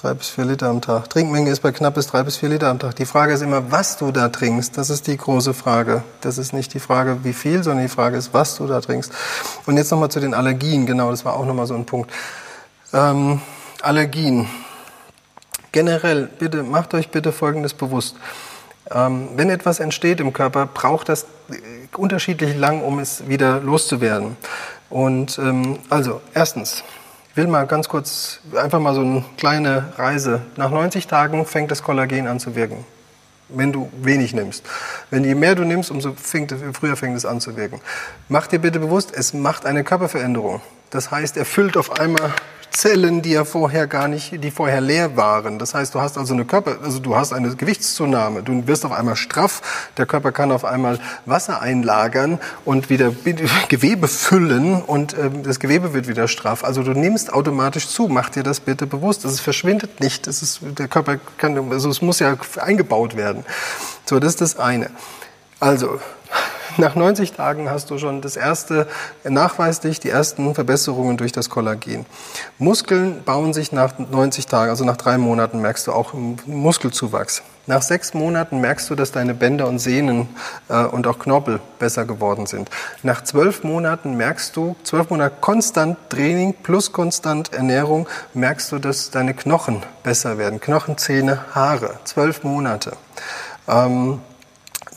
Drei 0.01 0.13
bis 0.13 0.29
vier 0.29 0.45
Liter 0.45 0.69
am 0.69 0.79
Tag. 0.79 1.09
Trinkmenge 1.09 1.49
ist 1.49 1.59
bei 1.59 1.73
knapp 1.73 1.95
bis 1.95 2.07
drei 2.07 2.23
bis 2.23 2.37
vier 2.37 2.47
Liter 2.47 2.69
am 2.69 2.79
Tag. 2.79 2.95
Die 2.95 3.05
Frage 3.05 3.33
ist 3.33 3.41
immer, 3.41 3.69
was 3.69 3.97
du 3.97 4.13
da 4.13 4.29
trinkst. 4.29 4.77
Das 4.77 4.89
ist 4.89 5.07
die 5.07 5.17
große 5.17 5.53
Frage. 5.53 6.03
Das 6.21 6.37
ist 6.37 6.53
nicht 6.53 6.73
die 6.73 6.79
Frage, 6.79 7.25
wie 7.25 7.33
viel, 7.33 7.63
sondern 7.63 7.83
die 7.83 7.91
Frage 7.91 8.15
ist, 8.15 8.33
was 8.33 8.55
du 8.55 8.65
da 8.65 8.79
trinkst. 8.79 9.11
Und 9.65 9.75
jetzt 9.75 9.91
nochmal 9.91 10.09
zu 10.09 10.21
den 10.21 10.33
Allergien. 10.33 10.85
Genau, 10.85 11.11
das 11.11 11.25
war 11.25 11.35
auch 11.35 11.45
nochmal 11.45 11.67
so 11.67 11.75
ein 11.75 11.85
Punkt. 11.85 12.11
Ähm, 12.93 13.41
Allergien. 13.81 14.47
Generell, 15.73 16.29
bitte, 16.39 16.63
macht 16.63 16.93
euch 16.93 17.09
bitte 17.09 17.33
Folgendes 17.33 17.73
bewusst. 17.73 18.15
Ähm, 18.89 19.27
wenn 19.35 19.49
etwas 19.49 19.81
entsteht 19.81 20.21
im 20.21 20.31
Körper, 20.31 20.65
braucht 20.65 21.09
das 21.09 21.23
äh, 21.23 21.55
unterschiedlich 21.97 22.55
lang, 22.55 22.83
um 22.83 22.99
es 22.99 23.27
wieder 23.27 23.59
loszuwerden. 23.59 24.37
Und 24.89 25.37
ähm, 25.39 25.79
also, 25.89 26.21
erstens, 26.33 26.85
will 27.39 27.47
mal 27.47 27.65
ganz 27.67 27.87
kurz, 27.87 28.41
einfach 28.53 28.81
mal 28.81 28.93
so 28.93 28.99
eine 28.99 29.23
kleine 29.37 29.93
Reise. 29.97 30.41
Nach 30.57 30.71
90 30.71 31.07
Tagen 31.07 31.45
fängt 31.45 31.71
das 31.71 31.83
Kollagen 31.83 32.27
an 32.27 32.37
zu 32.37 32.53
wirken, 32.53 32.83
wenn 33.47 33.71
du 33.71 33.89
wenig 34.01 34.33
nimmst. 34.33 34.65
Wenn 35.09 35.23
je 35.23 35.35
mehr 35.35 35.55
du 35.55 35.63
nimmst, 35.63 35.89
umso 35.89 36.11
fängt, 36.11 36.53
früher 36.73 36.97
fängt 36.97 37.15
es 37.15 37.25
an 37.25 37.39
zu 37.39 37.55
wirken. 37.55 37.79
Mach 38.27 38.47
dir 38.47 38.59
bitte 38.59 38.79
bewusst, 38.79 39.13
es 39.15 39.33
macht 39.33 39.65
eine 39.65 39.85
Körperveränderung. 39.85 40.59
Das 40.89 41.11
heißt, 41.11 41.37
er 41.37 41.45
füllt 41.45 41.77
auf 41.77 41.97
einmal 41.97 42.33
Zellen, 42.71 43.21
die 43.21 43.31
ja 43.31 43.45
vorher 43.45 43.87
gar 43.87 44.07
nicht, 44.07 44.43
die 44.43 44.51
vorher 44.51 44.81
leer 44.81 45.17
waren. 45.17 45.59
Das 45.59 45.73
heißt, 45.73 45.95
du 45.95 46.01
hast 46.01 46.17
also 46.17 46.33
eine 46.33 46.45
Körper, 46.45 46.77
also 46.83 46.99
du 46.99 47.15
hast 47.15 47.33
eine 47.33 47.55
Gewichtszunahme. 47.55 48.43
Du 48.43 48.67
wirst 48.67 48.85
auf 48.85 48.91
einmal 48.91 49.15
straff. 49.15 49.89
Der 49.97 50.05
Körper 50.05 50.31
kann 50.31 50.51
auf 50.51 50.65
einmal 50.65 50.99
Wasser 51.25 51.61
einlagern 51.61 52.39
und 52.65 52.89
wieder 52.89 53.11
Gewebe 53.69 54.07
füllen 54.07 54.81
und 54.81 55.13
äh, 55.13 55.29
das 55.43 55.59
Gewebe 55.59 55.93
wird 55.93 56.07
wieder 56.07 56.27
straff. 56.27 56.63
Also 56.63 56.83
du 56.83 56.91
nimmst 56.91 57.33
automatisch 57.33 57.87
zu. 57.87 58.07
Mach 58.07 58.29
dir 58.29 58.43
das 58.43 58.59
bitte 58.59 58.87
bewusst. 58.87 59.25
Es 59.25 59.39
verschwindet 59.39 59.99
nicht. 59.99 60.27
Es 60.27 60.41
ist, 60.41 60.59
der 60.61 60.87
Körper 60.87 61.17
kann, 61.37 61.71
also 61.71 61.89
es 61.89 62.01
muss 62.01 62.19
ja 62.19 62.37
eingebaut 62.57 63.15
werden. 63.15 63.45
So, 64.05 64.19
das 64.19 64.33
ist 64.33 64.41
das 64.41 64.59
eine. 64.59 64.89
Also, 65.59 65.99
nach 66.79 66.95
90 66.95 67.33
Tagen 67.33 67.69
hast 67.69 67.89
du 67.89 67.97
schon 67.97 68.21
das 68.21 68.35
erste, 68.35 68.87
nachweislich 69.23 69.99
die 69.99 70.09
ersten 70.09 70.55
Verbesserungen 70.55 71.17
durch 71.17 71.31
das 71.31 71.49
Kollagen. 71.49 72.05
Muskeln 72.57 73.23
bauen 73.23 73.53
sich 73.53 73.71
nach 73.71 73.99
90 73.99 74.47
Tagen, 74.47 74.69
also 74.69 74.85
nach 74.85 74.97
drei 74.97 75.17
Monaten 75.17 75.61
merkst 75.61 75.87
du 75.87 75.91
auch 75.91 76.13
Muskelzuwachs. 76.45 77.43
Nach 77.67 77.83
sechs 77.83 78.15
Monaten 78.15 78.61
merkst 78.61 78.89
du, 78.89 78.95
dass 78.95 79.11
deine 79.11 79.35
Bänder 79.35 79.67
und 79.67 79.77
Sehnen 79.77 80.27
äh, 80.69 80.85
und 80.85 81.05
auch 81.05 81.19
Knorpel 81.19 81.59
besser 81.77 82.03
geworden 82.05 82.47
sind. 82.47 82.67
Nach 83.03 83.23
zwölf 83.23 83.63
Monaten 83.63 84.17
merkst 84.17 84.55
du, 84.55 84.75
zwölf 84.83 85.11
Monate 85.11 85.35
konstant 85.39 85.95
Training 86.09 86.55
plus 86.63 86.91
konstant 86.91 87.53
Ernährung, 87.53 88.07
merkst 88.33 88.71
du, 88.71 88.79
dass 88.79 89.11
deine 89.11 89.35
Knochen 89.35 89.83
besser 90.01 90.39
werden. 90.39 90.59
Knochen, 90.59 90.97
Zähne, 90.97 91.45
Haare. 91.53 91.99
Zwölf 92.05 92.43
Monate. 92.43 92.93
Ähm, 93.67 94.19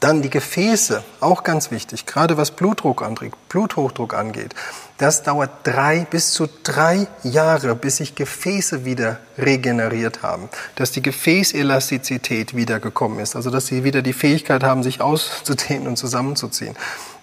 dann 0.03 0.20
die 0.20 0.30
Gefäße, 0.30 1.03
auch 1.20 1.44
ganz 1.44 1.70
wichtig, 1.70 2.07
gerade 2.07 2.36
was 2.36 2.50
Blutdruck 2.50 3.03
angeht, 3.03 3.32
Bluthochdruck 3.48 4.14
angeht. 4.14 4.55
Das 4.98 5.22
dauert 5.22 5.50
drei 5.62 6.07
bis 6.11 6.32
zu 6.32 6.48
drei 6.64 7.07
Jahre, 7.22 7.76
bis 7.76 7.98
sich 7.98 8.16
Gefäße 8.16 8.84
wieder 8.84 9.20
regeneriert 9.38 10.22
haben, 10.22 10.48
dass 10.74 10.90
die 10.90 11.03
Gefäßelastizität 11.03 12.57
wiedergekommen 12.57 13.20
ist, 13.20 13.36
also 13.36 13.50
dass 13.50 13.66
sie 13.66 13.84
wieder 13.84 14.03
die 14.03 14.12
Fähigkeit 14.12 14.64
haben, 14.64 14.82
sich 14.82 15.00
auszudehnen 15.00 15.86
und 15.86 15.96
zusammenzuziehen. 15.96 16.76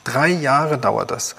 Drei 0.06 0.30
Jahre 0.30 0.78
dauert 0.78 1.12
das. 1.12 1.36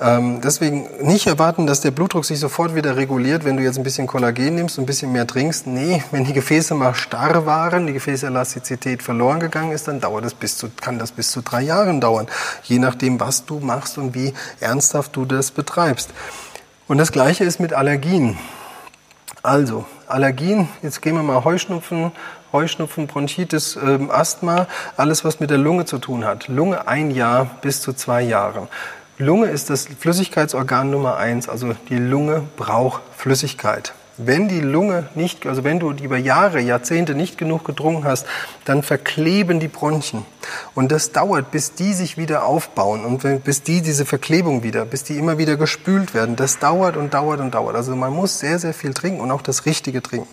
Ähm, 0.00 0.40
deswegen 0.42 0.88
nicht 1.02 1.28
erwarten, 1.28 1.68
dass 1.68 1.80
der 1.80 1.92
Blutdruck 1.92 2.24
sich 2.24 2.40
sofort 2.40 2.74
wieder 2.74 2.96
reguliert, 2.96 3.44
wenn 3.44 3.56
du 3.56 3.62
jetzt 3.62 3.78
ein 3.78 3.84
bisschen 3.84 4.08
Kollagen 4.08 4.56
nimmst, 4.56 4.78
ein 4.78 4.86
bisschen 4.86 5.12
mehr 5.12 5.26
trinkst. 5.26 5.68
Nee, 5.68 6.02
wenn 6.10 6.24
die 6.24 6.32
Gefäße 6.32 6.74
mal 6.74 6.94
starr 6.94 7.46
waren, 7.46 7.86
die 7.86 7.92
Gefäßelastizität 7.92 9.04
verloren 9.04 9.38
gegangen 9.38 9.70
ist, 9.70 9.86
dann 9.86 10.00
dauert 10.00 10.24
das 10.24 10.34
bis 10.34 10.58
zu, 10.58 10.68
kann 10.68 10.98
das 10.98 11.12
bis 11.12 11.30
zu 11.30 11.42
drei 11.42 11.62
Jahren 11.62 12.00
dauern. 12.00 12.26
Je 12.64 12.80
nachdem, 12.80 13.20
was 13.20 13.46
du 13.46 13.60
machst 13.60 13.96
und 13.96 14.14
wie 14.14 14.34
ernsthaft 14.58 15.14
du 15.14 15.24
das 15.24 15.52
betreibst. 15.52 16.10
Und 16.88 16.98
das 16.98 17.12
Gleiche 17.12 17.44
ist 17.44 17.60
mit 17.60 17.72
Allergien. 17.72 18.36
Also, 19.44 19.84
Allergien, 20.08 20.68
jetzt 20.82 21.02
gehen 21.02 21.14
wir 21.14 21.22
mal 21.22 21.44
Heuschnupfen, 21.44 22.12
Heuschnupfen, 22.52 23.06
Bronchitis, 23.06 23.76
ähm, 23.76 24.10
Asthma, 24.10 24.66
alles 24.96 25.24
was 25.24 25.38
mit 25.38 25.50
der 25.50 25.58
Lunge 25.58 25.84
zu 25.84 25.98
tun 25.98 26.24
hat. 26.24 26.48
Lunge 26.48 26.88
ein 26.88 27.10
Jahr 27.10 27.50
bis 27.62 27.80
zu 27.80 27.92
zwei 27.92 28.22
Jahre. 28.22 28.68
Lunge 29.18 29.46
ist 29.46 29.70
das 29.70 29.86
Flüssigkeitsorgan 29.86 30.90
Nummer 30.90 31.16
eins, 31.16 31.48
also 31.48 31.76
die 31.88 31.98
Lunge 31.98 32.42
braucht 32.56 33.00
Flüssigkeit. 33.16 33.94
Wenn 34.16 34.48
die 34.48 34.60
Lunge 34.60 35.08
nicht, 35.14 35.46
also 35.46 35.62
wenn 35.62 35.78
du 35.78 35.92
über 35.92 36.16
Jahre, 36.16 36.60
Jahrzehnte 36.60 37.14
nicht 37.14 37.38
genug 37.38 37.64
getrunken 37.64 38.04
hast, 38.04 38.26
dann 38.64 38.82
verkleben 38.82 39.60
die 39.60 39.68
Bronchien. 39.68 40.24
Und 40.74 40.90
das 40.90 41.12
dauert, 41.12 41.52
bis 41.52 41.74
die 41.74 41.92
sich 41.94 42.16
wieder 42.16 42.44
aufbauen 42.44 43.04
und 43.04 43.44
bis 43.44 43.62
die 43.62 43.82
diese 43.82 44.04
Verklebung 44.04 44.64
wieder, 44.64 44.84
bis 44.84 45.04
die 45.04 45.16
immer 45.16 45.38
wieder 45.38 45.56
gespült 45.56 46.12
werden. 46.12 46.34
Das 46.34 46.58
dauert 46.58 46.96
und 46.96 47.14
dauert 47.14 47.38
und 47.38 47.54
dauert. 47.54 47.76
Also 47.76 47.94
man 47.94 48.12
muss 48.12 48.40
sehr, 48.40 48.58
sehr 48.58 48.74
viel 48.74 48.94
trinken 48.94 49.20
und 49.20 49.30
auch 49.30 49.42
das 49.42 49.64
Richtige 49.64 50.02
trinken. 50.02 50.28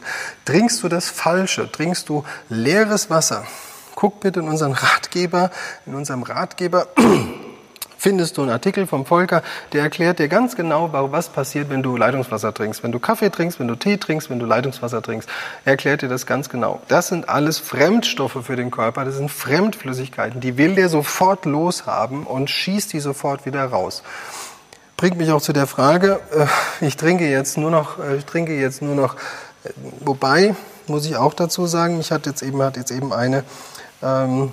Trinkst 0.45 0.81
du 0.81 0.87
das 0.87 1.09
Falsche, 1.09 1.71
trinkst 1.71 2.09
du 2.09 2.23
leeres 2.49 3.11
Wasser, 3.11 3.45
guck 3.93 4.21
bitte 4.21 4.39
in 4.39 4.47
unseren 4.47 4.73
Ratgeber, 4.73 5.51
in 5.85 5.93
unserem 5.93 6.23
Ratgeber 6.23 6.87
findest 8.01 8.37
du 8.37 8.41
einen 8.41 8.49
Artikel 8.49 8.87
vom 8.87 9.05
Volker, 9.05 9.43
der 9.73 9.83
erklärt 9.83 10.17
dir 10.17 10.27
ganz 10.27 10.55
genau, 10.55 10.91
was 10.91 11.29
passiert, 11.29 11.69
wenn 11.69 11.83
du 11.83 11.95
Leitungswasser 11.95 12.51
trinkst. 12.51 12.81
Wenn 12.81 12.91
du 12.91 12.97
Kaffee 12.97 13.29
trinkst, 13.29 13.59
wenn 13.59 13.67
du 13.67 13.75
Tee 13.75 13.97
trinkst, 13.97 14.31
wenn 14.31 14.39
du 14.39 14.47
Leitungswasser 14.47 15.03
trinkst, 15.03 15.29
er 15.65 15.73
erklärt 15.73 16.01
dir 16.01 16.09
das 16.09 16.25
ganz 16.25 16.49
genau. 16.49 16.81
Das 16.87 17.09
sind 17.09 17.29
alles 17.29 17.59
Fremdstoffe 17.59 18.39
für 18.41 18.55
den 18.55 18.71
Körper, 18.71 19.05
das 19.05 19.17
sind 19.17 19.29
Fremdflüssigkeiten, 19.29 20.41
die 20.41 20.57
will 20.57 20.73
der 20.73 20.89
sofort 20.89 21.45
loshaben 21.45 22.23
und 22.23 22.49
schießt 22.49 22.91
die 22.91 22.99
sofort 22.99 23.45
wieder 23.45 23.65
raus. 23.65 24.01
Bringt 24.97 25.17
mich 25.17 25.29
auch 25.31 25.41
zu 25.41 25.53
der 25.53 25.67
Frage, 25.67 26.19
äh, 26.31 26.85
ich 26.85 26.97
trinke 26.97 27.29
jetzt 27.29 27.55
nur 27.55 27.69
noch, 27.69 27.99
äh, 27.99 28.15
ich 28.15 28.25
trinke 28.25 28.55
jetzt 28.55 28.81
nur 28.81 28.95
noch, 28.95 29.13
äh, 29.63 29.69
wobei, 29.99 30.55
muss 30.87 31.05
ich 31.05 31.17
auch 31.17 31.35
dazu 31.35 31.67
sagen, 31.67 31.99
ich 31.99 32.11
hatte 32.11 32.31
jetzt 32.31 32.41
eben, 32.41 32.63
hat 32.63 32.77
jetzt 32.77 32.91
eben 32.91 33.13
eine, 33.13 33.43
ähm, 34.01 34.51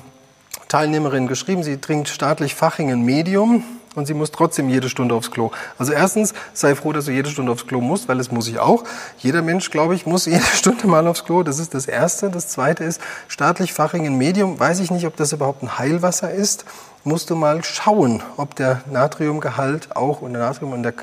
Teilnehmerin 0.68 1.26
geschrieben, 1.26 1.62
sie 1.62 1.78
trinkt 1.78 2.08
staatlich 2.08 2.54
Fachingen 2.54 3.02
Medium. 3.04 3.64
und 3.94 4.06
sie 4.06 4.14
muss 4.14 4.30
trotzdem 4.30 4.68
jede 4.68 4.88
Stunde 4.88 5.14
aufs 5.14 5.30
Klo. 5.32 5.50
Also 5.76 5.92
erstens, 5.92 6.32
sei 6.52 6.76
froh, 6.76 6.92
dass 6.92 7.06
du 7.06 7.10
jede 7.10 7.30
Stunde 7.30 7.50
aufs 7.50 7.66
Klo 7.66 7.80
musst, 7.80 8.06
weil 8.06 8.18
das 8.18 8.30
muss 8.30 8.46
ich 8.46 8.60
auch. 8.60 8.84
Jeder 9.18 9.42
Mensch, 9.42 9.70
glaube 9.70 9.96
ich, 9.96 10.06
muss 10.06 10.26
jede 10.26 10.44
Stunde 10.44 10.86
mal 10.86 11.06
aufs 11.08 11.24
Klo. 11.24 11.42
Das 11.42 11.58
ist 11.58 11.74
das 11.74 11.86
Erste. 11.86 12.30
Das 12.30 12.48
Zweite 12.48 12.84
ist, 12.84 13.00
staatlich 13.26 13.72
Fachingen 13.72 14.16
Medium, 14.16 14.60
weiß 14.60 14.78
ich 14.80 14.90
nicht, 14.90 15.06
ob 15.06 15.16
das 15.16 15.32
überhaupt 15.32 15.62
ein 15.62 15.78
Heilwasser 15.78 16.30
ist 16.30 16.64
musst 17.04 17.30
du 17.30 17.36
mal 17.36 17.64
schauen, 17.64 18.22
ob 18.36 18.54
der 18.54 18.82
Natriumgehalt 18.90 19.96
auch 19.96 20.20
und 20.20 20.32
der 20.34 20.42
Natrium 20.42 20.72
und 20.72 20.82
der 20.82 20.94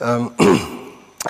ähm, 0.00 0.30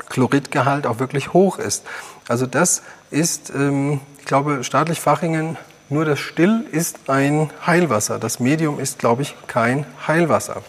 Chloridgehalt 0.08 0.86
auch 0.86 0.98
wirklich 0.98 1.32
hoch 1.32 1.58
ist. 1.58 1.84
Also 2.28 2.46
das 2.46 2.82
ist, 3.10 3.50
ähm, 3.50 4.00
ich 4.18 4.24
glaube, 4.24 4.64
staatlich 4.64 5.00
Fachingen, 5.00 5.56
nur 5.88 6.04
das 6.04 6.18
Still 6.18 6.64
ist 6.70 7.10
ein 7.10 7.50
Heilwasser. 7.66 8.18
Das 8.18 8.40
Medium 8.40 8.80
ist, 8.80 8.98
glaube 8.98 9.22
ich, 9.22 9.34
kein 9.46 9.86
Heilwasser. 10.06 10.62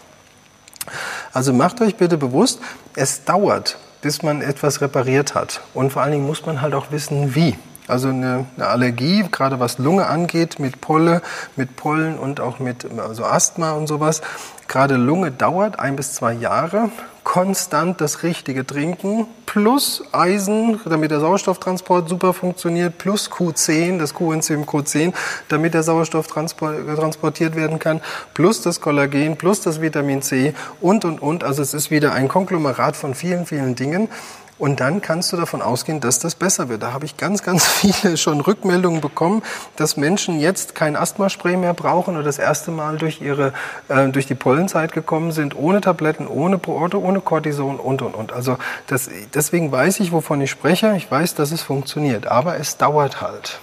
Also 1.32 1.52
macht 1.52 1.80
euch 1.80 1.96
bitte 1.96 2.18
bewusst, 2.18 2.60
es 2.94 3.24
dauert, 3.24 3.78
bis 4.02 4.22
man 4.22 4.42
etwas 4.42 4.80
repariert 4.80 5.34
hat. 5.34 5.60
Und 5.72 5.92
vor 5.92 6.02
allen 6.02 6.12
Dingen 6.12 6.26
muss 6.26 6.44
man 6.44 6.60
halt 6.60 6.74
auch 6.74 6.90
wissen, 6.90 7.34
wie. 7.34 7.56
Also 7.86 8.08
eine, 8.08 8.46
eine, 8.56 8.66
Allergie, 8.66 9.26
gerade 9.30 9.60
was 9.60 9.78
Lunge 9.78 10.06
angeht, 10.06 10.58
mit 10.58 10.80
Polle, 10.80 11.20
mit 11.56 11.76
Pollen 11.76 12.18
und 12.18 12.40
auch 12.40 12.58
mit 12.58 12.86
also 12.98 13.24
Asthma 13.24 13.72
und 13.72 13.86
sowas. 13.86 14.22
Gerade 14.68 14.96
Lunge 14.96 15.30
dauert 15.30 15.78
ein 15.78 15.96
bis 15.96 16.14
zwei 16.14 16.32
Jahre. 16.32 16.90
Konstant 17.22 18.00
das 18.00 18.22
richtige 18.22 18.66
Trinken 18.66 19.26
plus 19.46 20.02
Eisen, 20.12 20.80
damit 20.84 21.10
der 21.10 21.20
Sauerstofftransport 21.20 22.08
super 22.08 22.34
funktioniert, 22.34 22.98
plus 22.98 23.30
Q10, 23.30 23.98
das 23.98 24.12
Coenzym 24.12 24.64
Q10, 24.64 25.14
damit 25.48 25.74
der 25.74 25.82
Sauerstoff 25.82 26.26
transportiert 26.26 27.56
werden 27.56 27.78
kann, 27.78 28.00
plus 28.34 28.60
das 28.60 28.80
Kollagen, 28.80 29.36
plus 29.36 29.60
das 29.60 29.80
Vitamin 29.80 30.22
C 30.22 30.54
und, 30.80 31.04
und, 31.04 31.22
und. 31.22 31.44
Also 31.44 31.62
es 31.62 31.72
ist 31.72 31.90
wieder 31.90 32.12
ein 32.12 32.28
Konglomerat 32.28 32.94
von 32.96 33.14
vielen, 33.14 33.46
vielen 33.46 33.74
Dingen. 33.74 34.08
Und 34.56 34.78
dann 34.78 35.00
kannst 35.00 35.32
du 35.32 35.36
davon 35.36 35.62
ausgehen, 35.62 36.00
dass 36.00 36.20
das 36.20 36.36
besser 36.36 36.68
wird. 36.68 36.82
Da 36.82 36.92
habe 36.92 37.04
ich 37.04 37.16
ganz, 37.16 37.42
ganz 37.42 37.66
viele 37.66 38.16
schon 38.16 38.40
Rückmeldungen 38.40 39.00
bekommen, 39.00 39.42
dass 39.76 39.96
Menschen 39.96 40.38
jetzt 40.38 40.74
kein 40.74 40.94
Asthmaspray 40.94 41.56
mehr 41.56 41.74
brauchen 41.74 42.14
oder 42.14 42.24
das 42.24 42.38
erste 42.38 42.70
Mal 42.70 42.96
durch 42.96 43.20
ihre, 43.20 43.52
äh, 43.88 44.08
durch 44.08 44.26
die 44.26 44.36
Pollenzeit 44.36 44.92
gekommen 44.92 45.32
sind, 45.32 45.56
ohne 45.56 45.80
Tabletten, 45.80 46.28
ohne 46.28 46.58
Brote, 46.58 47.00
ohne 47.00 47.20
Cortison 47.20 47.80
und, 47.80 48.00
und, 48.00 48.14
und. 48.14 48.32
Also 48.32 48.56
das, 48.86 49.10
deswegen 49.34 49.72
weiß 49.72 49.98
ich, 50.00 50.12
wovon 50.12 50.40
ich 50.40 50.50
spreche. 50.50 50.94
Ich 50.96 51.10
weiß, 51.10 51.34
dass 51.34 51.50
es 51.50 51.62
funktioniert. 51.62 52.28
Aber 52.28 52.56
es 52.56 52.76
dauert 52.76 53.20
halt. 53.20 53.58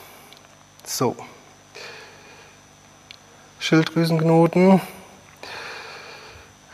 So. 0.83 1.15
Schilddrüsenknoten. 3.59 4.81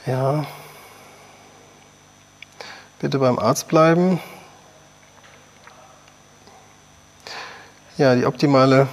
Ja, 0.07 0.45
Bitte 2.99 3.19
beim 3.19 3.37
Arzt 3.37 3.67
bleiben. 3.67 4.19
Ja, 7.97 8.15
die 8.15 8.25
optimale, 8.25 8.87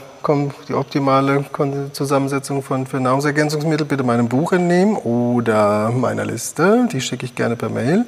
die 0.68 0.74
optimale 0.74 1.44
Zusammensetzung 1.92 2.62
von, 2.62 2.86
für 2.86 3.00
Nahrungsergänzungsmittel 3.00 3.86
bitte 3.86 4.04
meinem 4.04 4.28
Buch 4.28 4.52
entnehmen 4.52 4.96
oder 4.96 5.90
meiner 5.90 6.26
Liste. 6.26 6.86
Die 6.92 7.00
schicke 7.00 7.24
ich 7.24 7.34
gerne 7.34 7.56
per 7.56 7.70
Mail. 7.70 8.04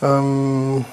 Ähm, 0.00 0.84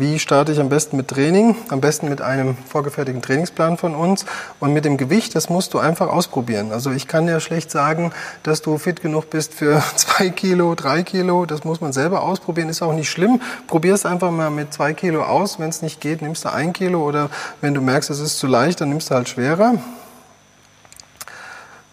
wie 0.00 0.18
starte 0.18 0.50
ich 0.52 0.58
am 0.60 0.68
besten 0.68 0.96
mit 0.96 1.08
Training? 1.08 1.54
Am 1.68 1.80
besten 1.80 2.08
mit 2.08 2.20
einem 2.20 2.56
vorgefertigten 2.56 3.22
Trainingsplan 3.22 3.76
von 3.76 3.94
uns. 3.94 4.24
Und 4.58 4.72
mit 4.72 4.84
dem 4.84 4.96
Gewicht, 4.96 5.34
das 5.34 5.48
musst 5.48 5.74
du 5.74 5.78
einfach 5.78 6.08
ausprobieren. 6.08 6.72
Also 6.72 6.90
ich 6.90 7.06
kann 7.06 7.28
ja 7.28 7.38
schlecht 7.38 7.70
sagen, 7.70 8.12
dass 8.42 8.62
du 8.62 8.78
fit 8.78 9.02
genug 9.02 9.30
bist 9.30 9.54
für 9.54 9.82
zwei 9.96 10.30
Kilo, 10.30 10.74
drei 10.74 11.02
Kilo. 11.02 11.46
Das 11.46 11.64
muss 11.64 11.80
man 11.80 11.92
selber 11.92 12.22
ausprobieren, 12.22 12.68
ist 12.68 12.82
auch 12.82 12.94
nicht 12.94 13.10
schlimm. 13.10 13.40
Probier 13.66 13.94
es 13.94 14.06
einfach 14.06 14.30
mal 14.30 14.50
mit 14.50 14.72
zwei 14.72 14.94
Kilo 14.94 15.22
aus. 15.22 15.58
Wenn 15.58 15.68
es 15.68 15.82
nicht 15.82 16.00
geht, 16.00 16.22
nimmst 16.22 16.44
du 16.44 16.52
ein 16.52 16.72
Kilo. 16.72 17.06
Oder 17.06 17.30
wenn 17.60 17.74
du 17.74 17.80
merkst, 17.80 18.10
es 18.10 18.20
ist 18.20 18.38
zu 18.38 18.46
leicht, 18.46 18.80
dann 18.80 18.88
nimmst 18.88 19.10
du 19.10 19.14
halt 19.14 19.28
schwerer. 19.28 19.74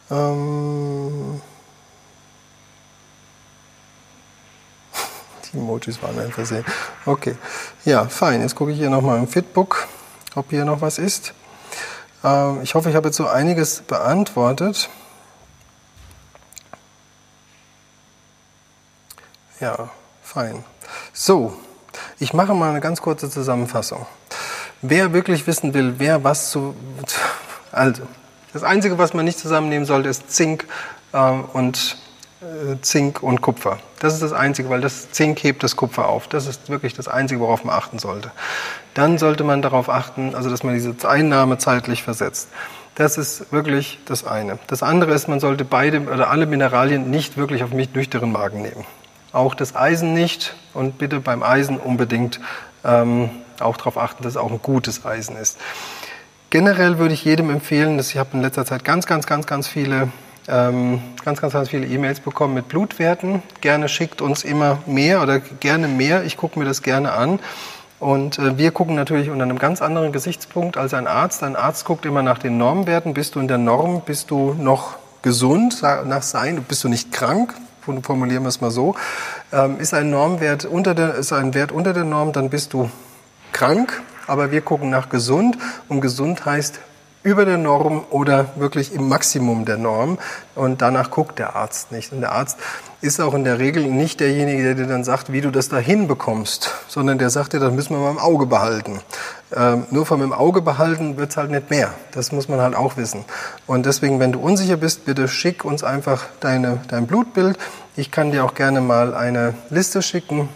Ähm 0.10 1.42
Die 5.52 5.58
Emojis 5.58 6.02
waren 6.02 6.20
ein 6.20 6.32
Versehen. 6.32 6.66
Okay, 7.06 7.36
ja, 7.86 8.06
fein. 8.06 8.42
Jetzt 8.42 8.56
gucke 8.56 8.72
ich 8.72 8.78
hier 8.78 8.90
nochmal 8.90 9.18
im 9.18 9.28
Fitbook, 9.28 9.88
ob 10.36 10.50
hier 10.50 10.66
noch 10.66 10.82
was 10.82 10.98
ist. 10.98 11.34
Ähm, 12.24 12.62
ich 12.64 12.76
hoffe, 12.76 12.90
ich 12.90 12.96
habe 12.96 13.08
jetzt 13.08 13.18
so 13.18 13.28
einiges 13.28 13.82
beantwortet. 13.82 14.90
Ja, 19.60 19.90
fein. 20.22 20.64
So, 21.14 21.58
ich 22.20 22.34
mache 22.34 22.54
mal 22.54 22.70
eine 22.70 22.82
ganz 22.82 23.02
kurze 23.02 23.30
Zusammenfassung. 23.30 24.06
Wer 24.82 25.14
wirklich 25.14 25.48
wissen 25.48 25.74
will, 25.74 25.96
wer 25.98 26.24
was 26.24 26.52
zu... 26.52 26.76
Also, 27.70 28.04
das 28.54 28.64
Einzige, 28.64 28.98
was 28.98 29.14
man 29.14 29.26
nicht 29.26 29.38
zusammennehmen 29.38 29.86
sollte, 29.86 30.10
ist 30.10 30.32
Zink 30.32 30.66
äh, 31.12 31.20
und 31.20 31.98
Zink 32.82 33.24
und 33.24 33.42
Kupfer. 33.42 33.80
Das 34.00 34.14
ist 34.14 34.22
das 34.22 34.32
Einzige, 34.32 34.70
weil 34.70 34.82
das 34.82 35.12
Zink 35.12 35.44
hebt 35.44 35.64
das 35.64 35.76
Kupfer 35.76 36.08
auf. 36.08 36.28
Das 36.28 36.46
ist 36.46 36.70
wirklich 36.70 36.94
das 36.94 37.08
Einzige, 37.08 37.42
worauf 37.42 37.64
man 37.64 37.76
achten 37.76 37.98
sollte. 37.98 38.32
Dann 38.94 39.18
sollte 39.18 39.44
man 39.44 39.64
darauf 39.64 39.90
achten, 39.90 40.36
also 40.36 40.50
dass 40.50 40.64
man 40.64 40.76
diese 40.76 40.96
Einnahme 41.08 41.58
zeitlich 41.58 42.04
versetzt. 42.04 42.50
Das 42.94 43.18
ist 43.18 43.52
wirklich 43.52 44.00
das 44.06 44.24
eine. 44.26 44.60
Das 44.68 44.84
andere 44.84 45.14
ist, 45.14 45.28
man 45.28 45.40
sollte 45.40 45.66
beide 45.66 46.02
oder 46.02 46.30
alle 46.30 46.46
Mineralien 46.46 47.10
nicht 47.10 47.38
wirklich 47.38 47.64
auf 47.64 47.72
mich 47.72 47.94
nüchternen 47.94 48.32
Magen 48.32 48.62
nehmen. 48.62 48.86
Auch 49.34 49.56
das 49.56 49.76
Eisen 49.76 50.14
nicht 50.14 50.56
und 50.74 51.00
bitte 51.00 51.20
beim 51.20 51.42
Eisen 51.42 51.78
unbedingt 51.78 52.40
ähm, 52.84 53.30
auch 53.60 53.78
darauf 53.78 53.98
achten, 53.98 54.24
dass 54.24 54.34
es 54.34 54.38
auch 54.38 54.52
ein 54.52 54.62
gutes 54.62 55.06
Eisen 55.06 55.38
ist. 55.38 55.58
Generell 56.52 57.00
würde 57.00 57.14
ich 57.16 57.26
jedem 57.26 57.50
empfehlen, 57.50 57.98
dass 57.98 58.10
ich 58.12 58.18
habe 58.18 58.30
in 58.34 58.42
letzter 58.42 58.66
Zeit 58.66 58.84
ganz, 58.84 59.06
ganz, 59.08 59.26
ganz, 59.26 59.48
ganz 59.48 59.68
viele 59.68 60.10
ähm, 60.48 61.02
ganz, 61.26 61.42
ganz, 61.42 61.54
ganz 61.54 61.70
viele 61.70 61.86
E-Mails 61.86 62.20
bekommen 62.20 62.54
mit 62.54 62.68
Blutwerten. 62.68 63.42
Gerne 63.62 63.90
schickt 63.90 64.22
uns 64.22 64.44
immer 64.44 64.80
mehr 64.86 65.22
oder 65.22 65.40
gerne 65.40 65.88
mehr. 65.88 66.24
Ich 66.24 66.38
gucke 66.38 66.58
mir 66.58 66.66
das 66.66 66.82
gerne 66.82 67.12
an. 67.12 67.40
Und 68.00 68.38
äh, 68.38 68.58
wir 68.58 68.72
gucken 68.72 68.96
natürlich 68.96 69.30
unter 69.30 69.44
einem 69.44 69.60
ganz 69.60 69.82
anderen 69.82 70.12
Gesichtspunkt 70.12 70.78
als 70.78 70.94
ein 70.94 71.08
Arzt. 71.08 71.44
Ein 71.44 71.56
Arzt 71.56 71.86
guckt 71.86 72.06
immer 72.06 72.22
nach 72.22 72.38
den 72.38 72.58
Normwerten. 72.58 73.14
Bist 73.14 73.36
du 73.36 73.40
in 73.40 73.48
der 73.48 73.58
Norm? 73.58 74.02
Bist 74.06 74.32
du 74.32 74.54
noch 74.54 74.98
gesund 75.22 75.82
nach 75.82 76.22
Sein? 76.22 76.64
Bist 76.64 76.84
du 76.84 76.90
nicht 76.90 77.12
krank? 77.12 77.54
Formulieren 77.82 78.44
wir 78.44 78.50
es 78.50 78.62
mal 78.62 78.72
so. 78.72 78.96
Ähm, 79.52 79.80
ist 79.80 79.94
ein 79.94 80.10
Normwert 80.10 80.66
unter 80.66 80.94
der, 80.94 81.16
ist 81.16 81.32
ein 81.32 81.54
Wert 81.54 81.72
unter 81.72 81.94
der 81.94 82.04
Norm, 82.04 82.34
dann 82.34 82.50
bist 82.50 82.74
du 82.74 82.92
krank. 83.54 84.02
Aber 84.28 84.52
wir 84.52 84.62
gucken 84.62 84.90
nach 84.90 85.10
gesund. 85.10 85.58
Und 85.88 86.02
gesund 86.02 86.46
heißt 86.46 86.80
über 87.24 87.46
der 87.46 87.58
Norm 87.58 88.06
oder 88.10 88.48
wirklich 88.56 88.94
im 88.94 89.10
Maximum 89.10 89.66
der 89.66 89.78
Norm. 89.78 90.18
Und 90.56 90.82
danach 90.82 91.12
guckt 91.12 91.40
der 91.40 91.56
Arzt 91.56 91.92
nicht. 91.92 92.14
Und 92.14 92.22
der 92.22 92.32
Arzt 92.32 92.58
ist 93.02 93.20
auch 93.20 93.34
in 93.34 93.44
der 93.44 93.60
Regel 93.60 93.86
nicht 93.86 94.20
derjenige, 94.20 94.64
der 94.64 94.76
dir 94.76 94.88
dann 94.88 95.04
sagt, 95.04 95.32
wie 95.32 95.42
du 95.42 95.52
das 95.52 95.70
da 95.70 95.78
hinbekommst, 95.78 96.72
sondern 96.88 97.18
der 97.18 97.30
sagt 97.30 97.54
dir, 97.54 97.60
das 97.60 97.74
müssen 97.74 97.96
wir 97.96 98.00
mal 98.00 98.12
im 98.12 98.18
Auge 98.18 98.46
behalten. 98.46 99.02
Ähm, 99.56 99.86
nur 99.92 100.06
vom 100.06 100.22
im 100.22 100.34
Auge 100.34 100.62
behalten 100.62 101.18
wird's 101.18 101.38
halt 101.38 101.52
nicht 101.52 101.70
mehr. 101.70 101.94
Das 102.12 102.32
muss 102.32 102.48
man 102.48 102.60
halt 102.60 102.76
auch 102.76 102.98
wissen. 102.98 103.26
Und 103.66 103.86
deswegen, 103.86 104.20
wenn 104.20 104.32
du 104.32 104.40
unsicher 104.40 104.78
bist, 104.78 105.06
bitte 105.06 105.28
schick 105.28 105.64
uns 105.66 105.84
einfach 105.84 106.26
deine, 106.40 106.80
dein 106.88 107.08
Blutbild. 107.08 107.58
Ich 107.96 108.12
kann 108.12 108.32
dir 108.32 108.46
auch 108.46 108.56
gerne 108.56 108.82
mal 108.82 109.14
eine 109.14 109.54
Liste 109.70 110.02
schicken 110.02 110.50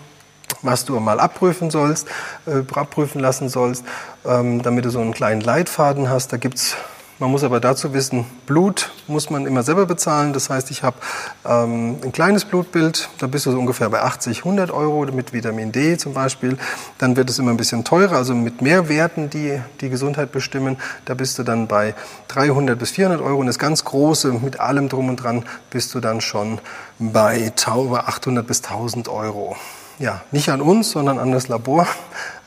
was 0.62 0.86
du 0.86 1.00
mal 1.00 1.20
abprüfen 1.20 1.72
sollst, 1.72 2.08
äh, 2.46 2.64
abprüfen 2.74 3.22
lassen 3.22 3.50
sollst, 3.50 3.84
ähm, 4.26 4.62
damit 4.62 4.86
du 4.86 4.90
so 4.90 5.00
einen 5.00 5.14
kleinen 5.14 5.42
Leitfaden 5.42 6.10
hast. 6.10 6.34
Da 6.34 6.38
gibt's 6.38 6.76
man 7.22 7.30
muss 7.30 7.44
aber 7.44 7.60
dazu 7.60 7.94
wissen, 7.94 8.26
Blut 8.48 8.90
muss 9.06 9.30
man 9.30 9.46
immer 9.46 9.62
selber 9.62 9.86
bezahlen. 9.86 10.34
Das 10.34 10.50
heißt, 10.50 10.72
ich 10.72 10.82
habe 10.82 10.98
ähm, 11.46 11.98
ein 12.04 12.12
kleines 12.12 12.46
Blutbild, 12.46 13.10
da 13.20 13.28
bist 13.28 13.46
du 13.46 13.52
so 13.52 13.60
ungefähr 13.60 13.92
bei 13.92 14.02
80, 14.02 14.40
100 14.40 14.72
Euro 14.72 15.06
mit 15.06 15.32
Vitamin 15.32 15.72
D 15.72 16.00
zum 16.00 16.16
Beispiel. 16.16 16.58
Dann 16.98 17.16
wird 17.16 17.30
es 17.30 17.38
immer 17.38 17.52
ein 17.52 17.58
bisschen 17.58 17.84
teurer, 17.84 18.16
also 18.16 18.34
mit 18.34 18.64
mehr 18.64 18.90
Werten, 18.90 19.30
die 19.30 19.62
die 19.82 19.90
Gesundheit 19.90 20.32
bestimmen. 20.32 20.78
Da 21.06 21.14
bist 21.14 21.38
du 21.38 21.44
dann 21.44 21.68
bei 21.68 21.94
300 22.30 22.80
bis 22.80 22.90
400 22.90 23.22
Euro. 23.22 23.40
Und 23.40 23.46
das 23.46 23.60
ganz 23.60 23.86
große, 23.86 24.34
mit 24.34 24.60
allem 24.60 24.90
drum 24.90 25.10
und 25.10 25.18
dran, 25.18 25.46
bist 25.70 25.94
du 25.94 26.00
dann 26.00 26.22
schon 26.22 26.58
bei 26.98 27.54
800 27.56 28.48
bis 28.48 28.64
1000 28.64 29.10
Euro 29.10 29.56
ja, 30.02 30.22
nicht 30.32 30.50
an 30.50 30.62
uns, 30.62 30.92
sondern 30.92 31.20
an 31.20 31.32
das 31.32 31.48
Labor, 31.48 31.88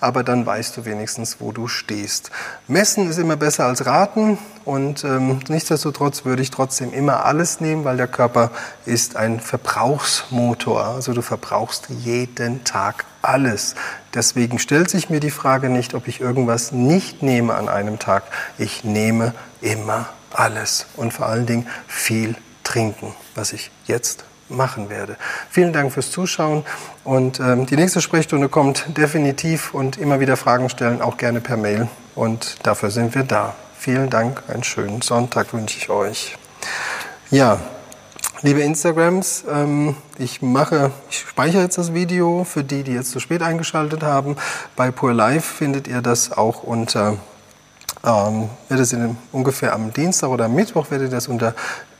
aber 0.00 0.24
dann 0.24 0.44
weißt 0.44 0.76
du 0.76 0.84
wenigstens, 0.84 1.36
wo 1.40 1.52
du 1.52 1.68
stehst. 1.68 2.30
Messen 2.66 3.08
ist 3.08 3.18
immer 3.18 3.36
besser 3.36 3.66
als 3.66 3.86
raten 3.86 4.38
und 4.64 5.04
ähm, 5.04 5.38
nichtsdestotrotz 5.48 6.24
würde 6.24 6.42
ich 6.42 6.50
trotzdem 6.50 6.92
immer 6.92 7.24
alles 7.24 7.60
nehmen, 7.60 7.84
weil 7.84 7.96
der 7.96 8.08
Körper 8.08 8.50
ist 8.84 9.16
ein 9.16 9.38
Verbrauchsmotor. 9.40 10.84
Also 10.84 11.12
du 11.12 11.22
verbrauchst 11.22 11.88
jeden 11.88 12.64
Tag 12.64 13.04
alles. 13.22 13.76
Deswegen 14.14 14.58
stellt 14.58 14.90
sich 14.90 15.08
mir 15.08 15.20
die 15.20 15.30
Frage 15.30 15.68
nicht, 15.68 15.94
ob 15.94 16.08
ich 16.08 16.20
irgendwas 16.20 16.72
nicht 16.72 17.22
nehme 17.22 17.54
an 17.54 17.68
einem 17.68 17.98
Tag. 18.00 18.24
Ich 18.58 18.84
nehme 18.84 19.32
immer 19.60 20.08
alles 20.32 20.86
und 20.96 21.12
vor 21.12 21.26
allen 21.26 21.46
Dingen 21.46 21.68
viel 21.86 22.34
trinken, 22.64 23.14
was 23.36 23.52
ich 23.52 23.70
jetzt 23.86 24.24
machen 24.48 24.90
werde. 24.90 25.16
Vielen 25.50 25.72
Dank 25.72 25.92
fürs 25.92 26.10
Zuschauen 26.10 26.64
und 27.02 27.40
ähm, 27.40 27.66
die 27.66 27.76
nächste 27.76 28.00
Sprechstunde 28.00 28.48
kommt 28.48 28.84
definitiv 28.96 29.74
und 29.74 29.98
immer 29.98 30.20
wieder 30.20 30.36
Fragen 30.36 30.68
stellen, 30.68 31.00
auch 31.00 31.16
gerne 31.16 31.40
per 31.40 31.56
Mail 31.56 31.88
und 32.14 32.56
dafür 32.62 32.90
sind 32.90 33.14
wir 33.14 33.24
da. 33.24 33.54
Vielen 33.78 34.10
Dank, 34.10 34.42
einen 34.48 34.64
schönen 34.64 35.02
Sonntag 35.02 35.52
wünsche 35.52 35.78
ich 35.78 35.90
euch. 35.90 36.36
Ja, 37.30 37.60
liebe 38.42 38.60
Instagrams, 38.60 39.44
ähm, 39.50 39.96
ich 40.18 40.40
mache, 40.40 40.90
ich 41.10 41.18
speichere 41.18 41.62
jetzt 41.62 41.78
das 41.78 41.92
Video 41.92 42.44
für 42.44 42.64
die, 42.64 42.82
die 42.82 42.92
jetzt 42.92 43.10
zu 43.10 43.20
spät 43.20 43.42
eingeschaltet 43.42 44.02
haben. 44.02 44.36
Bei 44.76 44.90
Pure 44.90 45.12
Life 45.12 45.56
findet 45.56 45.88
ihr 45.88 46.00
das 46.00 46.32
auch 46.32 46.62
unter 46.62 47.18
ähm, 48.04 48.50
werdet 48.68 48.92
ihr 48.92 49.16
ungefähr 49.32 49.72
am 49.72 49.92
Dienstag 49.92 50.28
oder 50.28 50.48
Mittwoch 50.48 50.90
werdet 50.90 51.08
ihr 51.08 51.14
das 51.14 51.28
unter 51.28 51.54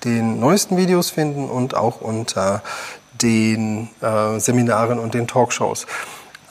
den 0.05 0.41
neuesten 0.41 0.77
Videos 0.77 1.11
finden 1.11 1.49
und 1.49 1.75
auch 1.75 2.01
unter 2.01 2.63
den 3.23 3.89
äh, 4.01 4.39
Seminaren 4.39 4.99
und 4.99 5.15
den 5.15 5.27
Talkshows. 5.27 5.87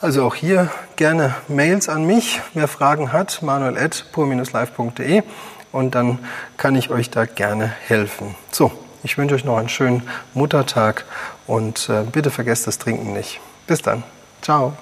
Also 0.00 0.24
auch 0.24 0.34
hier 0.34 0.70
gerne 0.96 1.34
Mails 1.48 1.88
an 1.88 2.04
mich, 2.04 2.40
wer 2.52 2.68
Fragen 2.68 3.12
hat, 3.12 3.42
manuel.pur-live.de 3.42 5.22
und 5.72 5.94
dann 5.94 6.18
kann 6.56 6.76
ich 6.76 6.90
euch 6.90 7.10
da 7.10 7.24
gerne 7.24 7.72
helfen. 7.86 8.34
So, 8.50 8.70
ich 9.02 9.18
wünsche 9.18 9.34
euch 9.34 9.44
noch 9.44 9.58
einen 9.58 9.68
schönen 9.68 10.02
Muttertag 10.34 11.04
und 11.46 11.88
äh, 11.88 12.04
bitte 12.10 12.30
vergesst 12.30 12.66
das 12.66 12.78
Trinken 12.78 13.12
nicht. 13.12 13.40
Bis 13.66 13.82
dann. 13.82 14.02
Ciao. 14.42 14.74